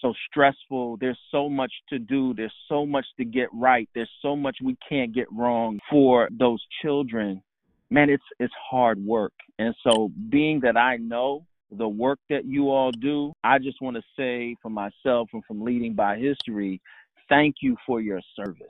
so 0.00 0.14
stressful. 0.28 0.96
There's 0.98 1.18
so 1.30 1.48
much 1.48 1.72
to 1.90 1.98
do. 1.98 2.34
There's 2.34 2.54
so 2.68 2.86
much 2.86 3.06
to 3.18 3.24
get 3.24 3.48
right. 3.52 3.88
There's 3.94 4.10
so 4.22 4.36
much 4.36 4.56
we 4.62 4.76
can't 4.88 5.14
get 5.14 5.26
wrong 5.32 5.78
for 5.90 6.28
those 6.30 6.64
children. 6.82 7.42
Man, 7.90 8.10
it's 8.10 8.24
it's 8.38 8.54
hard 8.70 9.04
work. 9.04 9.32
And 9.58 9.74
so 9.84 10.10
being 10.28 10.60
that 10.60 10.76
I 10.76 10.96
know 10.96 11.44
the 11.70 11.88
work 11.88 12.18
that 12.28 12.44
you 12.44 12.70
all 12.70 12.90
do, 12.90 13.32
I 13.44 13.58
just 13.58 13.80
want 13.80 13.96
to 13.96 14.02
say 14.16 14.56
for 14.62 14.70
myself 14.70 15.28
and 15.32 15.44
from 15.44 15.62
leading 15.62 15.94
by 15.94 16.18
history, 16.18 16.80
thank 17.28 17.56
you 17.62 17.76
for 17.86 18.00
your 18.00 18.20
service. 18.36 18.66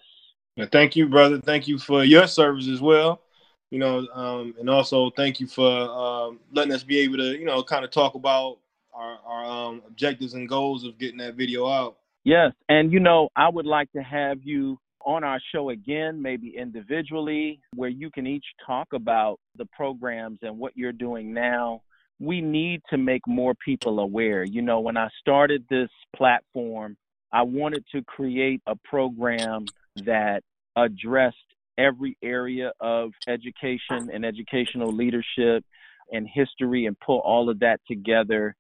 thank 0.73 0.97
you, 0.97 1.09
brother. 1.09 1.41
Thank 1.41 1.69
you 1.69 1.79
for 1.79 2.05
your 2.05 2.27
service 2.27 2.69
as 2.69 2.81
well. 2.81 3.23
You 3.71 3.79
know, 3.79 4.07
um, 4.13 4.55
and 4.59 4.69
also 4.69 5.11
thank 5.11 5.39
you 5.39 5.47
for 5.47 5.71
um, 5.71 6.41
letting 6.53 6.73
us 6.73 6.83
be 6.83 6.99
able 6.99 7.19
to, 7.19 7.39
you 7.39 7.45
know, 7.45 7.63
kind 7.63 7.85
of 7.85 7.91
talk 7.91 8.15
about 8.15 8.59
our, 8.93 9.19
our 9.25 9.45
um, 9.45 9.83
objectives 9.87 10.35
and 10.35 10.49
goals 10.49 10.85
of 10.85 10.99
getting 10.99 11.19
that 11.19 11.35
video 11.35 11.67
out. 11.67 11.97
Yes, 12.25 12.53
and 12.69 12.93
you 12.93 13.01
know, 13.01 13.29
I 13.37 13.49
would 13.49 13.67
like 13.67 13.91
to 13.93 14.03
have 14.03 14.39
you 14.43 14.79
on 15.05 15.25
our 15.25 15.41
show 15.55 15.71
again, 15.71 16.21
maybe 16.21 16.55
individually, 16.57 17.61
where 17.75 17.89
you 17.89 18.11
can 18.11 18.27
each 18.27 18.45
talk 18.67 18.89
about 18.93 19.39
the 19.57 19.65
programs 19.67 20.39
and 20.43 20.59
what 20.59 20.77
you're 20.77 20.93
doing 20.93 21.33
now. 21.33 21.83
We 22.19 22.43
need 22.43 22.83
to 22.91 22.99
make 22.99 23.27
more 23.27 23.55
people 23.55 24.01
aware. 24.01 24.45
You 24.45 24.61
know, 24.61 24.81
when 24.81 24.99
I 24.99 25.09
started 25.21 25.65
this 25.71 25.89
platform, 26.15 26.99
I 27.33 27.43
wanted 27.43 27.85
to 27.93 28.03
create 28.03 28.61
a 28.67 28.77
program 28.77 29.65
that 30.05 30.43
addressed 30.77 31.37
every 31.79 32.19
area 32.23 32.73
of 32.81 33.13
education 33.27 34.11
and 34.13 34.25
educational 34.25 34.93
leadership 34.93 35.65
and 36.13 36.29
history 36.29 36.87
and 36.87 36.99
pull 37.01 37.21
all 37.21 37.49
of 37.49 37.61
that 37.61 37.81
together 37.89 38.55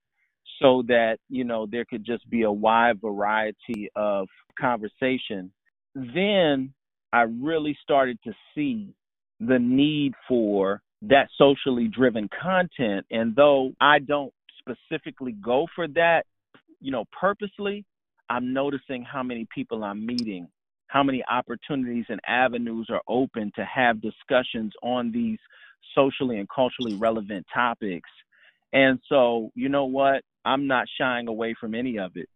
so 0.60 0.82
that 0.86 1.18
you 1.28 1.44
know 1.44 1.66
there 1.70 1.84
could 1.84 2.04
just 2.04 2.28
be 2.30 2.42
a 2.42 2.52
wide 2.52 3.00
variety 3.00 3.88
of 3.96 4.28
conversation 4.58 5.50
then 5.94 6.72
i 7.12 7.22
really 7.22 7.76
started 7.82 8.18
to 8.22 8.32
see 8.54 8.94
the 9.40 9.58
need 9.58 10.12
for 10.28 10.82
that 11.02 11.28
socially 11.36 11.88
driven 11.88 12.28
content 12.42 13.04
and 13.10 13.34
though 13.34 13.72
i 13.80 13.98
don't 13.98 14.32
specifically 14.58 15.32
go 15.32 15.66
for 15.74 15.88
that 15.88 16.24
you 16.80 16.90
know 16.90 17.04
purposely 17.18 17.84
i'm 18.28 18.52
noticing 18.52 19.02
how 19.02 19.22
many 19.22 19.46
people 19.54 19.82
i'm 19.82 20.04
meeting 20.04 20.46
how 20.88 21.02
many 21.02 21.22
opportunities 21.30 22.04
and 22.08 22.20
avenues 22.26 22.88
are 22.90 23.02
open 23.08 23.52
to 23.54 23.64
have 23.64 24.02
discussions 24.02 24.72
on 24.82 25.12
these 25.12 25.38
socially 25.94 26.38
and 26.38 26.48
culturally 26.54 26.94
relevant 26.94 27.46
topics 27.52 28.10
and 28.72 29.00
so, 29.08 29.50
you 29.54 29.68
know 29.68 29.84
what? 29.84 30.22
I'm 30.44 30.66
not 30.66 30.86
shying 30.98 31.28
away 31.28 31.54
from 31.58 31.74
any 31.74 31.98
of 31.98 32.12
it. 32.16 32.28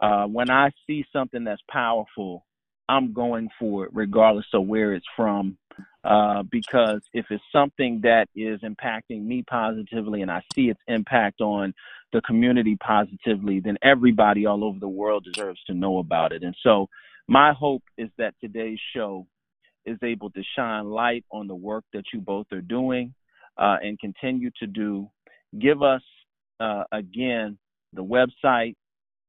Uh, 0.00 0.26
when 0.26 0.50
I 0.50 0.70
see 0.86 1.04
something 1.12 1.44
that's 1.44 1.62
powerful, 1.70 2.44
I'm 2.88 3.12
going 3.12 3.48
for 3.58 3.84
it, 3.84 3.90
regardless 3.94 4.46
of 4.52 4.66
where 4.66 4.94
it's 4.94 5.06
from. 5.16 5.56
Uh, 6.04 6.42
because 6.50 7.00
if 7.14 7.26
it's 7.30 7.44
something 7.52 8.00
that 8.02 8.26
is 8.34 8.60
impacting 8.62 9.24
me 9.24 9.44
positively 9.48 10.22
and 10.22 10.30
I 10.30 10.42
see 10.52 10.68
its 10.68 10.80
impact 10.88 11.40
on 11.40 11.72
the 12.12 12.20
community 12.22 12.76
positively, 12.76 13.60
then 13.60 13.78
everybody 13.82 14.44
all 14.44 14.64
over 14.64 14.80
the 14.80 14.88
world 14.88 15.24
deserves 15.24 15.60
to 15.68 15.74
know 15.74 15.98
about 15.98 16.32
it. 16.32 16.42
And 16.42 16.56
so, 16.62 16.88
my 17.28 17.52
hope 17.52 17.84
is 17.96 18.10
that 18.18 18.34
today's 18.40 18.80
show 18.94 19.26
is 19.86 19.96
able 20.02 20.30
to 20.30 20.42
shine 20.56 20.90
light 20.90 21.24
on 21.30 21.46
the 21.46 21.54
work 21.54 21.84
that 21.92 22.04
you 22.12 22.20
both 22.20 22.46
are 22.52 22.60
doing 22.60 23.14
uh, 23.56 23.76
and 23.80 23.98
continue 23.98 24.50
to 24.58 24.66
do 24.66 25.08
give 25.60 25.82
us 25.82 26.02
uh, 26.62 26.84
again 26.92 27.58
the 27.92 28.04
website, 28.04 28.74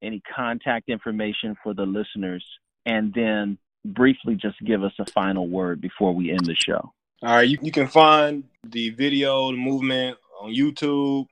any 0.02 0.22
contact 0.36 0.89
information 0.89 1.56
for 1.63 1.74
the 1.74 1.86
listeners, 1.86 2.46
and 2.86 3.13
then 3.13 3.58
briefly 3.86 4.36
just 4.36 4.60
give 4.62 4.84
us 4.84 4.93
a 5.00 5.06
final 5.12 5.48
word 5.48 5.82
before 5.82 6.13
we 6.13 6.30
end 6.32 6.46
the 6.46 6.56
show. 6.56 6.93
All 7.22 7.36
right, 7.36 7.48
you, 7.48 7.58
you 7.62 7.72
can 7.72 7.88
find 7.88 8.43
the 8.63 8.89
video, 8.91 9.52
the 9.52 9.58
movement 9.58 10.17
on 10.39 10.54
YouTube, 10.54 11.28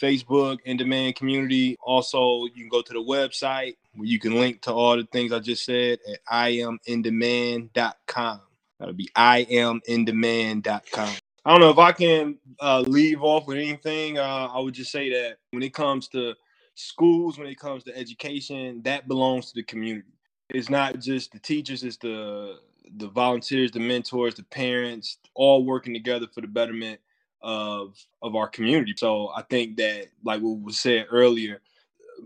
Facebook, 0.00 0.58
in 0.64 0.76
demand 0.76 1.16
community. 1.16 1.76
Also, 1.82 2.44
you 2.46 2.52
can 2.52 2.68
go 2.68 2.82
to 2.82 2.92
the 2.92 2.98
website 2.98 3.76
where 3.94 4.08
you 4.08 4.18
can 4.18 4.34
link 4.34 4.62
to 4.62 4.72
all 4.72 4.96
the 4.96 5.04
things 5.04 5.32
I 5.32 5.38
just 5.38 5.64
said 5.64 6.00
at 6.10 6.24
iamindemand.com. 6.26 8.40
That'll 8.78 8.94
be 8.94 9.08
iamindemand.com. 9.16 11.14
I 11.44 11.50
don't 11.50 11.60
know 11.60 11.70
if 11.70 11.78
I 11.78 11.92
can 11.92 12.38
uh, 12.60 12.80
leave 12.86 13.22
off 13.22 13.46
with 13.46 13.58
anything. 13.58 14.18
Uh, 14.18 14.48
I 14.52 14.58
would 14.60 14.74
just 14.74 14.90
say 14.90 15.10
that 15.10 15.38
when 15.50 15.62
it 15.62 15.74
comes 15.74 16.08
to 16.08 16.34
schools, 16.74 17.38
when 17.38 17.48
it 17.48 17.58
comes 17.58 17.84
to 17.84 17.96
education, 17.96 18.80
that 18.84 19.08
belongs 19.08 19.48
to 19.48 19.54
the 19.54 19.62
community. 19.62 20.08
It's 20.50 20.70
not 20.70 21.00
just 21.00 21.32
the 21.32 21.38
teachers; 21.38 21.84
it's 21.84 21.98
the 21.98 22.58
the 22.96 23.08
volunteers, 23.08 23.72
the 23.72 23.80
mentors, 23.80 24.34
the 24.34 24.42
parents, 24.44 25.18
all 25.34 25.64
working 25.64 25.92
together 25.94 26.26
for 26.32 26.40
the 26.40 26.46
betterment 26.46 27.00
of 27.42 27.96
of 28.22 28.36
our 28.36 28.48
community. 28.48 28.94
So 28.96 29.28
I 29.36 29.42
think 29.42 29.76
that, 29.76 30.06
like 30.24 30.40
what 30.40 30.62
was 30.62 30.78
said 30.80 31.06
earlier, 31.10 31.60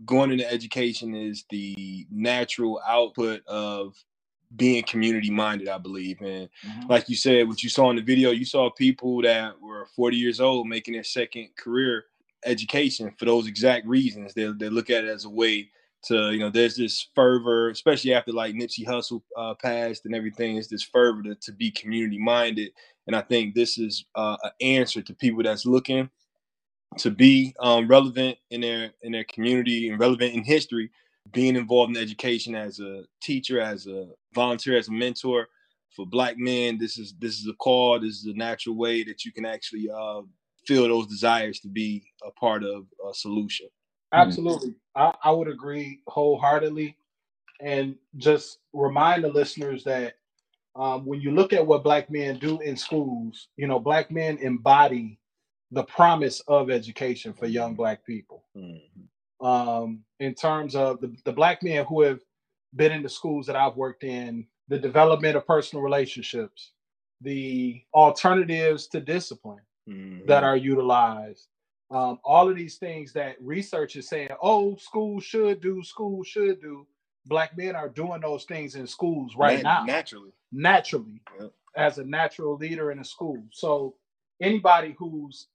going 0.05 0.31
into 0.31 0.51
education 0.51 1.15
is 1.15 1.45
the 1.51 2.07
natural 2.11 2.81
output 2.87 3.45
of 3.47 3.97
being 4.57 4.83
community 4.85 5.31
minded, 5.31 5.69
I 5.69 5.79
believe. 5.79 6.21
And 6.21 6.49
mm-hmm. 6.67 6.89
like 6.89 7.09
you 7.09 7.17
said, 7.17 7.49
what 7.49 7.63
you 7.63 7.69
saw 7.69 7.91
in 7.91 7.97
the 7.97 8.03
video, 8.03 8.31
you 8.31 8.45
saw 8.45 8.71
people 8.71 9.23
that 9.23 9.61
were 9.61 9.87
40 9.95 10.17
years 10.17 10.41
old 10.41 10.67
making 10.67 10.95
their 10.95 11.05
second 11.05 11.49
career 11.57 12.05
education 12.45 13.13
for 13.19 13.25
those 13.25 13.47
exact 13.47 13.87
reasons. 13.87 14.35
They, 14.35 14.51
they 14.53 14.69
look 14.69 14.91
at 14.91 15.05
it 15.05 15.11
as 15.11 15.25
a 15.25 15.31
way 15.31 15.71
to, 16.05 16.31
you 16.31 16.39
know, 16.39 16.51
there's 16.51 16.77
this 16.77 17.09
fervor, 17.15 17.71
especially 17.71 18.15
after 18.15 18.33
like 18.33 18.55
Nipsey 18.55 18.87
Hussle 18.87 19.23
uh, 19.37 19.55
passed 19.55 20.07
and 20.07 20.15
everything, 20.15 20.57
is 20.57 20.69
this 20.69 20.83
fervor 20.83 21.23
to, 21.25 21.35
to, 21.35 21.53
be 21.53 21.71
community 21.71 22.19
minded. 22.19 22.71
And 23.07 23.17
I 23.17 23.21
think 23.21 23.55
this 23.55 23.79
is 23.79 24.05
uh, 24.15 24.37
an 24.45 24.53
answer 24.61 25.03
to 25.03 25.15
people 25.15 25.43
that's 25.43 25.67
looking 25.67 26.09
to 26.99 27.11
be 27.11 27.55
um, 27.61 27.89
relevant 27.89 28.39
in 28.51 28.61
their 28.61 28.93
in 29.03 29.13
their 29.13 29.25
community 29.25 29.89
and 29.89 30.01
relevant 30.01 30.35
in 30.35 30.43
history 30.43 30.91
being 31.33 31.57
involved 31.57 31.97
in 31.97 32.03
education 32.03 32.55
as 32.55 32.81
a 32.81 33.05
teacher, 33.23 33.61
as 33.61 33.87
a 33.87 34.09
volunteer, 34.35 34.77
as 34.77 34.89
a 34.89 34.93
mentor 34.93 35.49
for 35.95 36.07
black 36.07 36.39
men, 36.39 36.79
this 36.79 36.99
is 36.99 37.15
this 37.19 37.41
is 37.41 37.49
a 37.49 37.55
call. 37.55 37.99
This 37.99 38.21
is 38.21 38.27
a 38.27 38.37
natural 38.37 38.77
way 38.77 39.03
that 39.05 39.25
you 39.25 39.33
can 39.33 39.45
actually 39.45 39.89
uh, 39.91 40.23
feel 40.67 40.87
those 40.89 41.07
desires 41.07 41.61
to 41.61 41.69
be 41.69 42.05
a 42.25 42.31
part 42.33 42.63
of 42.63 42.87
a 43.09 43.15
solution. 43.15 43.67
Absolutely, 44.13 44.75
I, 44.95 45.15
I 45.25 45.31
would 45.31 45.49
agree 45.49 46.01
wholeheartedly, 46.07 46.97
and 47.61 47.97
just 48.17 48.59
remind 48.73 49.25
the 49.25 49.29
listeners 49.29 49.85
that 49.85 50.15
um, 50.77 51.05
when 51.05 51.21
you 51.21 51.33
look 51.33 51.53
at 51.53 51.67
what 51.67 51.83
black 51.83 52.11
men 52.11 52.39
do 52.39 52.61
in 52.61 52.77
schools, 52.77 53.49
you 53.57 53.67
know, 53.67 53.81
black 53.81 54.11
men 54.11 54.39
embody 54.39 55.19
the 55.73 55.83
promise 55.83 56.41
of 56.49 56.71
education 56.71 57.33
for 57.33 57.47
young 57.47 57.75
black 57.75 58.07
people. 58.07 58.45
Mm-hmm 58.57 59.03
um, 59.41 60.05
in 60.21 60.35
terms 60.35 60.75
of 60.75 61.01
the, 61.01 61.15
the 61.25 61.33
black 61.33 61.63
men 61.63 61.85
who 61.87 62.03
have 62.03 62.21
been 62.75 62.93
in 62.93 63.03
the 63.03 63.09
schools 63.09 63.47
that 63.47 63.57
I've 63.57 63.77
worked 63.77 64.05
in, 64.05 64.47
the 64.69 64.79
development 64.79 65.37
of 65.37 65.47
personal 65.47 65.83
relationships, 65.83 66.73
the 67.21 67.83
alternatives 67.95 68.87
to 68.89 69.01
discipline 69.01 69.63
mm-hmm. 69.89 70.27
that 70.27 70.45
are 70.45 70.57
utilized. 70.57 71.47
Um, 71.91 72.19
all 72.23 72.49
of 72.49 72.57
these 72.57 72.77
things 72.77 73.13
that 73.15 73.37
research 73.41 73.97
is 73.97 74.09
saying, 74.09 74.29
oh, 74.43 74.77
school 74.77 75.21
should 75.21 75.61
do, 75.63 75.83
school 75.83 76.23
should 76.23 76.61
do. 76.61 76.87
Black 77.27 77.57
men 77.57 77.75
are 77.75 77.89
doing 77.89 78.21
those 78.21 78.45
things 78.45 78.75
in 78.75 78.87
schools 78.87 79.35
right 79.37 79.63
now. 79.63 79.85
Naturally. 79.85 80.33
Naturally. 80.53 81.21
Yep. 81.41 81.53
As 81.77 81.99
a 81.99 82.05
natural 82.05 82.57
leader 82.57 82.91
in 82.91 82.99
a 82.99 83.05
school. 83.05 83.43
So 83.53 83.95
anybody 84.41 84.95
who's 84.99 85.49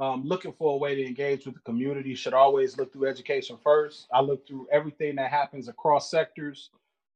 um, 0.00 0.24
looking 0.24 0.52
for 0.52 0.74
a 0.74 0.76
way 0.78 0.94
to 0.94 1.06
engage 1.06 1.44
with 1.44 1.54
the 1.54 1.60
community 1.60 2.14
should 2.14 2.32
always 2.32 2.76
look 2.78 2.92
through 2.92 3.08
education 3.08 3.58
first. 3.62 4.06
I 4.12 4.20
look 4.20 4.46
through 4.46 4.66
everything 4.72 5.16
that 5.16 5.30
happens 5.30 5.68
across 5.68 6.10
sectors, 6.10 6.70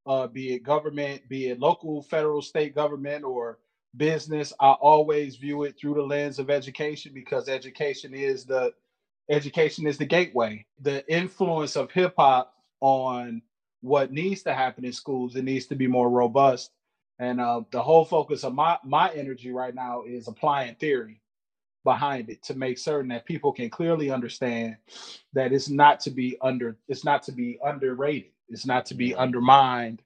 uh, 0.07 0.27
be 0.27 0.55
it 0.55 0.63
government, 0.63 1.27
be 1.29 1.49
it 1.49 1.59
local, 1.59 2.03
federal, 2.03 2.43
state 2.43 2.75
government, 2.75 3.25
or 3.25 3.59
business. 3.97 4.53
I 4.61 4.73
always 4.73 5.37
view 5.37 5.63
it 5.63 5.79
through 5.79 5.95
the 5.95 6.03
lens 6.03 6.39
of 6.39 6.51
education 6.51 7.13
because 7.15 7.49
education 7.49 8.13
is 8.13 8.45
the 8.45 8.75
education 9.31 9.87
is 9.87 9.97
the 9.97 10.05
gateway. 10.05 10.67
The 10.83 11.11
influence 11.11 11.77
of 11.77 11.91
hip 11.91 12.15
hop 12.19 12.55
on 12.83 13.41
what 13.81 14.13
needs 14.13 14.43
to 14.43 14.53
happen 14.53 14.85
in 14.85 14.93
schools, 14.93 15.37
it 15.37 15.45
needs 15.45 15.67
to 15.67 15.75
be 15.75 15.87
more 15.87 16.11
robust. 16.11 16.71
And 17.19 17.41
uh, 17.41 17.63
the 17.71 17.83
whole 17.83 18.05
focus 18.05 18.45
of 18.45 18.55
my 18.55 18.77
my 18.85 19.11
energy 19.15 19.53
right 19.53 19.75
now 19.75 20.03
is 20.03 20.29
applying 20.29 20.75
theory 20.75 21.23
behind 21.85 22.31
it 22.31 22.43
to 22.43 22.55
make 22.55 22.79
certain 22.79 23.09
that 23.09 23.27
people 23.27 23.53
can 23.53 23.71
clearly 23.71 24.11
understand 24.11 24.77
that 25.35 25.53
it's 25.53 25.69
not 25.69 26.01
to 26.01 26.11
be 26.11 26.37
under 26.43 26.77
it's 26.89 27.05
not 27.05 27.23
to 27.23 27.33
be 27.33 27.59
underrated 27.65 28.31
it's 28.49 28.67
not 28.67 28.87
to 28.87 28.95
be 28.95 29.15
undermined 29.15 30.03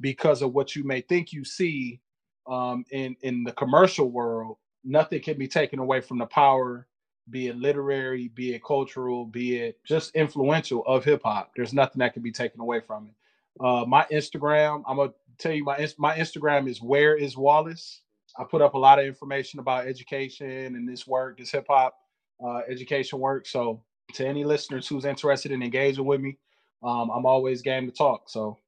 because 0.00 0.42
of 0.42 0.54
what 0.54 0.76
you 0.76 0.84
may 0.84 1.00
think 1.00 1.32
you 1.32 1.44
see 1.44 2.00
um, 2.48 2.84
in 2.92 3.16
in 3.22 3.44
the 3.44 3.52
commercial 3.52 4.10
world 4.10 4.56
nothing 4.84 5.20
can 5.20 5.38
be 5.38 5.48
taken 5.48 5.78
away 5.80 6.00
from 6.00 6.18
the 6.18 6.26
power 6.26 6.86
be 7.30 7.48
it 7.48 7.56
literary, 7.56 8.28
be 8.28 8.54
it 8.54 8.62
cultural, 8.64 9.24
be 9.24 9.58
it 9.58 9.78
just 9.84 10.14
influential 10.14 10.84
of 10.86 11.04
hip 11.04 11.22
hop. 11.24 11.52
There's 11.56 11.72
nothing 11.72 12.00
that 12.00 12.14
can 12.14 12.22
be 12.22 12.32
taken 12.32 12.60
away 12.60 12.80
from 12.80 13.08
it. 13.08 13.64
Uh, 13.64 13.84
my 13.86 14.06
Instagram, 14.12 14.82
I'm 14.86 14.96
gonna 14.96 15.12
tell 15.38 15.52
you 15.52 15.64
my 15.64 15.88
my 15.98 16.16
Instagram 16.16 16.68
is 16.68 16.80
where 16.82 17.16
is 17.16 17.36
Wallace. 17.36 18.02
I 18.38 18.44
put 18.44 18.62
up 18.62 18.74
a 18.74 18.78
lot 18.78 18.98
of 18.98 19.06
information 19.06 19.60
about 19.60 19.86
education 19.86 20.76
and 20.76 20.88
this 20.88 21.06
work, 21.06 21.38
this 21.38 21.50
hip 21.50 21.66
hop 21.68 21.96
uh, 22.44 22.60
education 22.68 23.18
work. 23.18 23.46
So 23.46 23.82
to 24.14 24.26
any 24.26 24.44
listeners 24.44 24.86
who's 24.86 25.04
interested 25.04 25.52
in 25.52 25.62
engaging 25.62 26.04
with 26.04 26.20
me, 26.20 26.38
um, 26.82 27.10
I'm 27.10 27.26
always 27.26 27.62
game 27.62 27.86
to 27.86 27.92
talk. 27.92 28.28
So 28.28 28.58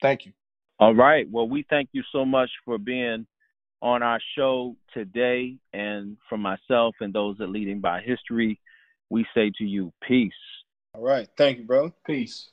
thank 0.00 0.26
you. 0.26 0.32
All 0.78 0.94
right. 0.94 1.28
Well, 1.30 1.48
we 1.48 1.64
thank 1.68 1.90
you 1.92 2.02
so 2.10 2.24
much 2.24 2.50
for 2.64 2.78
being 2.78 3.26
on 3.82 4.02
our 4.02 4.20
show 4.36 4.76
today. 4.94 5.58
And 5.72 6.16
for 6.28 6.38
myself 6.38 6.94
and 7.00 7.12
those 7.12 7.36
that 7.38 7.50
leading 7.50 7.80
by 7.80 8.00
history, 8.00 8.58
we 9.10 9.26
say 9.34 9.52
to 9.58 9.64
you, 9.64 9.92
peace. 10.02 10.32
All 10.94 11.02
right. 11.02 11.28
Thank 11.36 11.58
you, 11.58 11.64
bro. 11.64 11.92
Peace. 12.06 12.50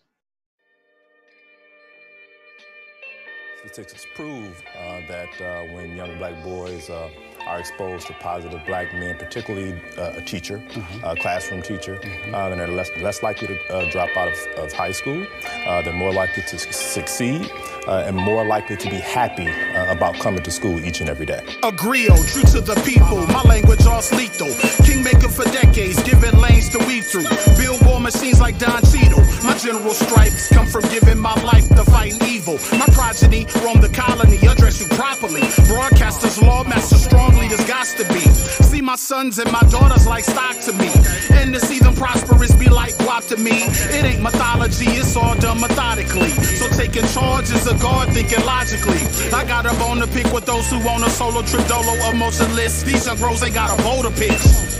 Statistics 3.68 4.08
prove 4.16 4.64
uh, 4.80 5.02
that 5.10 5.42
uh, 5.42 5.64
when 5.74 5.94
young 5.94 6.18
black 6.20 6.42
boys 6.42 6.90
uh, 6.90 7.10
are 7.46 7.60
exposed 7.60 8.08
to 8.08 8.14
positive 8.14 8.62
black 8.66 8.94
men, 8.94 9.18
particularly 9.18 9.74
uh, 9.98 10.14
a 10.16 10.22
teacher, 10.22 10.60
mm-hmm. 10.60 11.04
a 11.04 11.16
classroom 11.18 11.62
teacher, 11.62 11.98
mm-hmm. 11.98 12.34
uh, 12.34 12.48
then 12.48 12.60
they're 12.60 12.70
less, 12.70 12.90
less 13.02 13.22
likely 13.24 13.48
to 13.48 13.74
uh, 13.74 13.92
drop 13.92 14.16
out 14.16 14.30
of, 14.30 14.38
of 14.58 14.72
high 14.72 14.94
school. 14.94 15.22
Uh, 15.68 15.82
they're 15.82 15.92
more 15.92 16.14
likely 16.14 16.44
to 16.44 16.58
succeed 16.58 17.52
uh, 17.88 18.04
and 18.06 18.16
more 18.16 18.46
likely 18.46 18.78
to 18.78 18.90
be 18.90 18.98
happy 18.98 19.50
uh, 19.50 19.92
about 19.92 20.16
coming 20.16 20.42
to 20.44 20.52
school 20.52 20.80
each 20.86 21.02
and 21.02 21.10
every 21.10 21.26
day. 21.26 21.44
A 21.64 21.72
GRIOT, 21.72 22.26
true 22.28 22.44
to 22.44 22.62
the 22.62 22.76
people, 22.86 23.28
my 23.28 23.42
language 23.44 23.86
all 23.86 24.02
lethal. 24.16 24.48
Kingmaker 24.86 25.30
for 25.30 25.44
decades, 25.52 26.02
giving 26.04 26.40
lanes 26.40 26.70
to 26.70 26.80
weave 26.88 27.06
through. 27.06 27.28
Build 27.58 27.86
war 27.86 28.00
machines 28.00 28.40
like 28.40 28.58
Don 28.60 28.82
Cheadle. 28.84 29.17
My 29.44 29.58
general 29.58 29.94
stripes 29.94 30.50
come 30.50 30.66
from 30.66 30.84
giving 30.90 31.18
my 31.18 31.34
life 31.44 31.68
to 31.70 31.84
fighting 31.86 32.22
evil. 32.28 32.60
My 32.78 32.88
progeny 32.94 33.46
roam 33.64 33.82
the 33.82 33.90
colony, 33.90 34.38
address 34.48 34.80
you 34.80 34.88
properly. 34.96 35.42
Broadcasters, 35.70 36.40
lawmasters, 36.40 37.04
strong 37.06 37.36
leaders, 37.38 37.64
got 37.66 37.88
to 37.98 38.06
be. 38.14 38.22
See 38.70 38.82
my 38.82 38.96
sons 38.96 39.40
and 39.40 39.52
my 39.52 39.62
daughters 39.70 40.08
like 40.08 40.24
stock 40.24 40.60
to 40.62 40.74
me. 40.74 40.90
And 41.32 41.54
to 41.54 41.60
see 41.60 41.80
them 41.80 41.96
prosperous 41.96 42.54
be 42.56 42.70
like 42.70 42.94
guap 42.96 43.28
to 43.30 43.38
me. 43.38 43.64
It 43.98 44.06
ain't 44.06 44.22
mythology, 44.22 44.88
it's 44.88 45.16
all 45.16 45.36
done 45.36 45.62
methodically. 45.62 46.32
So 46.60 46.68
taking 46.70 47.08
charge 47.08 47.52
is 47.52 47.68
a 47.68 47.76
guard 47.78 48.10
thinking 48.10 48.44
logically. 48.46 49.04
I 49.34 49.46
got 49.46 49.66
a 49.66 49.74
bone 49.80 50.00
to 50.00 50.08
pick 50.08 50.32
with 50.34 50.46
those 50.46 50.68
who 50.70 50.80
want 50.86 51.04
a 51.06 51.10
solo 51.10 51.42
trip, 51.44 51.68
dolo 51.68 51.94
emotionless. 52.10 52.84
These 52.84 53.06
young 53.06 53.18
bros 53.18 53.44
ain't 53.44 53.54
got 53.54 53.78
a 53.78 53.84
to 54.04 54.12
pitch. 54.12 54.78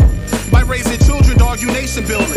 By 0.52 0.62
raising 0.62 1.00
children, 1.06 1.38
dog, 1.38 1.62
you 1.62 1.68
nation 1.68 2.06
building. 2.08 2.37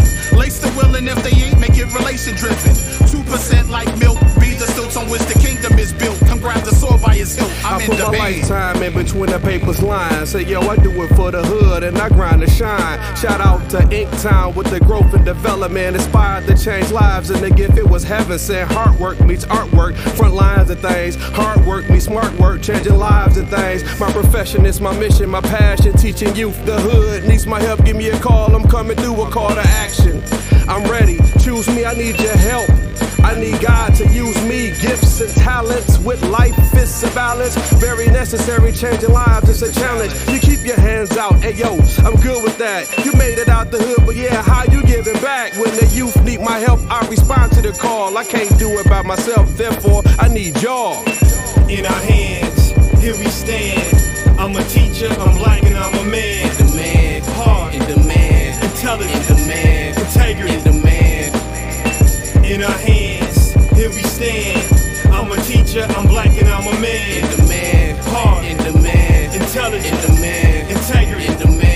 I 7.80 7.86
put 7.86 7.98
my 7.98 8.18
lifetime 8.18 8.82
in 8.82 8.94
between 8.94 9.30
the 9.30 9.38
papers 9.38 9.82
lines. 9.82 10.30
Say, 10.30 10.42
yo, 10.44 10.60
I 10.60 10.76
do 10.76 10.90
it 11.02 11.08
for 11.16 11.30
the 11.30 11.42
hood 11.42 11.82
and 11.82 11.96
I 11.98 12.08
grind 12.08 12.42
to 12.42 12.50
shine. 12.50 12.98
Shout 13.16 13.40
out 13.40 13.68
to 13.70 13.80
Ink 13.90 14.10
Inktown 14.10 14.54
with 14.54 14.68
the 14.70 14.80
growth 14.80 15.12
and 15.14 15.24
development. 15.24 15.96
Inspired 15.96 16.46
to 16.46 16.56
change 16.56 16.90
lives 16.90 17.30
and 17.30 17.40
the 17.42 17.50
gift 17.50 17.78
it 17.78 17.88
was 17.88 18.04
heaven 18.04 18.38
sent. 18.38 18.70
Hard 18.72 18.98
work 18.98 19.20
meets 19.20 19.44
artwork, 19.46 19.96
front 20.16 20.34
lines 20.34 20.70
and 20.70 20.80
things. 20.80 21.16
Hard 21.16 21.64
work 21.66 21.88
meets 21.88 22.04
smart 22.04 22.32
work, 22.38 22.62
changing 22.62 22.98
lives 22.98 23.36
and 23.36 23.48
things. 23.48 23.82
My 23.98 24.12
profession 24.12 24.66
is 24.66 24.80
my 24.80 24.96
mission, 24.98 25.30
my 25.30 25.40
passion, 25.40 25.92
teaching 25.94 26.34
youth. 26.36 26.64
The 26.66 26.78
hood 26.80 27.24
needs 27.24 27.46
my 27.46 27.60
help, 27.60 27.84
give 27.84 27.96
me 27.96 28.08
a 28.10 28.18
call. 28.20 28.54
I'm 28.54 28.68
coming 28.68 28.96
through 28.96 29.22
a 29.22 29.30
call 29.30 29.50
to 29.50 29.60
action. 29.60 30.22
I'm 30.70 30.84
ready, 30.90 31.18
choose 31.42 31.68
me, 31.68 31.84
I 31.84 31.94
need 31.94 32.20
your 32.20 32.36
help. 32.36 32.70
I 33.24 33.38
need 33.38 33.60
God 33.60 33.94
to 33.96 34.06
use 34.08 34.40
me, 34.44 34.68
gifts 34.80 35.20
and 35.20 35.30
talents 35.34 35.98
with 35.98 36.22
life, 36.28 36.54
fists 36.72 37.02
and 37.02 37.14
balance. 37.14 37.54
Very 37.74 38.06
necessary, 38.06 38.72
changing 38.72 39.12
lives, 39.12 39.48
it's 39.50 39.62
a 39.62 39.72
challenge. 39.80 40.12
You 40.30 40.38
keep 40.40 40.64
your 40.64 40.80
hands 40.80 41.16
out, 41.16 41.34
hey 41.42 41.54
yo, 41.54 41.72
I'm 42.06 42.16
good 42.22 42.42
with 42.42 42.56
that. 42.58 42.86
You 43.04 43.12
made 43.14 43.38
it 43.38 43.48
out 43.48 43.70
the 43.70 43.78
hood, 43.78 44.06
but 44.06 44.16
yeah, 44.16 44.42
how 44.42 44.64
you 44.72 44.82
giving 44.84 45.20
back? 45.20 45.52
When 45.54 45.70
the 45.76 45.86
youth 45.92 46.16
need 46.24 46.40
my 46.40 46.58
help, 46.58 46.80
I 46.90 47.06
respond 47.08 47.52
to 47.54 47.62
the 47.62 47.72
call. 47.72 48.16
I 48.16 48.24
can't 48.24 48.56
do 48.58 48.70
it 48.78 48.88
by 48.88 49.02
myself, 49.02 49.48
therefore, 49.56 50.02
I 50.18 50.28
need 50.28 50.60
y'all. 50.62 51.04
in 51.68 51.86
our 51.86 52.02
hands. 52.02 52.70
Here 53.02 53.16
we 53.18 53.26
stand. 53.28 54.38
I'm 54.38 54.56
a 54.56 54.64
teacher, 54.64 55.08
I'm 55.08 55.36
black, 55.38 55.62
and 55.64 55.76
I'm 55.76 55.94
a 56.06 56.10
man. 56.10 56.50
In 56.60 56.66
demand, 56.68 57.24
Hard, 57.26 57.74
in 57.74 57.82
demand, 57.86 58.29
intelligent, 58.80 59.30
in 59.30 59.36
demand, 59.36 59.98
integrity. 59.98 60.54
in 60.54 60.62
demand. 60.64 62.46
In 62.46 62.62
our 62.62 62.70
hands, 62.70 63.52
here 63.76 63.90
we 63.90 64.00
stand. 64.02 64.72
I'm 65.12 65.30
a 65.30 65.36
teacher, 65.42 65.84
I'm 65.90 66.06
black, 66.06 66.28
and 66.40 66.48
I'm 66.48 66.66
a 66.66 66.70
In 66.76 66.80
man. 66.80 67.36
demand, 67.36 67.98
Hard, 68.06 68.42
in 68.46 68.56
demand, 68.56 69.34
intelligent, 69.34 70.02
in 70.02 70.14
demand, 70.14 70.70
integrity. 70.70 71.26
in 71.26 71.38
demand. 71.38 71.69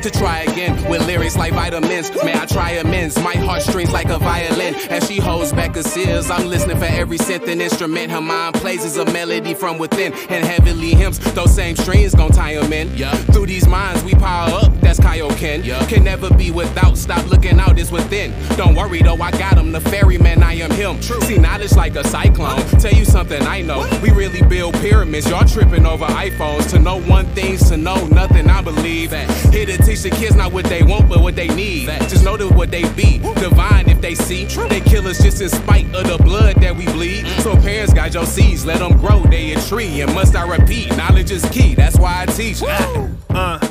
To 0.00 0.10
try 0.10 0.44
again 0.44 0.88
with 0.88 1.06
lyrics 1.06 1.36
like 1.36 1.52
vitamins. 1.52 2.10
May 2.24 2.32
I 2.32 2.46
try 2.46 2.70
amends? 2.70 3.18
My 3.22 3.34
heartstrings 3.34 3.90
like 3.90 4.08
a 4.08 4.18
violin. 4.18 4.74
As 4.88 5.06
she 5.06 5.18
holds 5.18 5.52
back 5.52 5.74
her 5.74 5.82
seals, 5.82 6.30
I'm 6.30 6.48
listening 6.48 6.78
for 6.78 6.86
every 6.86 7.18
synth 7.18 7.46
and 7.48 7.60
instrument. 7.60 8.10
Her 8.10 8.22
mind 8.22 8.54
plays 8.54 8.82
as 8.82 8.96
a 8.96 9.04
melody 9.12 9.52
from 9.52 9.76
within. 9.76 10.14
And 10.30 10.42
heavenly 10.42 10.94
hymns, 10.94 11.18
those 11.34 11.54
same 11.54 11.76
strings 11.76 12.14
gon' 12.14 12.32
tie 12.32 12.54
'em 12.54 12.72
in. 12.72 12.96
Yeah. 12.96 13.14
Through 13.32 13.46
these 13.46 13.68
minds, 13.68 14.02
we 14.02 14.14
power 14.14 14.50
up. 14.62 14.80
That's 14.80 14.98
Kaioken. 14.98 15.66
Yeah. 15.66 15.84
Can 15.84 16.04
never 16.04 16.30
be 16.30 16.50
without. 16.50 16.96
Stop 16.96 17.28
looking 17.28 17.60
out, 17.60 17.78
it's 17.78 17.92
within. 17.92 18.32
Don't 18.56 18.74
worry 18.74 19.02
though, 19.02 19.20
I 19.20 19.30
got 19.32 19.58
him. 19.58 19.70
The 19.70 19.80
ferryman, 19.80 20.42
I 20.42 20.54
am 20.54 20.70
him. 20.70 20.98
True. 21.00 21.20
See, 21.20 21.36
knowledge 21.36 21.76
like 21.76 21.94
a 21.96 22.08
cyclone. 22.08 22.62
Tell 22.80 22.94
you 22.94 23.04
something 23.04 23.42
I 23.42 23.60
know. 23.60 23.86
We 24.02 24.12
really 24.12 24.40
build 24.42 24.74
pyramids. 24.80 25.28
Y'all 25.28 25.44
tripping 25.44 25.84
over 25.84 26.06
iPhones. 26.06 26.70
To 26.70 26.78
know 26.78 27.00
one 27.02 27.26
thing's 27.34 27.68
to 27.68 27.76
know 27.76 28.06
nothing, 28.06 28.48
I 28.48 28.62
believe. 28.62 29.12
Here 29.52 29.66
to 29.66 29.76
teach 29.90 30.02
the 30.02 30.10
kids 30.10 30.36
not 30.36 30.52
what 30.52 30.64
they 30.66 30.82
want, 30.82 31.08
but 31.08 31.20
what 31.20 31.34
they 31.34 31.48
need. 31.48 31.88
Just 32.08 32.24
know 32.24 32.36
that 32.36 32.54
what 32.54 32.70
they 32.70 32.82
be. 32.94 33.18
Divine 33.18 33.88
if 33.88 34.00
they 34.00 34.14
see. 34.14 34.44
They 34.68 34.80
kill 34.80 35.06
us 35.08 35.20
just 35.22 35.40
in 35.40 35.48
spite 35.48 35.86
of 35.94 36.06
the 36.06 36.22
blood 36.22 36.56
that 36.56 36.76
we 36.76 36.84
bleed. 36.86 37.26
So 37.42 37.56
parents 37.56 37.92
got 37.92 38.14
your 38.14 38.26
seeds, 38.26 38.64
let 38.64 38.78
them 38.78 38.96
grow. 38.98 39.22
They 39.22 39.52
a 39.52 39.60
tree. 39.62 40.00
And 40.00 40.14
must 40.14 40.36
I 40.36 40.46
repeat, 40.46 40.96
knowledge 40.96 41.30
is 41.32 41.44
key. 41.50 41.74
That's 41.74 41.98
why 41.98 42.22
I 42.22 42.26
teach. 42.26 42.62
Uh, 42.62 43.69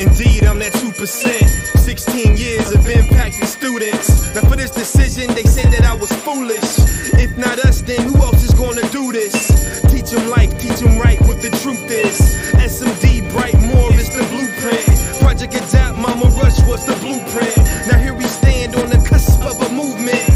indeed, 0.00 0.44
I'm 0.44 0.58
that 0.58 0.72
2%. 0.72 1.76
16 1.86 2.36
years 2.36 2.72
of 2.72 2.80
impacting 2.82 3.46
students. 3.46 4.34
Now, 4.34 4.42
for 4.48 4.56
this 4.56 4.70
decision, 4.70 5.32
they 5.34 5.44
said 5.44 5.72
that 5.72 5.84
I 5.84 5.94
was 5.94 6.12
foolish. 6.26 6.78
If 7.14 7.36
not 7.38 7.58
us, 7.60 7.80
then 7.82 8.02
who 8.08 8.16
else 8.22 8.42
is 8.42 8.54
gonna 8.54 8.86
do 8.90 9.12
this? 9.12 9.48
Teach 9.90 10.10
them 10.10 10.28
life, 10.28 10.50
teach 10.58 10.80
them 10.80 10.98
right 10.98 11.20
what 11.22 11.40
the 11.40 11.50
truth 11.62 11.90
is. 11.90 12.18
SMD, 12.58 13.30
Bright 13.32 13.58
More 13.70 13.92
is 13.94 14.10
the 14.10 14.24
blueprint. 14.34 14.86
Project 15.20 15.54
Adapt, 15.54 15.98
Mama 15.98 16.26
Rush 16.42 16.60
was 16.66 16.84
the 16.84 16.96
blueprint. 17.02 17.56
Now, 17.86 17.98
here 17.98 18.14
we 18.14 18.24
stand 18.24 18.74
on 18.76 18.90
the 18.90 18.98
cusp 19.08 19.40
of 19.42 19.60
a 19.62 19.70
movement. 19.72 20.26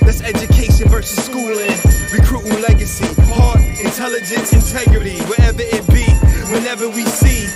That's 0.00 0.22
education 0.22 0.88
versus 0.88 1.24
schooling. 1.24 1.76
Recruiting 2.12 2.60
legacy, 2.60 3.08
heart, 3.32 3.60
intelligence, 3.80 4.52
integrity, 4.52 5.16
wherever 5.30 5.62
it 5.62 5.86
be, 5.88 6.11
whenever 6.52 6.88
we 6.88 7.04
see 7.04 7.48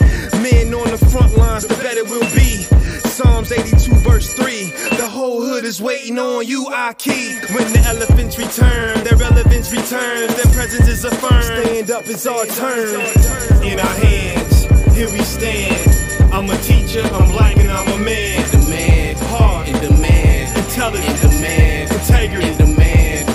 men 0.42 0.72
on 0.72 0.90
the 0.90 0.99
front 1.12 1.36
lines, 1.36 1.66
the 1.66 1.74
better 1.76 2.05
we'll 2.05 2.28
be. 2.34 2.64
Psalms 3.09 3.53
82, 3.53 3.94
verse 3.97 4.32
3. 4.32 4.70
The 4.97 5.09
whole 5.09 5.40
hood 5.40 5.64
is 5.64 5.80
waiting 5.80 6.18
on 6.18 6.47
you, 6.47 6.66
I 6.68 6.94
keep. 6.94 7.51
When 7.51 7.72
the 7.72 7.82
elephants 7.86 8.38
return, 8.38 9.05
their 9.05 9.16
relevance 9.16 9.70
returns, 9.70 10.34
their 10.34 10.53
presence 10.53 10.88
is 10.88 11.05
affirmed. 11.05 11.44
Stand 11.44 11.90
up, 11.90 12.05
it's 12.07 12.26
our 12.26 12.47
turn. 12.47 13.01
In 13.62 13.78
our 13.78 13.97
hands, 14.07 14.64
here 14.94 15.11
we 15.11 15.20
stand. 15.20 16.32
I'm 16.32 16.49
a 16.51 16.57
teacher, 16.59 17.03
I'm 17.03 17.30
black, 17.32 17.57
and 17.57 17.70
I'm 17.70 17.88
a 18.01 18.05
man. 18.05 18.51
Demand, 18.51 19.18
Hard, 19.18 19.68
in 19.68 19.80
demand, 19.80 20.57
intelligent, 20.59 21.24
in 21.24 21.30
demand, 21.30 21.92
integrity. 21.92 22.49
in 22.49 22.57
demand. 22.57 23.28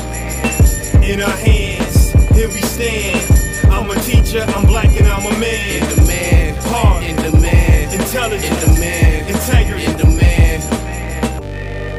in 1.03 1.22
our 1.22 1.30
hands. 1.30 2.12
Here 2.36 2.47
we 2.49 2.62
stand. 2.62 3.30
I'm 3.92 3.98
a 3.98 4.02
teacher, 4.04 4.39
I'm 4.48 4.66
black, 4.68 4.88
and 4.98 5.06
I'm 5.06 5.26
a 5.26 5.36
In 5.36 5.39
man. 5.42 5.96
demand, 5.96 6.58
Hard, 6.64 7.04
in 7.04 7.16
demand, 7.18 7.94
intelligent, 7.94 8.64
in 8.64 8.74
demand, 8.74 9.30
integrity. 9.30 9.84
in 9.84 9.98
demand. 9.98 10.64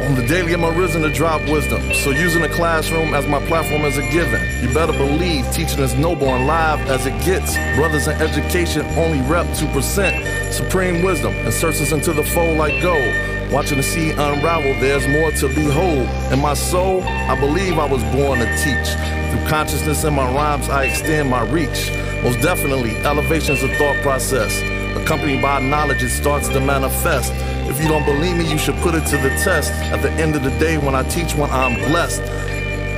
On 0.06 0.14
the 0.14 0.26
daily, 0.26 0.54
I'm 0.54 0.64
arisen 0.64 1.02
to 1.02 1.10
drop 1.12 1.42
wisdom. 1.50 1.82
So 1.92 2.08
using 2.08 2.40
the 2.40 2.48
classroom 2.48 3.12
as 3.12 3.26
my 3.26 3.44
platform 3.46 3.82
is 3.82 3.98
a 3.98 4.10
given. 4.10 4.40
You 4.62 4.72
better 4.72 4.94
believe 4.94 5.44
teaching 5.52 5.80
is 5.80 5.94
noble 5.94 6.28
and 6.28 6.46
live 6.46 6.80
as 6.88 7.04
it 7.04 7.12
gets. 7.26 7.56
Brothers 7.76 8.08
in 8.08 8.14
education 8.22 8.86
only 8.96 9.20
rep 9.28 9.44
2%. 9.48 10.50
Supreme 10.50 11.02
wisdom 11.02 11.34
inserts 11.44 11.82
us 11.82 11.92
into 11.92 12.14
the 12.14 12.24
fold 12.24 12.56
like 12.56 12.80
gold. 12.82 13.52
Watching 13.52 13.76
the 13.76 13.82
sea 13.82 14.12
unravel, 14.12 14.80
there's 14.80 15.06
more 15.08 15.30
to 15.32 15.48
behold. 15.48 16.08
In 16.32 16.40
my 16.40 16.54
soul, 16.54 17.02
I 17.02 17.38
believe 17.38 17.78
I 17.78 17.84
was 17.84 18.02
born 18.04 18.38
to 18.38 18.46
teach. 18.64 19.21
Through 19.32 19.48
consciousness 19.48 20.04
in 20.04 20.12
my 20.12 20.30
rhymes, 20.30 20.68
I 20.68 20.84
extend 20.84 21.30
my 21.30 21.40
reach. 21.50 21.90
Most 22.22 22.42
definitely, 22.42 22.94
elevation's 22.96 23.62
a 23.62 23.68
thought 23.78 23.96
process. 24.02 24.60
Accompanied 24.94 25.40
by 25.40 25.58
knowledge, 25.58 26.02
it 26.02 26.10
starts 26.10 26.48
to 26.48 26.60
manifest. 26.60 27.32
If 27.66 27.80
you 27.80 27.88
don't 27.88 28.04
believe 28.04 28.36
me, 28.36 28.50
you 28.50 28.58
should 28.58 28.76
put 28.82 28.94
it 28.94 29.06
to 29.06 29.16
the 29.16 29.30
test. 29.42 29.72
At 29.90 30.02
the 30.02 30.10
end 30.10 30.36
of 30.36 30.42
the 30.42 30.50
day, 30.58 30.76
when 30.76 30.94
I 30.94 31.02
teach 31.04 31.34
when 31.34 31.50
I'm 31.50 31.76
blessed. 31.90 32.20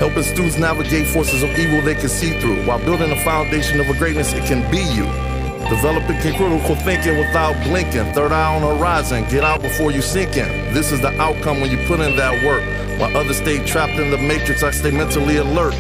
Helping 0.00 0.24
students 0.24 0.58
navigate 0.58 1.06
forces 1.06 1.44
of 1.44 1.56
evil 1.56 1.80
they 1.82 1.94
can 1.94 2.08
see 2.08 2.36
through, 2.40 2.66
while 2.66 2.80
building 2.80 3.12
a 3.12 3.20
foundation 3.22 3.78
of 3.78 3.88
a 3.88 3.96
greatness 3.96 4.32
it 4.32 4.44
can 4.44 4.68
be 4.72 4.82
you. 4.92 5.04
Developing 5.70 6.20
critical 6.20 6.74
thinking 6.74 7.16
without 7.16 7.54
blinking. 7.62 8.12
Third 8.12 8.32
eye 8.32 8.56
on 8.56 8.62
the 8.62 8.76
horizon. 8.76 9.24
Get 9.30 9.44
out 9.44 9.62
before 9.62 9.92
you 9.92 10.02
sink 10.02 10.36
in. 10.36 10.74
This 10.74 10.90
is 10.90 11.00
the 11.00 11.12
outcome 11.22 11.60
when 11.60 11.70
you 11.70 11.78
put 11.86 12.00
in 12.00 12.16
that 12.16 12.44
work. 12.44 12.64
While 12.98 13.16
others 13.16 13.36
stay 13.36 13.64
trapped 13.64 14.00
in 14.00 14.10
the 14.10 14.18
matrix, 14.18 14.64
I 14.64 14.72
stay 14.72 14.90
mentally 14.90 15.36
alert. 15.36 15.74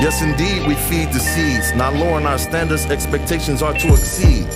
Yes, 0.00 0.22
indeed, 0.22 0.64
we 0.68 0.76
feed 0.76 1.12
the 1.12 1.18
seeds. 1.18 1.74
Not 1.74 1.92
lowering 1.94 2.24
our 2.24 2.38
standards, 2.38 2.86
expectations 2.86 3.62
are 3.62 3.72
to 3.74 3.88
exceed. 3.88 4.46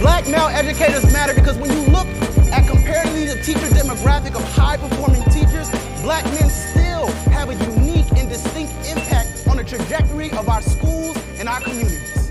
Black 0.00 0.26
male 0.26 0.48
educators 0.48 1.04
matter 1.12 1.32
because 1.32 1.56
when 1.58 1.70
you 1.70 1.80
look 1.92 2.08
at 2.50 2.68
comparatively 2.68 3.26
the 3.26 3.40
teacher 3.44 3.68
demographic 3.72 4.34
of 4.34 4.42
high 4.52 4.76
performing 4.76 5.22
teachers, 5.30 5.70
black 6.02 6.24
men 6.24 6.50
still 6.50 7.06
have 7.30 7.50
a 7.50 7.54
unique 7.54 8.10
and 8.18 8.28
distinct 8.28 8.72
impact 8.84 9.46
on 9.46 9.58
the 9.58 9.64
trajectory 9.64 10.32
of 10.32 10.48
our 10.48 10.60
schools 10.60 11.16
and 11.38 11.48
our 11.48 11.60
communities. 11.60 12.21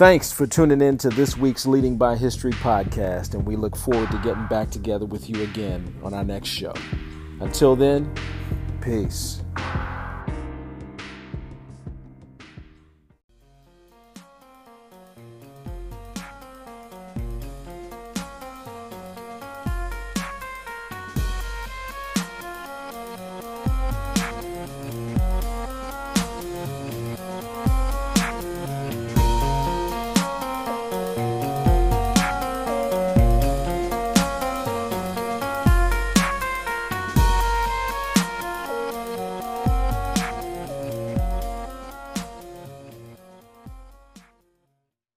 Thanks 0.00 0.32
for 0.32 0.46
tuning 0.46 0.80
in 0.80 0.96
to 0.96 1.10
this 1.10 1.36
week's 1.36 1.66
Leading 1.66 1.98
by 1.98 2.16
History 2.16 2.52
podcast, 2.52 3.34
and 3.34 3.44
we 3.44 3.54
look 3.54 3.76
forward 3.76 4.10
to 4.10 4.16
getting 4.24 4.46
back 4.46 4.70
together 4.70 5.04
with 5.04 5.28
you 5.28 5.42
again 5.42 5.94
on 6.02 6.14
our 6.14 6.24
next 6.24 6.48
show. 6.48 6.72
Until 7.40 7.76
then, 7.76 8.10
peace. 8.80 9.42